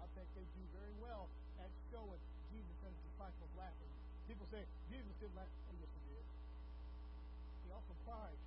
I 0.03 0.07
think 0.19 0.27
they 0.35 0.43
do 0.43 0.63
very 0.75 0.95
well 0.99 1.31
at 1.63 1.71
showing 1.95 2.19
Jesus 2.51 2.75
and 2.83 2.91
his 2.91 3.03
disciples 3.15 3.51
laughing. 3.55 3.93
People 4.27 4.47
say, 4.51 4.67
Jesus 4.91 5.15
didn't 5.23 5.39
laugh. 5.39 5.47
Oh, 5.71 5.77
yes, 5.79 5.91
he 5.95 6.03
did. 6.11 6.27
He 7.63 7.71
also 7.71 7.95
cried. 8.03 8.39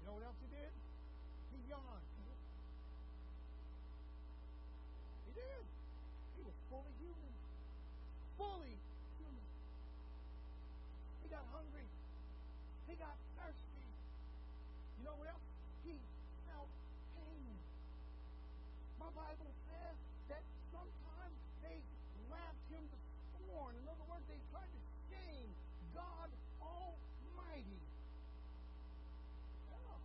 You 0.00 0.02
know 0.08 0.14
what 0.16 0.24
else 0.24 0.40
he 0.40 0.48
did? 0.48 0.72
He 1.52 1.58
yawned. 1.68 2.06
He 5.28 5.32
did. 5.36 5.64
He 6.38 6.42
was 6.48 6.56
fully 6.72 6.94
human. 6.96 7.34
Fully 8.40 8.72
human. 9.20 9.48
He 11.20 11.28
got 11.28 11.44
hungry. 11.52 11.84
He 12.88 12.94
got 12.96 13.16
thirsty. 13.36 13.84
You 14.96 15.04
know 15.04 15.16
what 15.20 15.28
else? 15.28 15.44
He 15.84 15.98
felt 16.46 16.70
pain. 17.18 17.56
My 19.02 19.10
Bible 19.10 19.50
says 19.66 19.96
that 20.30 20.42
sometimes 20.70 21.38
they 21.62 21.78
laughed 22.30 22.66
him 22.70 22.82
to 22.86 22.98
scorn. 23.34 23.74
In 23.76 23.84
other 23.86 24.06
words, 24.10 24.24
they 24.26 24.38
tried 24.50 24.70
to 24.70 24.80
shame 25.10 25.50
God 25.94 26.30
Almighty. 26.58 27.82
Yeah. 29.70 29.98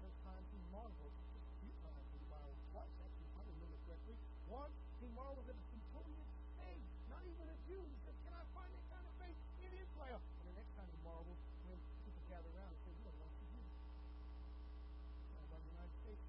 There's 0.00 0.18
times 0.28 0.44
he 0.52 0.60
marveled, 0.68 1.14
just 1.32 1.46
a 1.48 1.56
few 1.64 1.72
times 1.80 2.04
in 2.12 2.20
the 2.20 2.28
Bible, 2.28 2.56
twice 2.76 2.92
actually, 3.00 3.28
if 3.32 3.36
I 3.40 3.44
remember 3.48 3.78
correctly. 3.88 4.16
Once 4.52 4.76
he 5.00 5.08
marveled 5.16 5.48
at 5.48 5.56
the 5.56 5.66
centurion's 5.72 6.32
faith, 6.60 6.84
not 7.08 7.24
even 7.24 7.48
a 7.48 7.56
Jew. 7.64 7.80
He 7.80 7.96
said, 8.04 8.16
Can 8.28 8.34
I 8.36 8.44
find 8.52 8.68
that 8.76 8.84
kind 8.92 9.04
of 9.08 9.14
faith 9.16 9.38
in 9.64 9.72
Israel? 9.72 10.20
And 10.20 10.44
the 10.52 10.56
next 10.60 10.72
time 10.76 10.88
he 10.92 11.00
marveled 11.00 11.40
when 11.64 11.78
people 12.04 12.20
gather 12.28 12.50
around 12.52 12.76
and 12.76 12.80
say, 12.84 12.92
We 12.92 13.04
don't 13.08 13.20
want 13.22 13.32
you 13.40 13.48
here. 13.56 13.70
Sounds 15.30 15.50
like 15.54 15.62
the 15.64 15.72
United 15.72 15.94
States. 16.04 16.24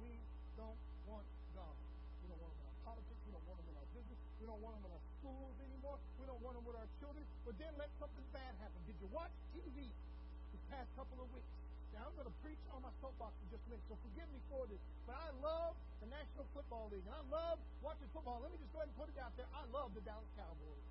We 0.00 0.12
don't 0.56 0.80
want 1.10 1.26
God. 1.56 1.76
We 2.22 2.26
don't 2.30 2.40
want 2.40 2.54
him 2.54 2.62
in 2.62 2.68
our 2.70 2.78
politics. 2.86 3.20
We 3.26 3.32
don't 3.34 3.46
want 3.50 3.58
him 3.60 3.68
in 3.68 3.76
our 3.76 3.90
business. 3.92 4.20
We 4.40 4.48
don't 4.48 4.62
want 4.64 4.80
him 4.80 4.88
in 4.88 4.92
our 4.96 5.04
schools 5.20 5.54
anymore. 5.60 6.00
We 6.16 6.24
don't 6.24 6.40
want 6.40 6.56
him 6.56 6.64
with 6.64 6.76
our 6.80 6.88
children. 6.96 7.22
But 7.44 7.60
then 7.60 7.72
let 7.76 7.92
something 8.00 8.24
bad 8.32 8.56
happen. 8.64 8.80
Did 8.88 8.96
you 8.98 9.08
watch 9.12 9.32
TV 9.52 9.84
this 9.84 10.62
past 10.72 10.88
couple 10.96 11.20
of 11.20 11.28
weeks? 11.36 11.52
Now, 11.92 12.08
I'm 12.08 12.14
going 12.16 12.30
to 12.30 12.38
preach 12.40 12.62
on 12.72 12.80
my 12.80 12.94
soapbox 13.02 13.34
in 13.44 13.52
just 13.52 13.66
a 13.66 13.76
minute, 13.76 13.84
so 13.90 13.98
forgive 14.00 14.28
me 14.30 14.40
for 14.48 14.64
this. 14.70 14.80
But 15.04 15.18
I 15.20 15.28
love 15.42 15.74
the 16.00 16.08
National 16.08 16.46
Football 16.54 16.88
League, 16.88 17.04
and 17.04 17.12
I 17.12 17.24
love 17.28 17.58
watching 17.84 18.08
football. 18.14 18.40
Let 18.40 18.54
me 18.54 18.56
just 18.62 18.72
go 18.72 18.80
ahead 18.80 18.88
and 18.88 18.96
put 18.96 19.10
it 19.10 19.18
out 19.20 19.34
there. 19.36 19.50
I 19.52 19.66
love 19.74 19.92
the 19.92 20.00
Dallas 20.06 20.30
Cowboys. 20.38 20.84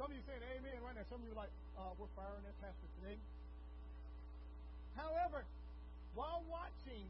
Some 0.00 0.08
of 0.08 0.16
you 0.16 0.24
saying 0.24 0.42
amen 0.42 0.80
right 0.82 0.96
now. 0.96 1.06
Some 1.06 1.20
of 1.22 1.26
you 1.28 1.36
are 1.36 1.46
like, 1.46 1.54
uh, 1.78 1.92
we're 2.00 2.10
firing 2.16 2.42
that 2.48 2.56
pastor 2.64 2.88
today. 2.98 3.20
However, 4.96 5.44
while 6.16 6.42
watching 6.48 7.06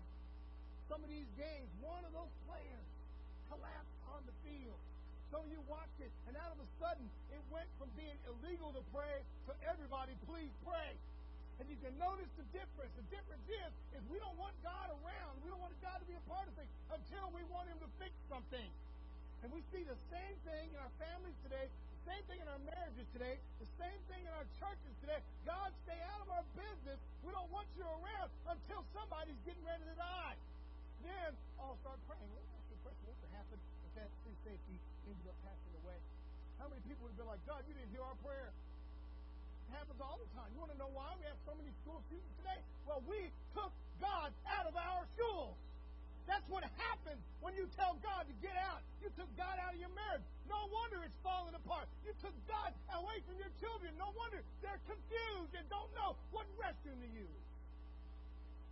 some 0.91 1.01
of 1.01 1.09
these 1.09 1.31
games, 1.39 1.71
one 1.81 2.03
of 2.05 2.13
those 2.13 2.31
players 2.51 2.87
collapsed 3.49 3.99
on 4.13 4.21
the 4.27 4.35
field. 4.45 4.77
Of 5.33 5.49
you 5.49 5.65
watched 5.65 5.97
it, 6.05 6.13
and 6.29 6.37
out 6.37 6.53
of 6.53 6.61
a 6.61 6.69
sudden, 6.77 7.09
it 7.33 7.41
went 7.49 7.65
from 7.81 7.89
being 7.97 8.13
illegal 8.29 8.69
to 8.77 8.85
pray 8.93 9.25
to 9.49 9.53
everybody, 9.65 10.13
please 10.29 10.53
pray. 10.61 10.93
And 11.57 11.65
you 11.73 11.81
can 11.81 11.97
notice 11.97 12.29
the 12.37 12.45
difference. 12.53 12.93
The 13.01 13.09
difference 13.09 13.41
is, 13.49 13.73
is 13.97 14.01
we 14.13 14.21
don't 14.21 14.37
want 14.37 14.53
God 14.61 14.93
around. 14.93 15.41
We 15.41 15.49
don't 15.49 15.65
want 15.65 15.73
God 15.81 15.97
to 16.05 16.07
be 16.07 16.13
a 16.21 16.25
part 16.29 16.53
of 16.53 16.53
things 16.53 16.69
until 16.93 17.33
we 17.33 17.41
want 17.49 17.65
Him 17.73 17.81
to 17.81 17.89
fix 17.97 18.13
something. 18.29 18.69
And 19.41 19.49
we 19.57 19.65
see 19.73 19.89
the 19.89 19.97
same 20.13 20.37
thing 20.45 20.69
in 20.69 20.79
our 20.85 20.93
families 21.01 21.39
today, 21.49 21.65
the 21.65 22.03
same 22.13 22.23
thing 22.29 22.39
in 22.45 22.49
our 22.53 22.63
marriages 22.69 23.09
today, 23.17 23.41
the 23.57 23.71
same 23.81 24.01
thing 24.13 24.21
in 24.29 24.33
our 24.37 24.45
churches 24.61 24.93
today. 25.01 25.25
God, 25.49 25.73
stay 25.89 25.97
out 26.13 26.21
of 26.23 26.29
our 26.29 26.45
business. 26.53 27.01
We 27.25 27.33
don't 27.33 27.49
want 27.49 27.73
you 27.73 27.89
around 27.89 28.29
until 28.53 28.85
somebody's 28.93 29.41
getting 29.49 29.65
ready 29.65 29.89
to 29.89 29.97
die. 29.97 30.37
Then 31.01 31.33
I'll 31.57 31.81
start 31.81 31.97
praying. 32.05 32.29
Let 32.37 32.45
me 32.45 32.53
ask 32.53 32.69
you 32.69 32.77
a 32.77 32.83
question. 32.85 33.09
What 33.09 33.17
would 33.49 33.82
if 33.93 34.01
that 34.01 34.11
safety 34.41 34.81
ended 35.05 35.27
up 35.29 35.37
passing 35.45 35.75
away? 35.85 36.01
How 36.57 36.73
many 36.73 36.81
people 36.89 37.05
would 37.05 37.13
have 37.13 37.21
been 37.21 37.29
like, 37.29 37.45
God, 37.45 37.61
you 37.69 37.77
didn't 37.77 37.93
hear 37.93 38.01
our 38.01 38.17
prayer? 38.25 38.49
It 39.69 39.73
happens 39.77 40.01
all 40.01 40.17
the 40.17 40.29
time. 40.33 40.49
You 40.57 40.65
want 40.65 40.73
to 40.73 40.81
know 40.81 40.89
why 40.97 41.13
we 41.21 41.29
have 41.29 41.37
so 41.45 41.53
many 41.53 41.69
school 41.85 42.01
shootings 42.09 42.33
today? 42.41 42.61
Well, 42.89 43.05
we 43.05 43.29
took 43.53 43.73
God 44.01 44.33
out 44.49 44.65
of 44.65 44.73
our 44.81 45.05
schools. 45.13 45.57
That's 46.25 46.47
what 46.49 46.65
happens 46.81 47.21
when 47.45 47.53
you 47.53 47.69
tell 47.77 47.99
God 48.01 48.25
to 48.25 48.35
get 48.41 48.57
out. 48.57 48.81
You 49.05 49.13
took 49.13 49.29
God 49.37 49.61
out 49.61 49.77
of 49.77 49.81
your 49.83 49.93
marriage. 49.93 50.25
No 50.49 50.71
wonder 50.73 51.05
it's 51.05 51.19
falling 51.21 51.53
apart. 51.53 51.91
You 52.07 52.17
took 52.23 52.33
God 52.49 52.73
away 52.97 53.21
from 53.29 53.37
your 53.37 53.53
children. 53.61 53.93
No 54.01 54.15
wonder 54.17 54.41
they're 54.65 54.81
confused 54.89 55.53
and 55.53 55.67
don't 55.69 55.91
know 55.99 56.17
what 56.33 56.49
restroom 56.57 56.97
to 56.97 57.11
use. 57.13 57.43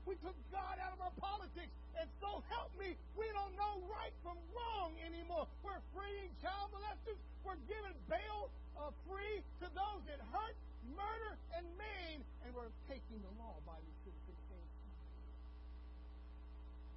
We 0.07 0.15
took 0.21 0.37
God 0.51 0.77
out 0.81 0.93
of 0.93 1.01
our 1.01 1.15
politics, 1.21 1.73
and 1.99 2.09
so 2.21 2.43
help 2.49 2.73
me, 2.81 2.97
we 3.15 3.27
don't 3.37 3.55
know 3.55 3.85
right 3.89 4.15
from 4.25 4.37
wrong 4.53 4.97
anymore. 5.05 5.47
We're 5.63 5.83
freeing 5.95 6.33
child 6.43 6.73
molesters. 6.75 7.21
We're 7.45 7.61
giving 7.69 7.95
bail 8.09 8.51
uh, 8.77 8.91
free 9.07 9.45
to 9.63 9.67
those 9.73 10.03
that 10.09 10.21
hurt 10.33 10.57
murder, 10.97 11.33
and 11.57 11.65
maim, 11.77 12.25
and 12.45 12.55
we're 12.55 12.73
taking 12.89 13.21
the 13.23 13.33
law 13.39 13.61
by 13.67 13.77
the 13.77 13.95
citizen 14.03 14.37
same 14.49 14.71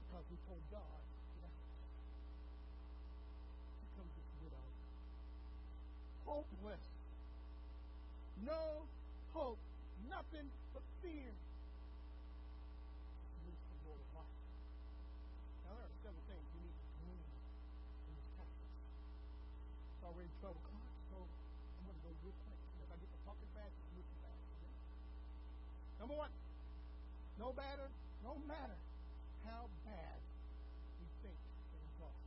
Because 0.08 0.26
we 0.32 0.38
told 0.48 0.64
God. 0.72 1.00
Hopeless. 6.24 6.80
No 8.48 8.88
hope. 9.36 9.60
Nothing 10.10 10.48
but 10.74 10.82
fear. 11.04 11.36
Loose 13.44 13.64
the 13.70 13.80
Lord 13.86 14.00
of 14.00 14.10
life. 14.16 14.40
Now 15.68 15.76
there 15.78 15.84
are 15.84 16.00
several 16.00 16.24
things 16.32 16.48
we 16.56 16.64
need 16.64 16.74
to 16.80 16.88
glean 17.04 17.28
in 18.08 18.14
this 18.16 18.30
passage. 18.40 18.72
It's 18.72 20.03
already 20.14 20.30
12 20.46 20.54
o'clock, 20.54 20.90
so 21.10 21.18
I'm 21.18 21.90
going 21.90 21.98
to 21.98 22.04
go 22.06 22.14
real 22.22 22.38
quick. 22.46 22.62
If 22.86 22.90
I 22.94 22.96
get 23.02 23.10
to 23.10 23.20
talking 23.26 23.50
fast, 23.58 23.74
it's 23.74 23.94
looking 23.98 24.20
fast. 24.22 24.46
Okay? 24.46 24.74
Number 25.98 26.16
one, 26.22 26.34
no 27.42 27.50
matter, 27.58 27.90
no 28.22 28.38
matter 28.46 28.78
how 29.50 29.66
bad 29.90 30.20
we 31.02 31.10
think 31.26 31.34
things 31.74 31.98
are. 31.98 32.20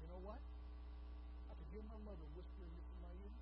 You 0.00 0.08
know 0.08 0.20
what? 0.24 0.40
I 0.40 1.52
can 1.60 1.68
hear 1.76 1.84
my 1.84 2.00
mother 2.08 2.24
whispering 2.32 2.72
in 2.72 2.98
my 3.04 3.12
ear. 3.20 3.36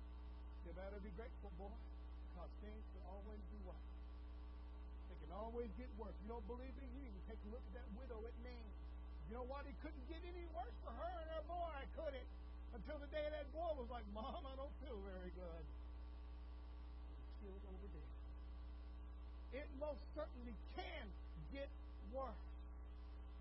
You 0.67 0.75
better 0.75 0.99
be 0.99 1.15
grateful, 1.15 1.55
boy, 1.55 1.71
because 1.71 2.51
things 2.59 2.83
can 2.91 3.03
always 3.07 3.39
be 3.47 3.63
worse. 3.63 3.89
They 5.07 5.17
can 5.23 5.31
always 5.31 5.71
get 5.79 5.87
worse. 5.95 6.19
You 6.19 6.35
don't 6.35 6.47
believe 6.51 6.75
me? 6.75 6.85
You 6.99 7.07
even 7.07 7.23
take 7.31 7.39
a 7.47 7.49
look 7.55 7.63
at 7.63 7.79
that 7.79 7.87
widow 7.95 8.19
at 8.27 8.35
Nain. 8.43 8.67
You 9.31 9.39
know 9.39 9.47
what? 9.47 9.63
It 9.71 9.79
couldn't 9.79 10.03
get 10.11 10.19
any 10.27 10.43
worse 10.51 10.75
for 10.83 10.91
her 10.91 11.13
and 11.23 11.29
her 11.31 11.45
boy, 11.47 11.79
could 11.95 12.11
it? 12.11 12.27
Until 12.79 12.95
the 13.03 13.11
day 13.11 13.27
that 13.27 13.43
boy 13.51 13.67
was 13.75 13.91
like, 13.91 14.07
Mom, 14.15 14.39
I 14.47 14.55
don't 14.55 14.71
feel 14.79 14.95
very 15.03 15.35
good. 15.35 15.63
over 17.43 17.87
there. 17.91 18.13
It 19.59 19.67
most 19.83 19.99
certainly 20.15 20.55
can 20.79 21.05
get 21.51 21.67
worse. 22.15 22.47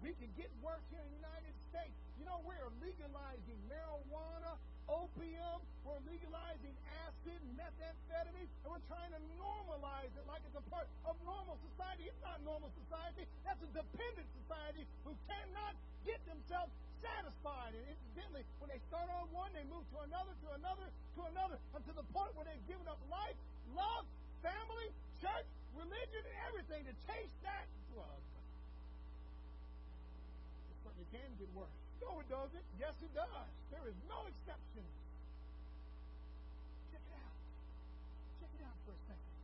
We 0.03 0.11
can 0.19 0.31
get 0.35 0.51
worse 0.59 0.83
here 0.91 1.03
in 1.07 1.11
the 1.15 1.23
United 1.23 1.55
States. 1.71 1.95
You 2.19 2.27
know, 2.27 2.43
we're 2.43 2.67
legalizing 2.83 3.59
marijuana, 3.71 4.59
opium, 4.91 5.63
we're 5.87 6.03
legalizing 6.03 6.75
acid 7.07 7.39
methamphetamine, 7.55 8.51
and 8.67 8.69
we're 8.75 8.87
trying 8.91 9.15
to 9.15 9.23
normalize 9.39 10.11
it 10.19 10.25
like 10.27 10.43
it's 10.51 10.59
a 10.59 10.67
part 10.67 10.91
of 11.07 11.15
normal 11.23 11.59
society. 11.63 12.11
It's 12.11 12.23
not 12.27 12.43
normal 12.43 12.75
society. 12.87 13.23
That's 13.47 13.63
a 13.63 13.71
dependent 13.71 14.27
society 14.43 14.83
who 15.07 15.15
cannot 15.31 15.79
get 16.03 16.19
themselves 16.27 16.75
satisfied. 17.49 17.73
And 17.75 17.85
incidentally, 17.89 18.45
when 18.61 18.69
they 18.69 18.81
start 18.89 19.09
on 19.09 19.29
one, 19.33 19.51
they 19.57 19.65
move 19.69 19.85
to 19.97 19.99
another, 20.05 20.33
to 20.45 20.49
another, 20.57 20.89
to 20.89 21.21
another, 21.33 21.57
until 21.73 21.97
the 21.97 22.09
point 22.13 22.33
where 22.37 22.45
they've 22.45 22.69
given 22.69 22.85
up 22.89 23.01
life, 23.09 23.37
love, 23.73 24.05
family, 24.45 24.89
church, 25.21 25.49
religion, 25.77 26.23
and 26.25 26.39
everything 26.49 26.85
to 26.85 26.95
chase 27.09 27.33
that 27.45 27.67
drug 27.95 28.21
It 30.69 30.77
certainly 30.85 31.09
can 31.11 31.29
get 31.41 31.51
worse. 31.57 31.73
No, 32.05 32.21
it 32.23 32.29
doesn't. 32.31 32.67
Yes, 32.79 32.95
it 33.03 33.13
does. 33.17 33.51
There 33.75 33.85
is 33.89 33.99
no 34.07 34.29
exception. 34.31 34.87
Check 36.95 37.03
it 37.03 37.15
out. 37.19 37.39
Check 38.39 38.53
it 38.55 38.63
out 38.63 38.79
for 38.87 38.93
a 38.95 39.01
second. 39.11 39.35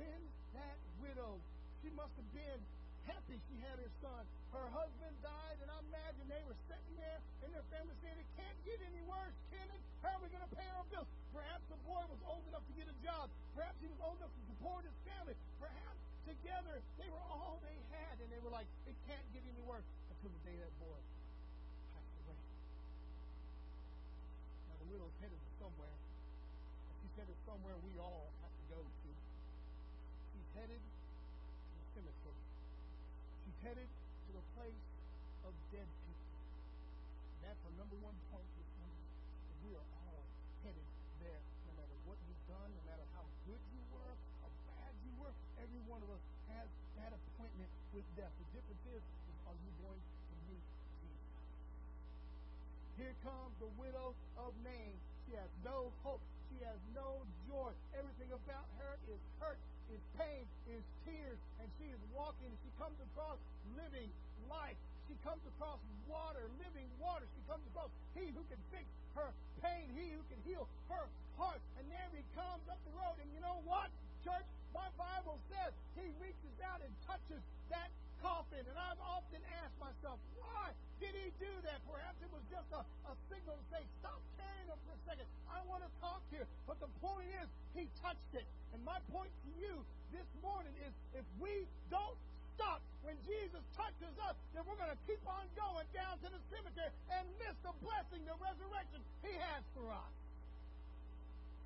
When 0.00 0.20
that 0.56 0.78
widow, 1.04 1.36
she 1.84 1.92
must 1.92 2.16
have 2.16 2.30
been 2.32 2.60
happy 3.04 3.36
she 3.36 3.56
had 3.60 3.76
her 3.76 3.92
son. 4.00 4.24
Her 4.50 4.66
husband 4.74 5.14
died, 5.22 5.58
and 5.62 5.68
I 5.70 5.78
imagine 5.86 6.24
they 6.26 6.44
were 6.46 6.58
sitting 6.66 6.94
there 6.98 7.18
and 7.46 7.50
their 7.54 7.66
family 7.70 7.94
saying, 8.02 8.18
It 8.18 8.30
can't 8.34 8.58
get 8.66 8.78
any 8.82 9.02
worse, 9.06 9.36
can 9.54 9.66
it? 9.70 9.82
How 10.02 10.18
are 10.18 10.22
we 10.22 10.28
going 10.30 10.44
to 10.44 10.54
pay 10.56 10.66
our 10.74 10.86
bills? 10.90 11.06
Perhaps 11.30 11.64
the 11.70 11.78
boy 11.86 12.02
was 12.10 12.20
old 12.26 12.42
enough 12.50 12.66
to 12.66 12.74
get 12.74 12.90
a 12.90 12.96
job. 13.04 13.30
Perhaps 13.54 13.78
he 13.78 13.86
was 13.86 14.00
old 14.02 14.18
enough 14.18 14.34
to 14.34 14.42
support 14.50 14.82
his 14.82 14.96
family. 15.06 15.38
Perhaps 15.62 16.00
together. 16.30 16.78
They 16.94 17.10
were 17.10 17.24
all 17.26 17.58
they 17.66 17.74
had, 17.90 18.14
and 18.22 18.28
they 18.30 18.38
were 18.38 18.54
like, 18.54 18.66
it 18.86 18.94
can't 19.10 19.26
get 19.34 19.42
any 19.42 19.62
worse 19.66 19.86
until 20.14 20.30
the 20.30 20.42
day 20.46 20.56
that 20.62 20.72
boy 20.78 21.00
passed 21.90 22.14
away. 22.22 22.38
Now, 24.70 24.76
the 24.78 24.88
widow's 24.94 25.16
headed 25.18 25.42
somewhere. 25.58 25.96
She's 27.02 27.14
headed 27.18 27.38
somewhere 27.42 27.74
we 27.82 27.98
all 27.98 28.30
have 28.46 28.54
to 28.54 28.64
go 28.70 28.80
to. 28.80 29.10
She's 30.30 30.50
headed 30.54 30.78
to 30.78 31.72
the 31.74 31.86
cemetery. 31.98 32.44
She's 33.42 33.58
headed 33.66 33.90
to 33.90 34.30
the 34.30 34.44
place 34.54 34.86
of 35.42 35.52
dead 35.74 35.88
people. 36.06 36.38
And 37.34 37.40
that's 37.42 37.62
our 37.66 37.74
number 37.90 38.06
one 38.06 38.22
point 38.30 38.46
this 38.54 38.70
morning. 38.78 39.02
We 39.66 39.74
are 39.74 39.88
all 40.06 40.22
headed 40.62 40.86
there, 41.18 41.42
no 41.66 41.74
matter 41.74 41.96
what 42.06 42.22
you've 42.22 42.46
done, 42.46 42.70
no 42.70 42.82
matter 42.86 43.02
how 43.18 43.26
good 43.50 43.58
you 43.74 43.82
were, 43.90 44.14
how 44.46 44.50
bad 44.70 44.94
you 45.02 45.10
were, 45.18 45.34
Every 45.58 45.82
one 45.90 45.98
of 45.98 46.10
us 46.14 46.22
has 46.54 46.70
that 47.02 47.10
appointment 47.10 47.66
with 47.90 48.06
death. 48.14 48.30
The 48.30 48.46
difference 48.54 48.84
is, 48.94 49.02
is 49.02 49.36
are 49.42 49.58
you 49.58 49.74
going 49.82 49.98
to 49.98 50.34
meet 50.46 50.62
Jesus? 51.02 51.34
Here 52.94 53.14
comes 53.26 53.58
the 53.58 53.70
widow 53.74 54.14
of 54.38 54.54
Nain. 54.62 54.94
She 55.26 55.34
has 55.34 55.50
no 55.66 55.90
hope. 56.06 56.22
She 56.46 56.62
has 56.62 56.78
no 56.94 57.26
joy. 57.50 57.74
Everything 57.98 58.30
about 58.30 58.70
her 58.78 59.02
is 59.10 59.18
hurt, 59.42 59.58
is 59.90 59.98
pain, 60.14 60.46
is 60.70 60.86
tears, 61.02 61.42
and 61.58 61.66
she 61.82 61.90
is 61.90 61.98
walking. 62.14 62.54
She 62.62 62.70
comes 62.78 62.94
across 63.02 63.42
living 63.74 64.14
life. 64.46 64.78
She 65.10 65.18
comes 65.26 65.42
across 65.58 65.82
water, 66.06 66.46
living 66.62 66.86
water. 67.02 67.26
She 67.34 67.42
comes 67.50 67.66
across 67.74 67.90
He 68.14 68.30
who 68.30 68.46
can 68.46 68.62
fix 68.70 68.86
her 69.18 69.34
pain, 69.58 69.90
He 69.98 70.14
who 70.14 70.22
can 70.30 70.38
heal 70.46 70.70
her 70.86 71.10
heart. 71.34 71.58
And 71.82 71.84
there 71.90 72.06
He 72.14 72.22
comes 72.38 72.62
up 72.70 72.78
the 72.86 72.94
road. 72.94 73.18
And 73.18 73.26
you 73.34 73.42
know 73.42 73.58
what, 73.66 73.90
church? 74.22 74.46
My 74.70 74.86
Bible 74.94 75.34
says 75.50 75.74
he 75.98 76.06
reaches 76.22 76.56
out 76.62 76.78
and 76.78 76.94
touches 77.02 77.42
that 77.74 77.90
coffin. 78.22 78.62
And 78.62 78.78
I've 78.78 79.02
often 79.02 79.42
asked 79.66 79.74
myself, 79.82 80.22
why 80.38 80.70
did 81.02 81.10
he 81.18 81.34
do 81.42 81.50
that? 81.66 81.82
Perhaps 81.90 82.22
it 82.22 82.30
was 82.30 82.44
just 82.46 82.70
a, 82.70 82.86
a 83.10 83.14
signal 83.26 83.58
to 83.58 83.66
say, 83.74 83.82
stop 83.98 84.22
carrying 84.38 84.70
him 84.70 84.78
for 84.86 84.94
a 84.94 85.02
second. 85.10 85.26
I 85.50 85.58
want 85.66 85.82
to 85.82 85.90
talk 85.98 86.22
here. 86.30 86.46
But 86.70 86.78
the 86.78 86.90
point 87.02 87.26
is, 87.42 87.50
he 87.74 87.90
touched 87.98 88.30
it. 88.38 88.46
And 88.70 88.78
my 88.86 89.02
point 89.10 89.34
to 89.42 89.50
you 89.58 89.82
this 90.14 90.28
morning 90.38 90.74
is 90.86 90.94
if 91.18 91.26
we 91.42 91.66
don't 91.90 92.18
stop 92.56 92.80
when 93.02 93.16
Jesus 93.26 93.64
touches 93.74 94.14
us, 94.22 94.36
then 94.54 94.62
we're 94.68 94.78
going 94.78 94.92
to 94.92 95.02
keep 95.08 95.20
on 95.26 95.42
going 95.58 95.88
down 95.90 96.14
to 96.22 96.28
the 96.30 96.40
cemetery 96.52 96.92
and 97.10 97.24
miss 97.42 97.56
the 97.64 97.74
blessing, 97.82 98.22
the 98.28 98.36
resurrection 98.38 99.00
he 99.26 99.32
has 99.34 99.62
for 99.74 99.90
us. 99.90 100.14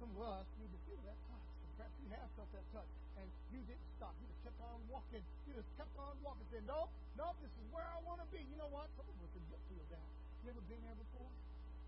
Some 0.01 0.11
of 0.17 0.41
us 0.41 0.47
need 0.57 0.71
to 0.73 0.81
feel 0.89 1.03
that 1.05 1.19
touch. 1.29 1.49
Perhaps 1.77 1.95
you 2.01 2.09
have 2.15 2.29
felt 2.39 2.51
that 2.55 2.67
touch 2.71 2.93
and 3.19 3.27
you 3.51 3.61
didn't 3.67 3.91
stop. 3.99 4.15
You 4.23 4.27
just 4.31 4.43
kept 4.47 4.61
on 4.63 4.79
walking. 4.91 5.25
You 5.51 5.53
just 5.59 5.71
kept 5.75 5.95
on 5.99 6.15
walking, 6.23 6.47
saying, 6.55 6.67
No, 6.71 6.89
no, 7.19 7.35
this 7.43 7.51
is 7.51 7.67
where 7.75 7.87
I 7.87 7.99
want 8.07 8.23
to 8.23 8.29
be. 8.31 8.43
You 8.47 8.57
know 8.59 8.71
what? 8.71 8.87
Some 8.95 9.07
of 9.07 9.17
us 9.19 9.31
can 9.35 9.45
get 9.51 9.61
feel 9.71 9.87
that. 9.91 10.07
You 10.47 10.55
ever 10.55 10.65
been 10.71 10.83
there 10.87 10.99
before? 10.99 11.31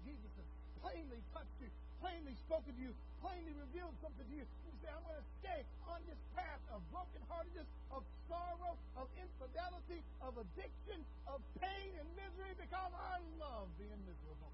Jesus 0.03 0.33
has 0.39 0.49
plainly 0.83 1.21
touched 1.35 1.59
you, 1.63 1.71
plainly 2.01 2.35
spoken 2.47 2.73
to 2.77 2.81
you, 2.81 2.93
plainly 3.25 3.55
revealed 3.57 3.95
something 4.03 4.27
to 4.27 4.35
you. 4.35 4.45
You 4.45 4.73
say, 4.83 4.91
I'm 4.93 5.05
going 5.05 5.21
to 5.21 5.29
stay 5.41 5.61
on 5.89 6.01
this 6.07 6.21
path 6.37 6.63
of 6.73 6.81
brokenheartedness, 6.93 7.69
of 7.93 8.03
sorrow, 8.29 8.77
of 8.99 9.07
infidelity, 9.17 10.01
of 10.21 10.37
addiction, 10.37 11.01
of 11.27 11.41
pain 11.63 11.91
and 11.97 12.09
misery 12.17 12.53
because 12.59 12.93
I 12.93 13.19
love 13.41 13.71
being 13.81 14.01
miserable. 14.05 14.53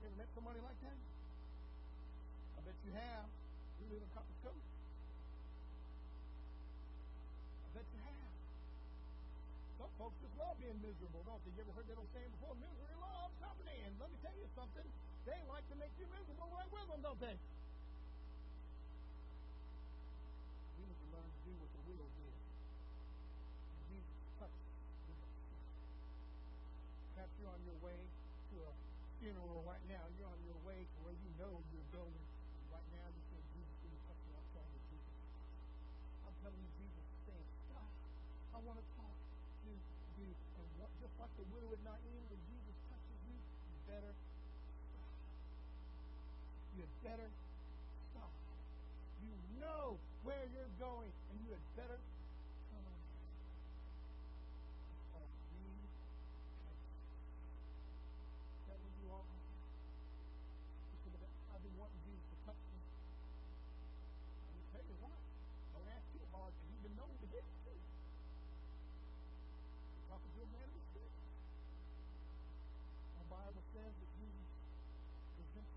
You 0.00 0.08
ever 0.08 0.16
met 0.20 0.30
somebody 0.36 0.60
like 0.64 0.78
that? 0.84 0.98
I 2.56 2.60
bet 2.64 2.76
you 2.84 2.92
have. 2.96 3.26
You 3.80 3.84
live 3.92 4.02
in 4.04 4.10
Copperas 4.16 4.40
Cove. 4.44 4.64
I 7.64 7.68
bet 7.76 7.86
you 7.92 8.00
have. 8.00 8.32
Some 9.80 9.92
folks 10.00 10.16
just 10.24 10.34
love 10.40 10.56
being 10.62 10.78
miserable, 10.80 11.20
don't 11.28 11.40
they? 11.44 11.52
You 11.52 11.60
ever 11.68 11.74
heard 11.76 11.88
that 11.92 11.98
old 12.00 12.08
saying 12.16 12.32
before? 12.40 12.56
Misery 12.56 12.96
loves 13.02 13.34
company. 13.42 13.76
And 13.84 13.92
let 14.00 14.08
me 14.08 14.16
tell 14.24 14.36
you 14.38 14.48
something. 14.56 14.88
They 15.24 15.40
like 15.48 15.64
to 15.72 15.76
make 15.80 15.92
you 15.96 16.04
miserable 16.12 16.52
right 16.52 16.68
with 16.68 16.84
them, 16.84 17.00
don't 17.00 17.16
they? 17.16 17.36
We 20.76 20.84
need 20.84 21.00
to 21.00 21.08
learn 21.16 21.24
to 21.24 21.40
do 21.48 21.52
what 21.64 21.70
the 21.72 21.82
widow 21.88 22.08
did. 22.12 22.36
Jesus 23.88 24.20
touched 24.36 24.64
the 25.08 25.16
Perhaps 27.16 27.32
you're 27.40 27.48
on 27.48 27.62
your 27.64 27.80
way 27.80 27.96
to 28.52 28.56
a 28.68 28.72
funeral 29.16 29.64
right 29.64 29.80
now. 29.88 30.04
You're 30.20 30.28
on 30.28 30.42
your 30.44 30.60
way 30.68 30.84
to 30.84 30.96
where 31.08 31.16
you 31.16 31.30
know 31.40 31.56
you're 31.72 31.88
going 31.96 32.20
right 32.68 32.88
now. 32.92 33.08
You 33.08 33.22
say, 33.32 33.40
Jesus, 33.56 33.80
something. 34.04 34.32
I'm 34.36 34.48
trying 34.52 34.72
to 34.76 34.82
do. 34.92 34.98
I'm 36.28 36.36
telling 36.44 36.60
you, 36.60 36.68
Jesus 36.84 37.04
saying, 37.24 37.48
stop. 37.72 37.88
I 38.52 38.60
want 38.60 38.76
to 38.76 38.86
talk 39.00 39.16
to 39.16 39.72
you. 40.20 40.36
And 40.60 40.68
what, 40.76 40.92
just 41.00 41.16
like 41.16 41.32
the 41.40 41.48
widow 41.48 41.72
at 41.72 41.80
Nain, 41.80 42.22
when 42.28 42.40
Jesus 42.44 42.76
touches 42.92 43.20
you, 43.24 43.40
you 43.40 43.80
better. 43.88 44.12
You 44.12 44.23
had 46.84 47.16
better 47.16 47.30
stop. 48.12 48.28
You 49.24 49.32
know 49.56 49.96
where 50.20 50.44
you're 50.52 50.74
going, 50.76 51.08
and 51.32 51.36
you 51.40 51.56
had 51.56 51.64
better 51.80 51.96
come 51.96 52.84
on. 52.84 53.00
Telling 58.68 58.94
you 59.00 59.08
all 59.08 59.24
I've 61.56 61.64
been 61.64 61.78
wanting 61.80 62.00
Jesus 62.04 62.28
to 62.28 62.36
touch 62.44 62.60
me. 62.68 62.80
Let 64.44 64.52
me 64.52 64.62
tell 64.68 64.84
you 64.84 64.96
why. 65.00 65.16
Don't 65.72 65.88
ask 65.88 66.04
too 66.12 66.20
hard 66.36 66.52
because 66.52 66.68
you've 66.68 66.84
been 66.84 67.00
known 67.00 67.16
to 67.16 67.26
get 67.32 67.40
it 67.40 67.56
too. 67.64 67.80
Talking 70.12 70.32
to 70.36 70.40
a 70.44 70.48
man 70.52 70.68
in 70.68 70.76
the 70.76 70.84
spirit. 70.92 71.16
The 73.24 73.28
Bible 73.32 73.64
says 73.72 73.92
that 73.96 74.10
Jesus 74.20 74.52
presents 75.34 75.74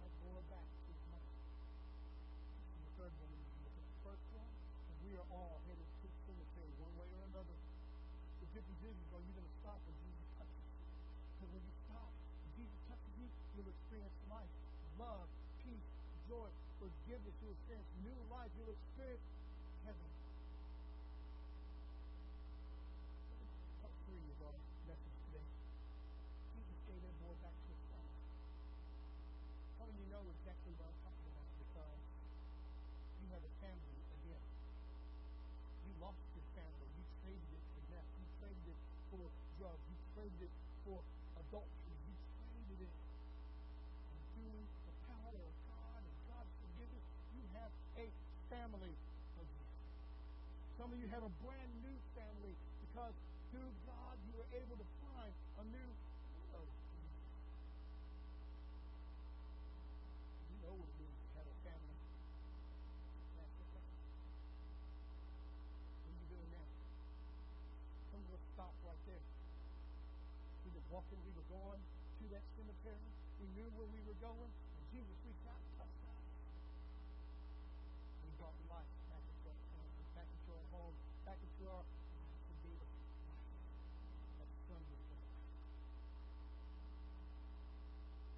that 0.00 0.12
boy 0.26 0.40
back 0.50 0.64
to 0.64 0.90
his 0.90 1.02
mother. 1.10 1.30
And 1.30 2.82
the 2.82 2.92
third 2.98 3.14
one, 3.20 3.30
you 3.30 3.62
look 3.62 3.76
at 3.78 3.86
the 3.86 4.00
first 4.02 4.26
one, 4.34 4.50
and 4.50 4.96
we 5.06 5.14
are 5.14 5.28
all 5.30 5.60
headed 5.70 5.86
to 5.86 6.06
the 6.08 6.18
cemetery 6.26 6.72
one 6.82 6.94
way 6.98 7.06
or 7.14 7.22
another. 7.30 7.58
The 8.60 8.76
difference 8.76 9.00
is, 9.00 9.10
are 9.16 9.24
you 9.24 9.32
going 9.32 9.48
to 9.48 9.56
stop 9.64 9.78
when 9.88 9.96
Jesus 10.04 10.28
touches 10.36 10.60
you? 10.60 10.76
Because 11.38 11.50
when 11.56 11.64
you 11.64 11.74
stop, 11.88 12.10
Jesus 12.56 12.80
touches 12.88 13.12
you, 13.16 13.26
you'll 13.56 13.72
experience 13.72 14.16
life 14.28 14.52
love, 15.00 15.24
peace, 15.64 15.88
joy, 16.28 16.48
forgiveness. 16.76 17.32
You'll 17.40 17.56
experience 17.56 17.88
new 18.04 18.18
life. 18.28 18.52
You'll 18.60 18.76
experience 18.76 19.24
heaven. 19.88 20.10
Part 23.80 23.96
three 24.04 24.28
of 24.28 24.38
our 24.44 24.56
message 24.84 25.16
today. 25.24 25.46
Jesus 26.52 26.78
gave 26.84 27.00
that 27.00 27.16
boy 27.24 27.32
back 27.40 27.56
to 27.56 27.68
his 27.72 27.82
father. 27.88 28.16
How 29.80 29.88
of 29.88 29.96
you 29.96 30.06
know 30.12 30.24
claimed 40.20 40.52
for 40.84 41.00
adultery. 41.40 41.96
He 42.04 42.12
traded 42.44 42.80
it 42.84 42.92
and 42.92 44.20
through 44.36 44.60
the 44.84 44.94
power 45.08 45.32
of 45.32 45.54
God 45.64 46.00
and 46.04 46.16
God's 46.28 46.52
forgiveness, 46.60 47.06
you 47.32 47.42
have 47.56 47.72
a 47.96 48.06
family 48.52 48.92
again. 49.40 49.68
Some 50.76 50.92
of 50.92 51.00
you 51.00 51.08
have 51.08 51.24
a 51.24 51.32
brand 51.40 51.72
new 51.80 51.96
family 52.12 52.52
because 52.84 53.16
through 53.48 53.72
God 53.88 54.14
you 54.28 54.36
were 54.36 54.50
able 54.52 54.76
to 54.76 54.86
going. 74.20 74.52
And 74.52 74.84
Jesus 74.92 75.16
reached 75.24 75.46
out 75.48 75.56
and 75.56 75.72
touched 75.80 76.04
us. 76.04 76.20
We 78.20 78.28
brought 78.36 78.52
life 78.68 78.92
back 79.08 79.24
into 79.24 79.48
our 79.48 79.56
family, 79.72 80.04
back 80.12 80.28
into 80.28 80.50
our 80.52 80.66
home, 80.76 80.94
back 81.24 81.40
into 81.40 81.64
our 81.72 81.80
to 81.80 82.54
be. 82.60 82.76
That 84.36 84.50
son 84.68 84.82
was 84.84 85.00
born. 85.08 85.24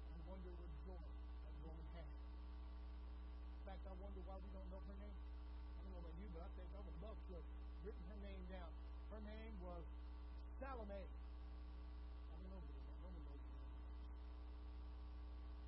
I 0.07 0.19
wonder 0.23 0.51
what 0.55 0.71
joy 0.87 1.03
that 1.03 1.55
woman 1.67 1.87
had. 1.91 2.07
In 2.07 3.61
fact, 3.67 3.83
I 3.83 3.93
wonder 3.99 4.23
why 4.23 4.39
we 4.39 4.47
don't 4.55 4.69
know 4.71 4.79
her 4.87 4.97
name. 5.03 5.19
I 5.19 5.83
don't 5.83 5.91
know 5.91 5.99
about 5.99 6.15
you, 6.15 6.31
but 6.31 6.47
I 6.47 6.49
think 6.55 6.71
I 6.71 6.79
would 6.79 6.99
love 7.03 7.19
to 7.27 7.31
have 7.35 7.47
written 7.83 8.03
her 8.07 8.19
name 8.23 8.43
down. 8.47 8.71
Her 9.11 9.19
name 9.27 9.53
was 9.59 9.83
Salome. 10.63 10.95
I 10.95 12.39
don't 12.39 12.49
know 12.55 12.63
what 12.63 12.71
her 12.71 12.87
name. 12.87 13.03
No 13.03 13.11
one 13.11 13.19
knows 13.27 13.43
her 13.43 13.59
name. 13.59 13.83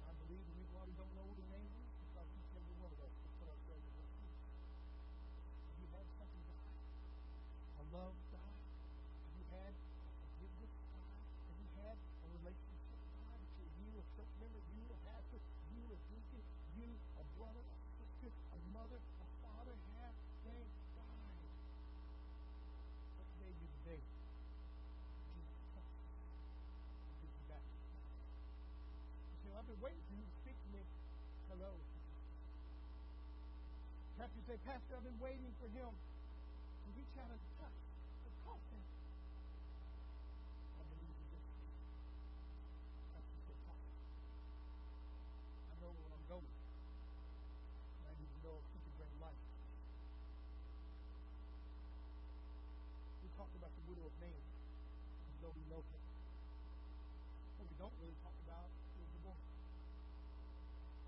I 0.05 0.11
believe 0.23 0.43
the 0.45 0.55
reason 0.55 0.71
why 0.71 0.83
we 0.87 0.95
don't 0.95 1.13
know 1.13 1.25
what 1.27 1.35
her 1.35 1.51
name 1.51 1.67
is 1.75 1.91
because 2.09 2.27
each 2.31 2.47
and 2.55 2.63
every 2.63 2.77
one 2.79 2.91
of 2.95 2.99
us 3.05 3.11
has 3.11 3.31
put 3.37 3.47
ourselves 3.51 3.83
in 3.85 3.93
her 3.99 4.07
shoes. 4.15 4.39
Have 5.67 5.77
you 5.83 5.87
had 5.93 6.05
something 6.15 6.43
die? 6.47 6.73
A 7.75 7.83
love 7.91 8.15
die? 8.33 8.55
Have 8.55 9.35
you 9.35 9.45
had 9.51 9.73
a 9.75 10.25
forgiveness 10.39 10.73
die? 10.95 11.19
Have 11.51 11.59
you 11.59 11.69
had 11.85 11.97
a 11.99 12.27
relationship 12.39 12.99
die 13.19 13.37
between 13.45 13.71
you, 13.83 13.91
a 13.99 14.03
church 14.15 14.33
member, 14.41 14.61
you, 14.73 14.83
a 14.89 14.97
pastor, 15.05 15.39
you, 15.75 15.81
a 15.91 15.97
deacon, 16.09 16.43
you, 16.79 16.87
a 17.19 17.23
brother, 17.35 17.61
a 17.61 17.77
sister, 17.99 18.31
a 18.31 18.59
mother, 18.73 18.97
a 18.97 19.27
father 19.43 19.75
have 19.75 20.15
they 20.47 20.63
died? 20.97 21.51
What 23.19 23.27
today 23.37 23.53
be 23.59 23.67
the 23.69 23.81
day? 23.85 24.01
Jesus 25.35 25.59
touched 25.75 25.99
you 25.99 26.15
and 26.15 27.15
gives 27.21 27.35
you 27.35 27.45
back 27.51 27.63
your 27.65 27.81
family. 27.85 28.15
You 29.29 29.37
say, 29.43 29.47
well, 29.51 29.59
I've 29.61 29.69
been 29.69 29.83
waiting 29.83 30.03
for 30.09 30.15
you 30.15 30.25
to 30.25 30.35
speak 30.43 30.57
to 30.57 30.69
me. 30.75 30.83
Hello. 31.51 31.71
Perhaps 34.26 34.41
you 34.41 34.49
say, 34.49 34.57
Pastor, 34.65 34.97
I've 34.97 35.06
been 35.06 35.22
waiting 35.22 35.53
for 35.61 35.69
him 35.69 35.85
to 35.85 36.88
reach 36.97 37.14
out 37.22 37.30
and 37.30 37.38
touch 37.61 37.77
the 38.26 38.34
coffin. 38.41 38.81
I 38.81 40.81
believe 40.81 41.14
you 41.14 41.30
just 41.30 41.45
you 41.45 41.61
say, 43.45 43.53
Pastor, 43.69 44.02
I 45.69 45.77
know 45.77 45.93
where 45.93 46.10
I'm 46.10 46.26
going. 46.26 46.57
And 48.02 48.06
I 48.10 48.18
need 48.18 48.34
to 48.34 48.41
know 48.49 48.57
if 48.57 48.65
he 48.73 48.81
can 48.81 48.97
bring 48.97 49.14
life. 49.22 49.45
We 53.22 53.30
talked 53.38 53.53
about 53.61 53.77
the 53.77 53.85
widow 53.93 54.10
of 54.10 54.15
Nain, 54.26 54.41
as 54.41 55.38
though 55.45 55.53
we 55.53 55.61
know 55.69 55.85
her. 55.85 56.02
What 57.61 57.69
we 57.69 57.77
don't 57.77 57.93
really 58.02 58.18
talk 58.26 58.34
about 58.41 58.73
is 58.73 59.06
the 59.06 59.22
boy. 59.22 59.38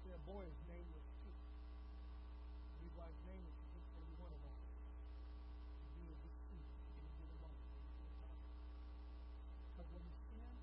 Their 0.05 0.21
boy's 0.29 0.53
name 0.69 0.85
was 0.93 1.01
Keith. 1.01 1.06
Wife's 2.97 3.29
name 3.29 3.45
is 3.45 3.53
for 3.61 3.77
each 3.77 3.93
and 3.93 4.01
every 4.01 4.17
one 4.17 4.33
of 4.33 4.41
us. 4.41 4.57
To 4.57 5.85
be 5.93 6.09
in 6.09 6.17
this 6.17 6.33
season, 6.49 6.81
in 6.97 7.05
a 7.05 7.13
given 7.13 7.37
moment, 7.37 7.61
in 7.69 7.85
a 7.85 7.93
given 7.93 8.09
time. 8.25 8.41
Because 9.69 9.89
when 9.93 10.01
we 10.01 10.13
sin, 10.33 10.53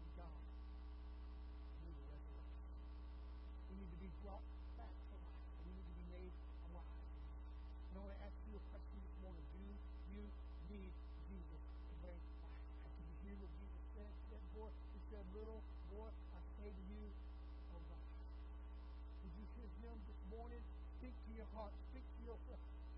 we 0.00 0.08
die. 0.16 0.44
We 1.84 1.92
need 1.92 2.00
a 2.00 2.08
resurrection. 2.08 2.72
We 3.68 3.74
need 3.84 3.92
to 3.92 4.00
be 4.00 4.08
brought 4.24 4.48
back 4.80 4.96
to 4.96 5.14
life. 5.28 5.44
We 5.60 5.76
need 5.76 5.84
to 5.84 5.96
be 6.00 6.06
made 6.08 6.32
alive. 6.72 7.04
And 7.04 7.92
I 7.92 7.98
want 8.00 8.16
to 8.16 8.22
ask 8.24 8.36
you 8.48 8.56
a 8.56 8.64
question 8.72 8.96
this 9.04 9.16
morning. 9.20 9.44
Do 9.52 9.60
you 9.60 10.24
need 10.72 10.92
Jesus 11.28 11.62
to 11.68 11.92
bring 12.00 12.16
life 12.40 12.64
back? 12.80 12.92
Did 12.96 13.12
you 13.12 13.16
hear 13.28 13.36
what 13.44 13.52
Jesus 13.60 13.84
said 13.92 14.08
to 14.08 14.26
that 14.40 14.44
boy? 14.56 14.72
He 14.72 15.00
said, 15.12 15.20
Little 15.36 15.60
boy, 15.92 16.08
I 16.32 16.40
say 16.56 16.72
to 16.72 16.84
you, 16.96 17.04
arise. 17.76 18.24
Did 19.20 19.32
you 19.36 19.44
hear 19.52 19.68
him 19.84 20.00
this 20.08 20.20
morning 20.32 20.64
speak 20.96 21.12
to 21.28 21.32
your 21.36 21.45
heart, 21.56 21.72
speak 21.88 22.04
to 22.04 22.20
your 22.28 22.38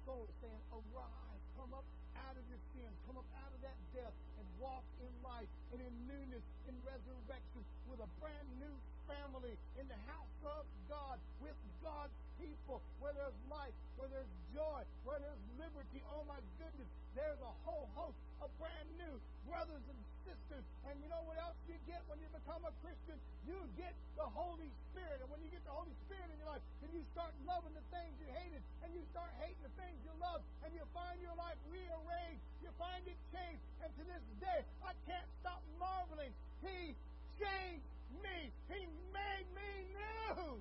soul, 0.02 0.26
saying, 0.42 0.62
Arise, 0.74 1.42
come 1.54 1.70
up 1.70 1.86
out 2.26 2.34
of 2.34 2.44
your 2.50 2.58
sin, 2.74 2.90
come 3.06 3.16
up 3.16 3.28
out 3.38 3.54
of 3.54 3.60
that 3.62 3.78
death, 3.94 4.14
and 4.36 4.46
walk 4.58 4.82
in 4.98 5.12
life 5.22 5.46
and 5.70 5.78
in 5.78 5.94
newness, 6.10 6.42
in 6.66 6.74
resurrection, 6.82 7.62
with 7.86 8.02
a 8.02 8.10
brand 8.18 8.48
new 8.58 8.74
family 9.06 9.54
in 9.78 9.86
the 9.86 10.00
house 10.10 10.34
of 10.42 10.66
God, 10.90 11.16
with 11.38 11.54
God's 11.80 12.12
people, 12.42 12.82
where 12.98 13.14
there's 13.14 13.38
life, 13.46 13.74
where 13.96 14.10
there's 14.10 14.34
joy, 14.50 14.82
where 15.06 15.22
there's 15.22 15.44
liberty. 15.56 16.02
Oh 16.10 16.26
my 16.26 16.42
goodness, 16.58 16.90
there's 17.14 17.40
a 17.40 17.54
whole 17.62 17.88
host 17.94 18.18
of 18.42 18.48
brand 18.58 18.88
new 18.98 19.14
brothers 19.48 19.84
and 19.88 19.98
sisters. 20.26 20.64
And 20.88 20.94
you 21.00 21.08
know 21.08 21.22
what 21.24 21.38
else 21.40 21.56
you 21.66 21.76
get 21.88 22.04
when 22.08 22.20
you 22.20 22.28
become 22.30 22.62
a 22.64 22.72
Christian? 22.84 23.16
You 23.48 23.58
get 23.76 23.96
the 24.16 24.28
Holy 24.28 24.68
Spirit. 24.92 25.24
And 25.24 25.28
when 25.32 25.40
you 25.40 25.48
get 25.48 25.64
the 25.64 25.72
Holy 25.72 25.94
Spirit 26.04 26.28
in 26.32 26.36
your 26.38 26.52
life, 26.52 26.64
then 26.84 26.92
you 26.92 27.02
start 27.16 27.32
loving 27.48 27.72
the 27.72 27.84
things 27.88 28.12
you 28.20 28.28
hated, 28.32 28.62
and 28.84 28.92
you 28.92 29.02
start 29.10 29.32
hating 29.40 29.62
the 29.64 29.72
things 29.80 29.96
you 30.04 30.12
love, 30.20 30.44
and 30.64 30.70
you 30.76 30.84
find 30.92 31.16
your 31.24 31.34
life 31.36 31.56
rearranged. 31.72 32.44
You 32.60 32.70
find 32.76 33.02
it 33.08 33.16
changed. 33.32 33.62
And 33.80 33.90
to 33.96 34.02
this 34.04 34.24
day, 34.42 34.60
I 34.84 34.92
can't 35.08 35.28
stop 35.40 35.62
marveling. 35.80 36.34
He 36.60 36.92
changed 37.40 37.86
me. 38.20 38.52
He 38.68 38.84
made 39.14 39.46
me 39.54 39.70
new 39.94 40.60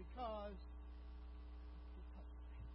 because 0.00 0.56
he 0.56 2.00
touched 2.16 2.40
me. 2.50 2.66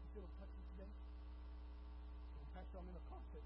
You 0.00 0.08
feel 0.16 0.24
him 0.24 0.34
touching 0.40 0.64
today? 0.74 0.90
Well, 2.40 2.48
Pastor, 2.56 2.76
I'm 2.80 2.88
in 2.88 2.96
a 2.96 3.04
coffin. 3.12 3.44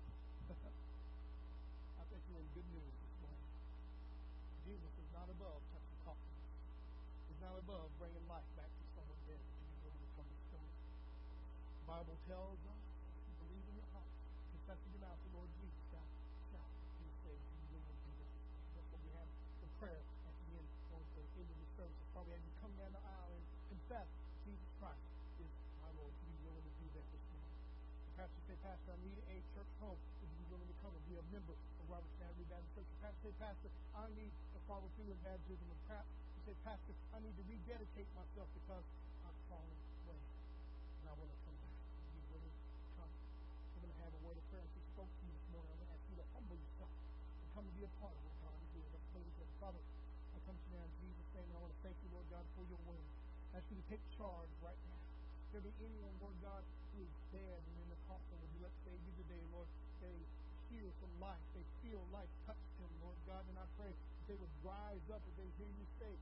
I 1.99 2.05
think 2.07 2.23
you're 2.31 2.43
in 2.43 2.51
good 2.55 2.69
news 2.70 2.95
this 2.95 3.15
morning. 3.23 3.51
Jesus 4.66 4.93
is 5.03 5.11
not 5.11 5.27
above 5.27 5.59
touching 5.74 6.01
coffins. 6.07 6.39
He's 7.27 7.43
not 7.43 7.59
above 7.59 7.91
bringing 7.99 8.23
life 8.31 8.47
back 8.55 8.70
to 8.70 8.85
someone 8.95 9.19
dead. 9.27 9.43
If 9.43 9.66
you 9.66 9.91
really 9.91 9.99
become 10.15 10.31
this 10.31 10.47
morning. 10.55 10.74
The 11.81 11.87
Bible 11.91 12.19
tells 12.31 12.61
us, 12.70 12.82
if 13.19 13.23
you 13.27 13.35
believe 13.51 13.66
in 13.66 13.74
your 13.82 13.91
heart, 13.91 14.11
confess 14.55 14.78
in 14.78 14.91
your 14.95 15.03
mouth 15.03 15.19
the 15.27 15.32
Lord 15.35 15.51
Jesus, 15.59 15.82
God, 15.91 16.07
shall 16.55 16.70
be 17.03 17.11
saved. 17.27 17.43
You 17.70 17.78
will 17.82 17.99
be 18.07 18.15
that. 18.15 18.31
That's 18.78 18.91
what 18.95 19.01
we 19.03 19.11
have 19.19 19.31
in 19.31 19.70
prayer 19.82 20.03
at 20.03 20.35
the 20.35 20.47
end, 20.55 20.70
towards 20.91 21.11
the 21.15 21.23
end 21.35 21.51
of 21.51 21.59
the 21.59 21.70
service. 21.78 21.99
It's 21.99 22.12
probably 22.15 22.35
as 22.39 22.43
you 22.47 22.55
come 22.62 22.74
down 22.78 22.91
the 22.95 23.03
aisle 23.03 23.32
and 23.35 23.43
confess 23.74 24.07
Jesus 24.47 24.70
Christ 24.78 25.03
is 25.43 25.51
my 25.82 25.91
Lord. 25.99 26.15
Be 26.27 26.31
willing 26.47 26.62
to 26.62 26.74
do 26.78 26.87
that 26.95 27.07
this 27.11 27.24
morning. 27.35 27.55
Perhaps 28.15 28.35
you 28.37 28.43
say, 28.51 28.57
Pastor, 28.61 28.91
I 28.93 28.99
need 29.11 29.27
a 29.27 29.39
church 29.51 29.73
home. 29.82 29.99
Would 29.99 30.31
you 30.31 30.39
be 30.39 30.47
willing 30.55 30.70
to 30.70 30.78
come 30.78 30.95
and 30.95 31.03
be 31.11 31.19
a 31.19 31.24
member 31.35 31.55
of 31.55 31.85
Robertson 31.91 32.23
Avenue 32.23 32.47
Baptist 32.47 32.74
Church? 32.78 32.87
You 33.03 33.19
say, 33.27 33.32
Pastor, 33.43 33.69
I 33.99 34.07
need 34.15 34.31
to 34.31 34.59
follow 34.70 34.87
through 34.95 35.11
in 35.11 35.19
baptism. 35.27 35.66
And 35.66 35.81
perhaps 35.91 36.07
you 36.39 36.41
say, 36.47 36.55
Pastor, 36.62 36.95
I 37.11 37.19
need 37.19 37.35
to 37.35 37.45
rededicate 37.51 38.07
myself 38.15 38.47
because 38.55 38.87
I've 39.27 39.41
fallen 39.51 39.78
away. 40.07 40.20
And 41.03 41.05
I 41.11 41.15
want 41.19 41.31
to 41.35 41.39
come 41.43 41.57
back. 41.59 41.74
Would 41.74 42.07
you 42.07 42.23
be 42.23 42.39
willing 42.39 42.55
to 42.55 42.91
come? 42.95 43.12
We're 43.74 43.82
going 43.82 43.95
to 43.99 44.01
have 44.07 44.12
a 44.15 44.23
word 44.23 44.39
of 44.39 44.45
prayer. 44.55 44.66
We 44.70 44.82
spoke 44.95 45.11
to 45.11 45.23
you 45.27 45.32
this 45.35 45.47
morning, 45.51 45.70
I'm 45.74 45.78
going 45.82 45.91
to 45.91 45.97
ask 45.99 46.07
you 46.07 46.16
to 46.23 46.27
humble 46.31 46.59
yourself 46.61 46.93
and 46.95 47.47
come 47.51 47.65
and 47.66 47.74
be 47.74 47.82
a 47.82 47.93
part 47.99 48.15
of 48.15 48.23
what 48.23 48.37
God 48.47 48.55
is 48.62 48.69
doing. 48.78 48.89
Let's 48.95 49.09
pray 49.11 49.24
together. 49.27 49.55
Father, 49.59 49.82
I 50.31 50.39
come 50.47 50.55
to 50.55 50.66
you 50.70 50.78
now 50.78 50.87
in 50.87 50.95
Jesus' 51.03 51.31
name, 51.35 51.47
and 51.51 51.57
I 51.59 51.61
want 51.66 51.74
to 51.74 51.81
thank 51.82 51.97
you, 51.99 52.09
Lord 52.15 52.28
God, 52.31 52.45
for 52.55 52.62
your 52.70 52.81
word. 52.87 53.07
I 53.51 53.59
ask 53.59 53.66
you 53.66 53.78
to 53.81 53.87
take 53.91 54.03
charge 54.15 54.53
right 54.62 54.78
now. 54.87 55.03
If 55.51 55.59
there 55.59 55.66
be 55.66 55.74
anyone, 55.82 56.15
oh 56.23 56.31
Lord 56.31 56.39
God, 56.47 56.62
is 56.99 57.11
dead 57.31 57.61
and 57.62 57.77
in 57.79 57.89
the 57.93 58.01
coffin, 58.11 58.37
would 58.43 58.53
you 58.57 58.61
let 58.65 58.75
save 58.83 58.99
you 58.99 59.12
today, 59.23 59.43
Lord? 59.55 59.69
They 60.03 60.17
hear 60.71 60.89
from 60.99 61.11
life. 61.23 61.43
They 61.55 61.67
feel 61.85 62.03
life 62.11 62.31
touch 62.47 62.62
them, 62.79 62.91
Lord 63.03 63.19
God. 63.27 63.43
And 63.51 63.57
I 63.59 63.67
pray 63.79 63.91
that 63.91 64.25
they 64.27 64.39
would 64.39 64.55
rise 64.62 65.07
up 65.11 65.23
as 65.23 65.35
they 65.39 65.49
hear 65.59 65.71
you 65.71 65.87
say, 65.99 66.15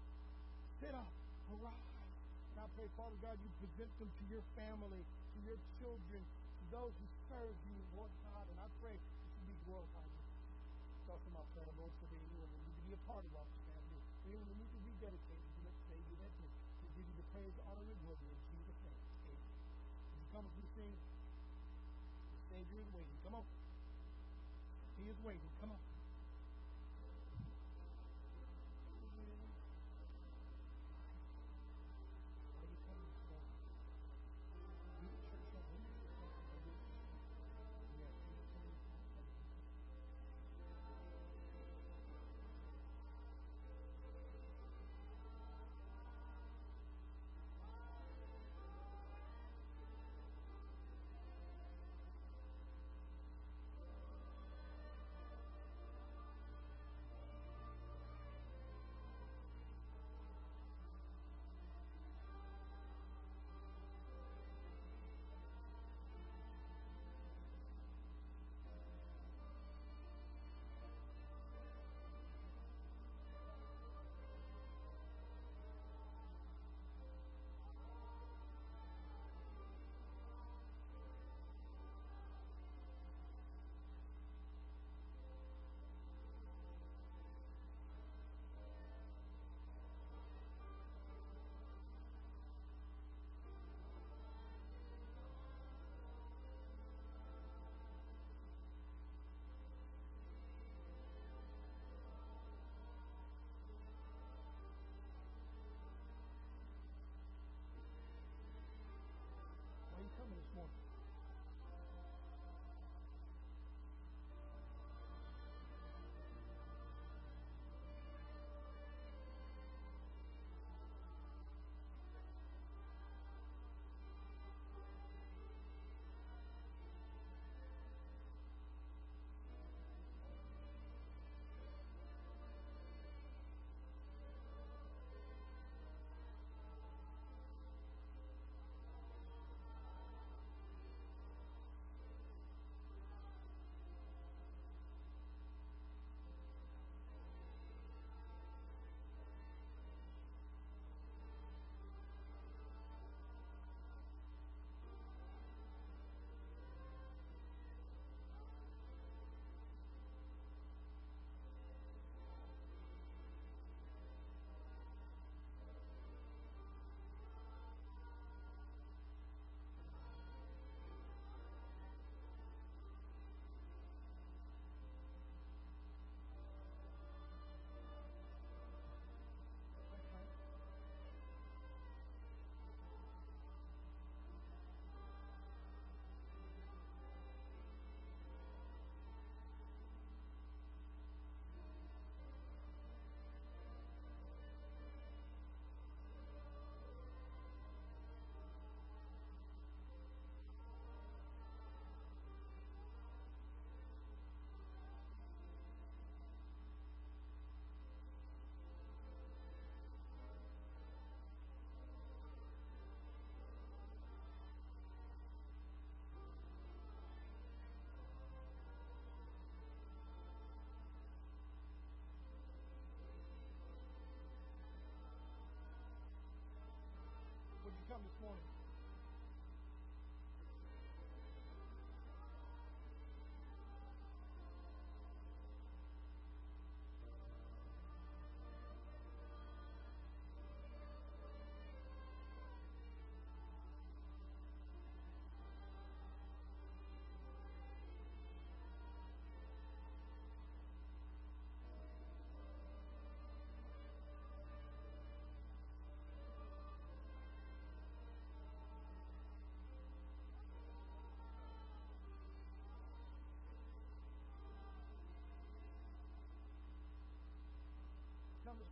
Sit 0.81 0.95
up, 0.95 1.11
arise. 1.53 2.15
And 2.55 2.59
I 2.62 2.66
pray, 2.78 2.86
Father 2.95 3.19
God, 3.23 3.36
you 3.40 3.51
present 3.62 3.90
them 3.99 4.11
to 4.11 4.24
your 4.31 4.45
family, 4.55 5.03
to 5.03 5.39
your 5.47 5.59
children, 5.78 6.23
to 6.23 6.65
those 6.70 6.95
who 6.95 7.07
serve 7.31 7.57
you, 7.66 7.78
Lord 7.99 8.12
God. 8.31 8.45
And 8.51 8.59
I 8.62 8.69
pray 8.82 8.95
that 8.95 9.31
you 9.43 9.55
be 9.55 9.57
glorified. 9.66 10.12
It's 11.03 11.11
also 11.11 11.28
my 11.35 11.45
prayer, 11.55 11.70
Lord, 11.78 11.93
for 11.99 12.07
anyone 12.12 12.49
who 12.53 12.59
needs 12.62 12.78
to 12.78 12.85
be 12.85 12.95
a 12.95 13.03
part 13.09 13.23
of 13.24 13.32
our 13.32 13.49
family, 13.69 14.01
anyone 14.28 14.47
who 14.51 14.57
needs 14.61 14.74
to 14.74 14.82
be 14.85 14.93
dedicated 15.03 15.49
to 15.57 15.61
let's 15.66 15.81
say 15.89 15.99
you 15.99 16.16
that. 16.20 16.32
We 16.39 16.89
give 16.95 17.07
you 17.09 17.16
the 17.19 17.27
praise, 17.32 17.57
honor, 17.65 17.85
and 17.85 18.01
glory 18.05 18.28
in 18.28 18.40
Jesus' 18.55 18.81
name. 18.86 19.03
Amen. 19.28 20.27
As 20.39 20.44
come 20.44 20.55
as 20.55 20.62
we 20.62 20.70
sing, 20.78 20.94
the 22.31 22.39
Savior 22.55 22.78
is 22.78 22.86
waiting. 22.94 23.19
Come 23.27 23.35
on. 23.35 23.43
He 25.02 25.10
is 25.10 25.19
waiting. 25.27 25.51
Come 25.59 25.73
on. 25.74 25.88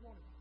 Morning? 0.06 0.35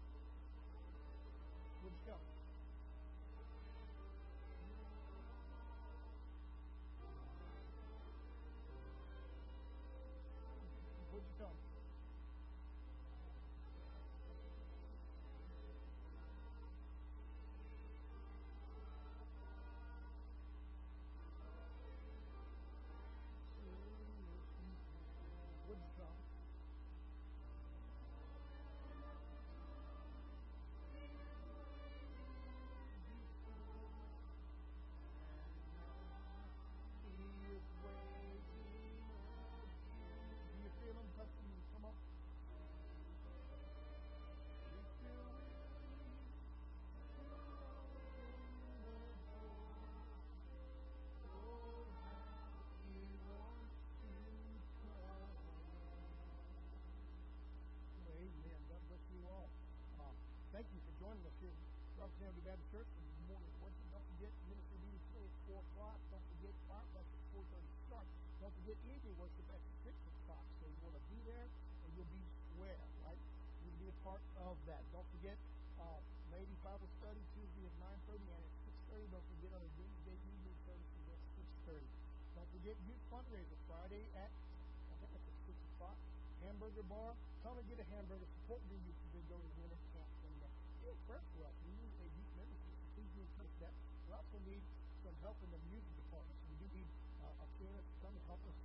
Baptist 62.45 62.69
Church 62.69 62.85
for 62.93 63.01
the 63.01 63.25
morning. 63.25 63.49
Don't 63.89 64.05
forget 64.13 64.29
ministry 64.45 64.77
meeting 64.77 65.01
today 65.09 65.25
at 65.25 65.33
4 65.49 65.65
o'clock. 65.65 65.97
Don't 66.13 66.25
forget 66.29 66.53
choir 66.69 66.85
class 66.93 67.09
at 67.09 67.21
4.30 67.33 67.89
sharp. 67.89 68.05
Don't 68.37 68.53
forget 68.61 68.77
evening 68.85 69.17
worship 69.17 69.47
at 69.49 69.61
6 69.81 69.89
o'clock. 69.89 70.45
So 70.61 70.69
you 70.69 70.77
want 70.85 70.93
to 70.93 71.05
be 71.09 71.17
there 71.25 71.41
and 71.41 71.89
you'll 71.97 72.13
be 72.13 72.21
square, 72.53 72.77
right? 73.01 73.17
You 73.65 73.73
will 73.73 73.81
be 73.81 73.89
a 73.89 73.97
part 74.05 74.21
of 74.45 74.61
that. 74.69 74.85
Don't 74.93 75.09
forget 75.17 75.33
uh, 75.81 75.97
Lady 76.29 76.53
Bible 76.61 76.85
Study 77.01 77.17
Tuesday 77.33 77.65
at 77.65 77.73
9.30 78.13 78.21
and 78.29 78.37
at 78.37 78.53
6.30. 78.93 79.09
Don't 79.09 79.25
forget 79.25 79.51
our 79.57 79.65
Wednesday 79.81 80.17
evening 80.29 80.57
services 80.69 81.03
at 81.09 81.21
6.30. 81.65 81.81
Don't 82.37 82.49
forget 82.61 82.75
youth 82.85 83.03
fundraiser 83.09 83.57
Friday 83.65 84.05
at, 84.21 84.29
I 84.29 84.95
think 85.01 85.17
it's 85.17 85.25
at 85.33 85.37
6 85.49 85.57
o'clock. 85.73 85.97
Hamburger 86.45 86.85
bar. 86.85 87.17
Come 87.41 87.57
and 87.57 87.65
get 87.65 87.81
a 87.81 87.87
hamburger. 87.89 88.29
Support 88.45 88.61
the 88.69 88.77
youth 88.85 89.01
as 89.01 89.09
they 89.17 89.25
go 89.33 89.41
to 89.41 89.49
winter 89.57 89.81
camp. 89.97 90.09
And 90.29 90.45
uh, 90.45 90.49
be 90.85 90.93
a 90.93 90.97
prayer 91.09 91.25
for 91.33 91.49
us. 91.49 91.55
We 91.65 91.73
need 91.73 91.89
a 91.97 92.05
youth 92.13 92.31
ministry. 92.37 92.73
So 92.77 92.85
please 92.93 93.09
do 93.17 93.21
encourage 93.25 93.44
that. 93.63 93.73
We 94.07 94.11
also 94.11 94.37
need 94.43 94.63
some 95.05 95.15
help 95.23 95.37
in 95.45 95.49
the 95.53 95.61
music 95.71 95.93
department. 95.95 96.35
So 96.43 96.45
we 96.51 96.57
do 96.59 96.67
need 96.75 96.89
uh, 97.23 97.43
a 97.43 97.47
pianist 97.61 97.87
to 97.87 97.95
come 98.03 98.13
and 98.15 98.23
help 98.27 98.41
us 98.49 98.57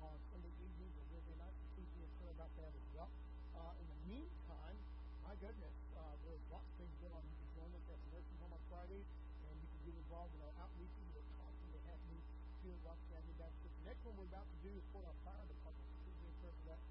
on 0.00 0.14
Sunday 0.30 0.52
evenings 0.62 0.94
and 0.94 1.06
Wednesday 1.12 1.36
nights. 1.36 1.58
Please 1.74 1.90
be 1.92 2.00
encouraged 2.06 2.38
about 2.38 2.52
that 2.56 2.72
as 2.72 2.86
well. 2.94 3.10
Uh, 3.58 3.82
in 3.82 3.86
the 3.90 4.00
meantime, 4.08 4.78
my 5.26 5.34
goodness, 5.42 5.76
uh, 5.98 6.14
there's 6.24 6.40
lots 6.48 6.64
of 6.64 6.74
things 6.80 6.94
going 7.02 7.12
on. 7.12 7.22
You 7.26 7.36
can 7.36 7.50
join 7.58 7.70
us 7.76 7.84
at 7.92 7.98
the 7.98 8.08
nursing 8.14 8.38
home 8.40 8.52
on 8.56 8.62
Friday, 8.72 9.02
and 9.44 9.54
you 9.60 9.68
can 9.68 9.80
get 9.84 9.94
involved 9.98 10.32
in 10.32 10.40
our 10.40 10.54
outreaches 10.64 11.06
that 11.12 11.20
are 11.20 11.36
constantly 11.44 11.80
happening 11.84 12.20
here 12.64 12.72
at 12.72 12.82
Rock 12.88 13.00
Family 13.12 13.34
The 13.36 13.84
next 13.84 14.00
one 14.06 14.14
we're 14.16 14.30
about 14.32 14.48
to 14.48 14.58
do 14.64 14.70
is 14.72 14.84
for 14.94 15.02
our 15.04 15.18
fire 15.28 15.44
department. 15.44 15.84
So 15.92 15.96
please 16.08 16.18
be 16.24 16.28
encouraged 16.32 16.62
for 16.64 16.72
that 16.72 16.82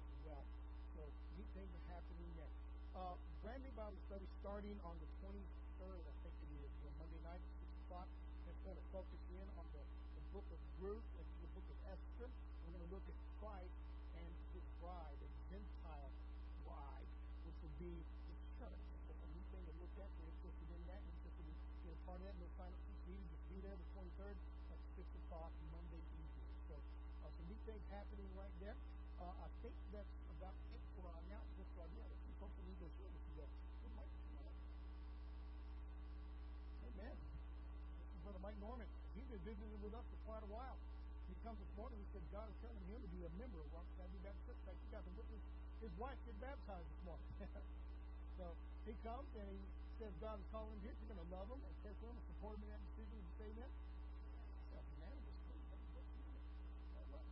as 0.00 0.18
well. 0.24 0.44
So 0.96 1.02
neat 1.36 1.48
things 1.52 1.70
are 1.76 1.86
happening 1.92 2.30
there. 2.40 2.52
Uh, 2.96 3.14
brand 3.44 3.60
new 3.60 3.74
Bible 3.76 4.00
study 4.08 4.26
starting 4.40 4.74
on 4.82 4.96
the 4.98 5.08
23rd, 5.20 6.00
I 6.00 6.25
it 7.34 7.42
is, 7.42 7.42
on 7.42 7.42
Monday 7.42 7.42
night 7.42 7.42
at 7.42 7.58
6 7.58 7.82
o'clock. 7.86 8.08
It's 8.46 8.62
going 8.62 8.78
to 8.78 8.86
focus 8.94 9.22
in 9.34 9.46
on 9.58 9.66
the, 9.74 9.82
the 10.14 10.24
book 10.30 10.46
of 10.54 10.60
Ruth 10.78 11.08
and 11.18 11.26
the 11.42 11.50
book 11.58 11.66
of 11.66 11.78
Esther. 11.90 12.28
We're 12.30 12.74
going 12.78 12.86
to 12.86 12.92
look 12.94 13.06
at 13.10 13.18
Christ 13.42 13.78
and 14.14 14.30
his 14.54 14.62
bride, 14.78 15.18
a 15.18 15.30
Gentile 15.50 16.12
bride, 16.62 17.10
which 17.46 17.58
will 17.62 17.76
be 17.82 17.94
the 17.98 18.36
church. 18.62 18.82
So 19.06 19.12
a 19.18 19.28
new 19.34 19.44
thing 19.50 19.62
to 19.66 19.74
look 19.82 19.94
at. 19.98 20.08
You're 20.22 20.30
interested 20.30 20.68
in 20.70 20.82
that, 20.86 21.02
interested 21.02 21.46
in 21.46 21.56
being 21.82 21.98
a 21.98 22.02
part 22.06 22.22
of 22.22 22.30
that, 22.30 22.36
no 22.38 22.46
sign 22.54 22.70
up 22.70 22.80
sheet 22.86 23.00
needed. 23.10 23.26
Just 23.26 23.46
be 23.50 23.58
there 23.62 23.74
the 23.74 23.88
23rd 23.98 24.36
at 24.70 24.78
6 24.94 25.20
o'clock 25.26 25.50
Monday 25.74 26.02
evening. 26.14 26.50
So 26.70 26.74
uh, 27.26 27.30
some 27.34 27.46
neat 27.50 27.62
things 27.66 27.82
happening 27.90 28.30
right 28.38 28.54
there. 28.62 28.78
Uh, 29.18 29.32
I 29.32 29.48
think 29.64 29.74
that's 29.90 30.14
about 30.36 30.54
it 30.70 30.82
for 30.94 31.08
our 31.08 31.18
announcements 31.26 31.72
right 31.74 31.90
now. 31.96 32.06
Let's 32.06 32.22
see 32.28 32.36
folks 32.36 32.54
that 32.54 32.66
need 32.68 32.78
their 32.78 32.92
service 33.00 33.24
today. 33.32 33.48
Good 33.80 33.94
Mike. 33.96 34.12
Amen. 36.96 37.16
This 37.16 38.08
is 38.12 38.20
Brother 38.36 38.52
Mike 38.52 38.60
Norman. 38.60 38.84
He's 39.16 39.24
been 39.32 39.40
visiting 39.48 39.80
with 39.80 39.96
us 39.96 40.04
for 40.12 40.20
quite 40.28 40.44
a 40.44 40.50
while. 40.52 40.76
He 41.24 41.32
comes 41.40 41.56
this 41.56 41.72
morning. 41.72 41.96
He 41.96 42.08
said 42.12 42.20
God 42.28 42.44
is 42.52 42.56
telling 42.60 42.84
him 42.84 43.00
to 43.00 43.08
be 43.08 43.24
a 43.24 43.32
member 43.40 43.56
of 43.64 43.68
Robertson 43.72 44.04
Avenue 44.04 44.28
Baptist 44.28 44.60
Church. 44.60 44.76
He 44.76 44.88
got 44.92 45.00
to 45.08 45.12
witness 45.16 45.40
his 45.80 45.88
wife 45.96 46.20
get 46.28 46.36
baptized 46.44 46.84
this 46.84 47.02
morning. 47.08 47.32
so 48.36 48.44
he 48.84 48.92
comes 49.00 49.24
and 49.40 49.48
he 49.48 49.56
says 49.96 50.12
God 50.20 50.36
is 50.36 50.44
calling 50.52 50.68
him 50.68 50.84
here. 50.84 50.92
You're 51.00 51.16
going 51.16 51.24
to 51.24 51.32
love 51.32 51.48
him 51.48 51.64
and 51.64 51.72
care 51.80 51.96
for 51.96 52.12
him 52.12 52.16
and 52.20 52.26
support 52.36 52.60
him 52.60 52.68
in 52.68 52.76
that 52.76 52.82
decision. 52.92 53.16
You 53.16 53.32
say 53.40 53.48
amen? 53.56 53.72
Self-unanimous. 54.68 55.36
All 56.92 57.08
right. 57.16 57.28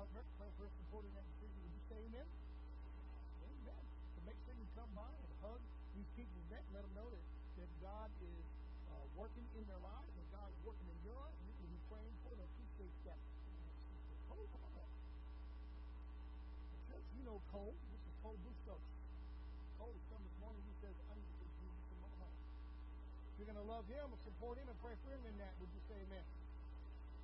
Love 0.00 0.16
her, 0.16 0.24
pray 0.40 0.48
for 0.56 0.64
support 0.80 1.04
her 1.04 1.12
in 1.12 1.16
that 1.20 1.28
decision. 1.36 1.60
Would 1.60 1.76
you 1.76 1.84
say 1.92 2.00
amen? 2.08 2.24
Amen. 2.24 3.84
So 4.16 4.24
make 4.24 4.40
sure 4.48 4.56
you 4.56 4.64
come 4.72 4.88
by 4.96 5.12
and 5.12 5.28
hug 5.44 5.60
these 5.92 6.08
people's 6.16 6.48
neck. 6.48 6.64
Let 6.72 6.88
them 6.88 6.94
know 6.96 7.04
that, 7.12 7.20
that 7.60 7.68
God 7.84 8.08
is 8.24 8.44
uh, 8.88 8.96
working 9.12 9.44
in 9.60 9.68
their 9.68 9.82
lives 9.84 10.08
and 10.16 10.24
God 10.32 10.48
is 10.48 10.60
working 10.64 10.88
in 10.88 10.96
your 11.04 11.12
life. 11.20 11.36
You 11.44 11.52
can 11.52 11.68
be 11.68 11.76
praying 11.92 12.16
for 12.24 12.32
them. 12.32 12.48
Appreciate. 12.48 13.20
Cole, 14.24 14.48
come 14.48 14.64
on. 14.72 14.88
Church, 16.88 17.04
you 17.12 17.20
know 17.28 17.44
Cole. 17.52 17.76
This 17.92 18.00
is 18.00 18.14
Cole 18.24 18.40
Bustos. 18.40 18.80
Cole 19.76 19.92
has 19.92 20.04
come 20.08 20.24
this 20.24 20.38
morning. 20.40 20.64
He 20.64 20.80
says, 20.80 20.96
I 20.96 21.12
need 21.12 21.28
to 21.28 21.36
get 21.44 21.52
Jesus 21.60 21.84
in 21.92 22.00
my 22.00 22.12
heart. 22.24 22.36
You're 23.36 23.52
going 23.52 23.60
to 23.60 23.68
love 23.68 23.84
him 23.84 24.16
and 24.16 24.20
support 24.24 24.56
him 24.56 24.64
and 24.64 24.80
pray 24.80 24.96
for 25.04 25.12
him 25.12 25.28
in 25.28 25.36
that, 25.44 25.52
would 25.60 25.68
you 25.76 25.84
say 25.92 26.00
amen? 26.08 26.39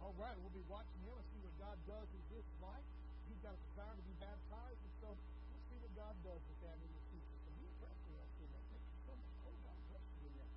All 0.07 0.15
right, 0.23 0.39
we'll 0.39 0.55
be 0.55 0.63
watching 0.71 1.03
him 1.03 1.19
and 1.19 1.27
see 1.35 1.43
what 1.43 1.51
God 1.59 1.75
does 1.83 2.07
in 2.15 2.23
his 2.31 2.47
life. 2.63 2.87
He's 3.27 3.43
got 3.43 3.59
a 3.59 3.63
desire 3.75 3.91
to 3.91 4.05
be 4.07 4.15
baptized, 4.23 4.79
and 4.79 4.95
so 5.03 5.11
we'll 5.11 5.67
see 5.67 5.79
what 5.83 5.91
God 5.99 6.15
does 6.23 6.39
with 6.47 6.63
that 6.63 6.79
in 6.79 6.91
the 6.95 7.03
future. 7.11 7.39
So 7.43 7.51
be 7.59 7.67
praying 7.83 7.99
for 8.07 8.15
us. 8.23 8.31
Thank 8.39 8.87
you 8.87 9.03
so 9.03 9.13
much. 9.19 9.35
Oh, 9.51 9.57
God 9.67 9.79
bless 9.91 10.07
you 10.15 10.31
in 10.31 10.35
that. 10.39 10.51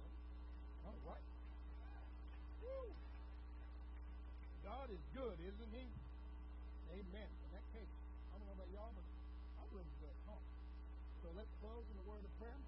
All 0.85 1.01
right. 1.01 1.25
Woo. 2.61 2.93
God 4.61 4.87
is 4.93 5.01
good, 5.17 5.37
isn't 5.41 5.71
he? 5.73 5.85
Amen. 6.93 7.29
In 7.33 7.49
that 7.57 7.65
case, 7.73 7.89
I 8.29 8.37
don't 8.37 8.45
know 8.45 8.53
about 8.53 8.69
y'all, 8.69 8.93
but 8.93 9.07
I'm 9.65 9.69
really 9.73 9.97
good. 9.97 10.13
Huh? 10.29 10.37
So 11.25 11.33
let's 11.33 11.49
close 11.57 11.89
in 11.89 11.97
a 11.97 12.05
word 12.05 12.21
of 12.21 12.33
prayer. 12.37 12.61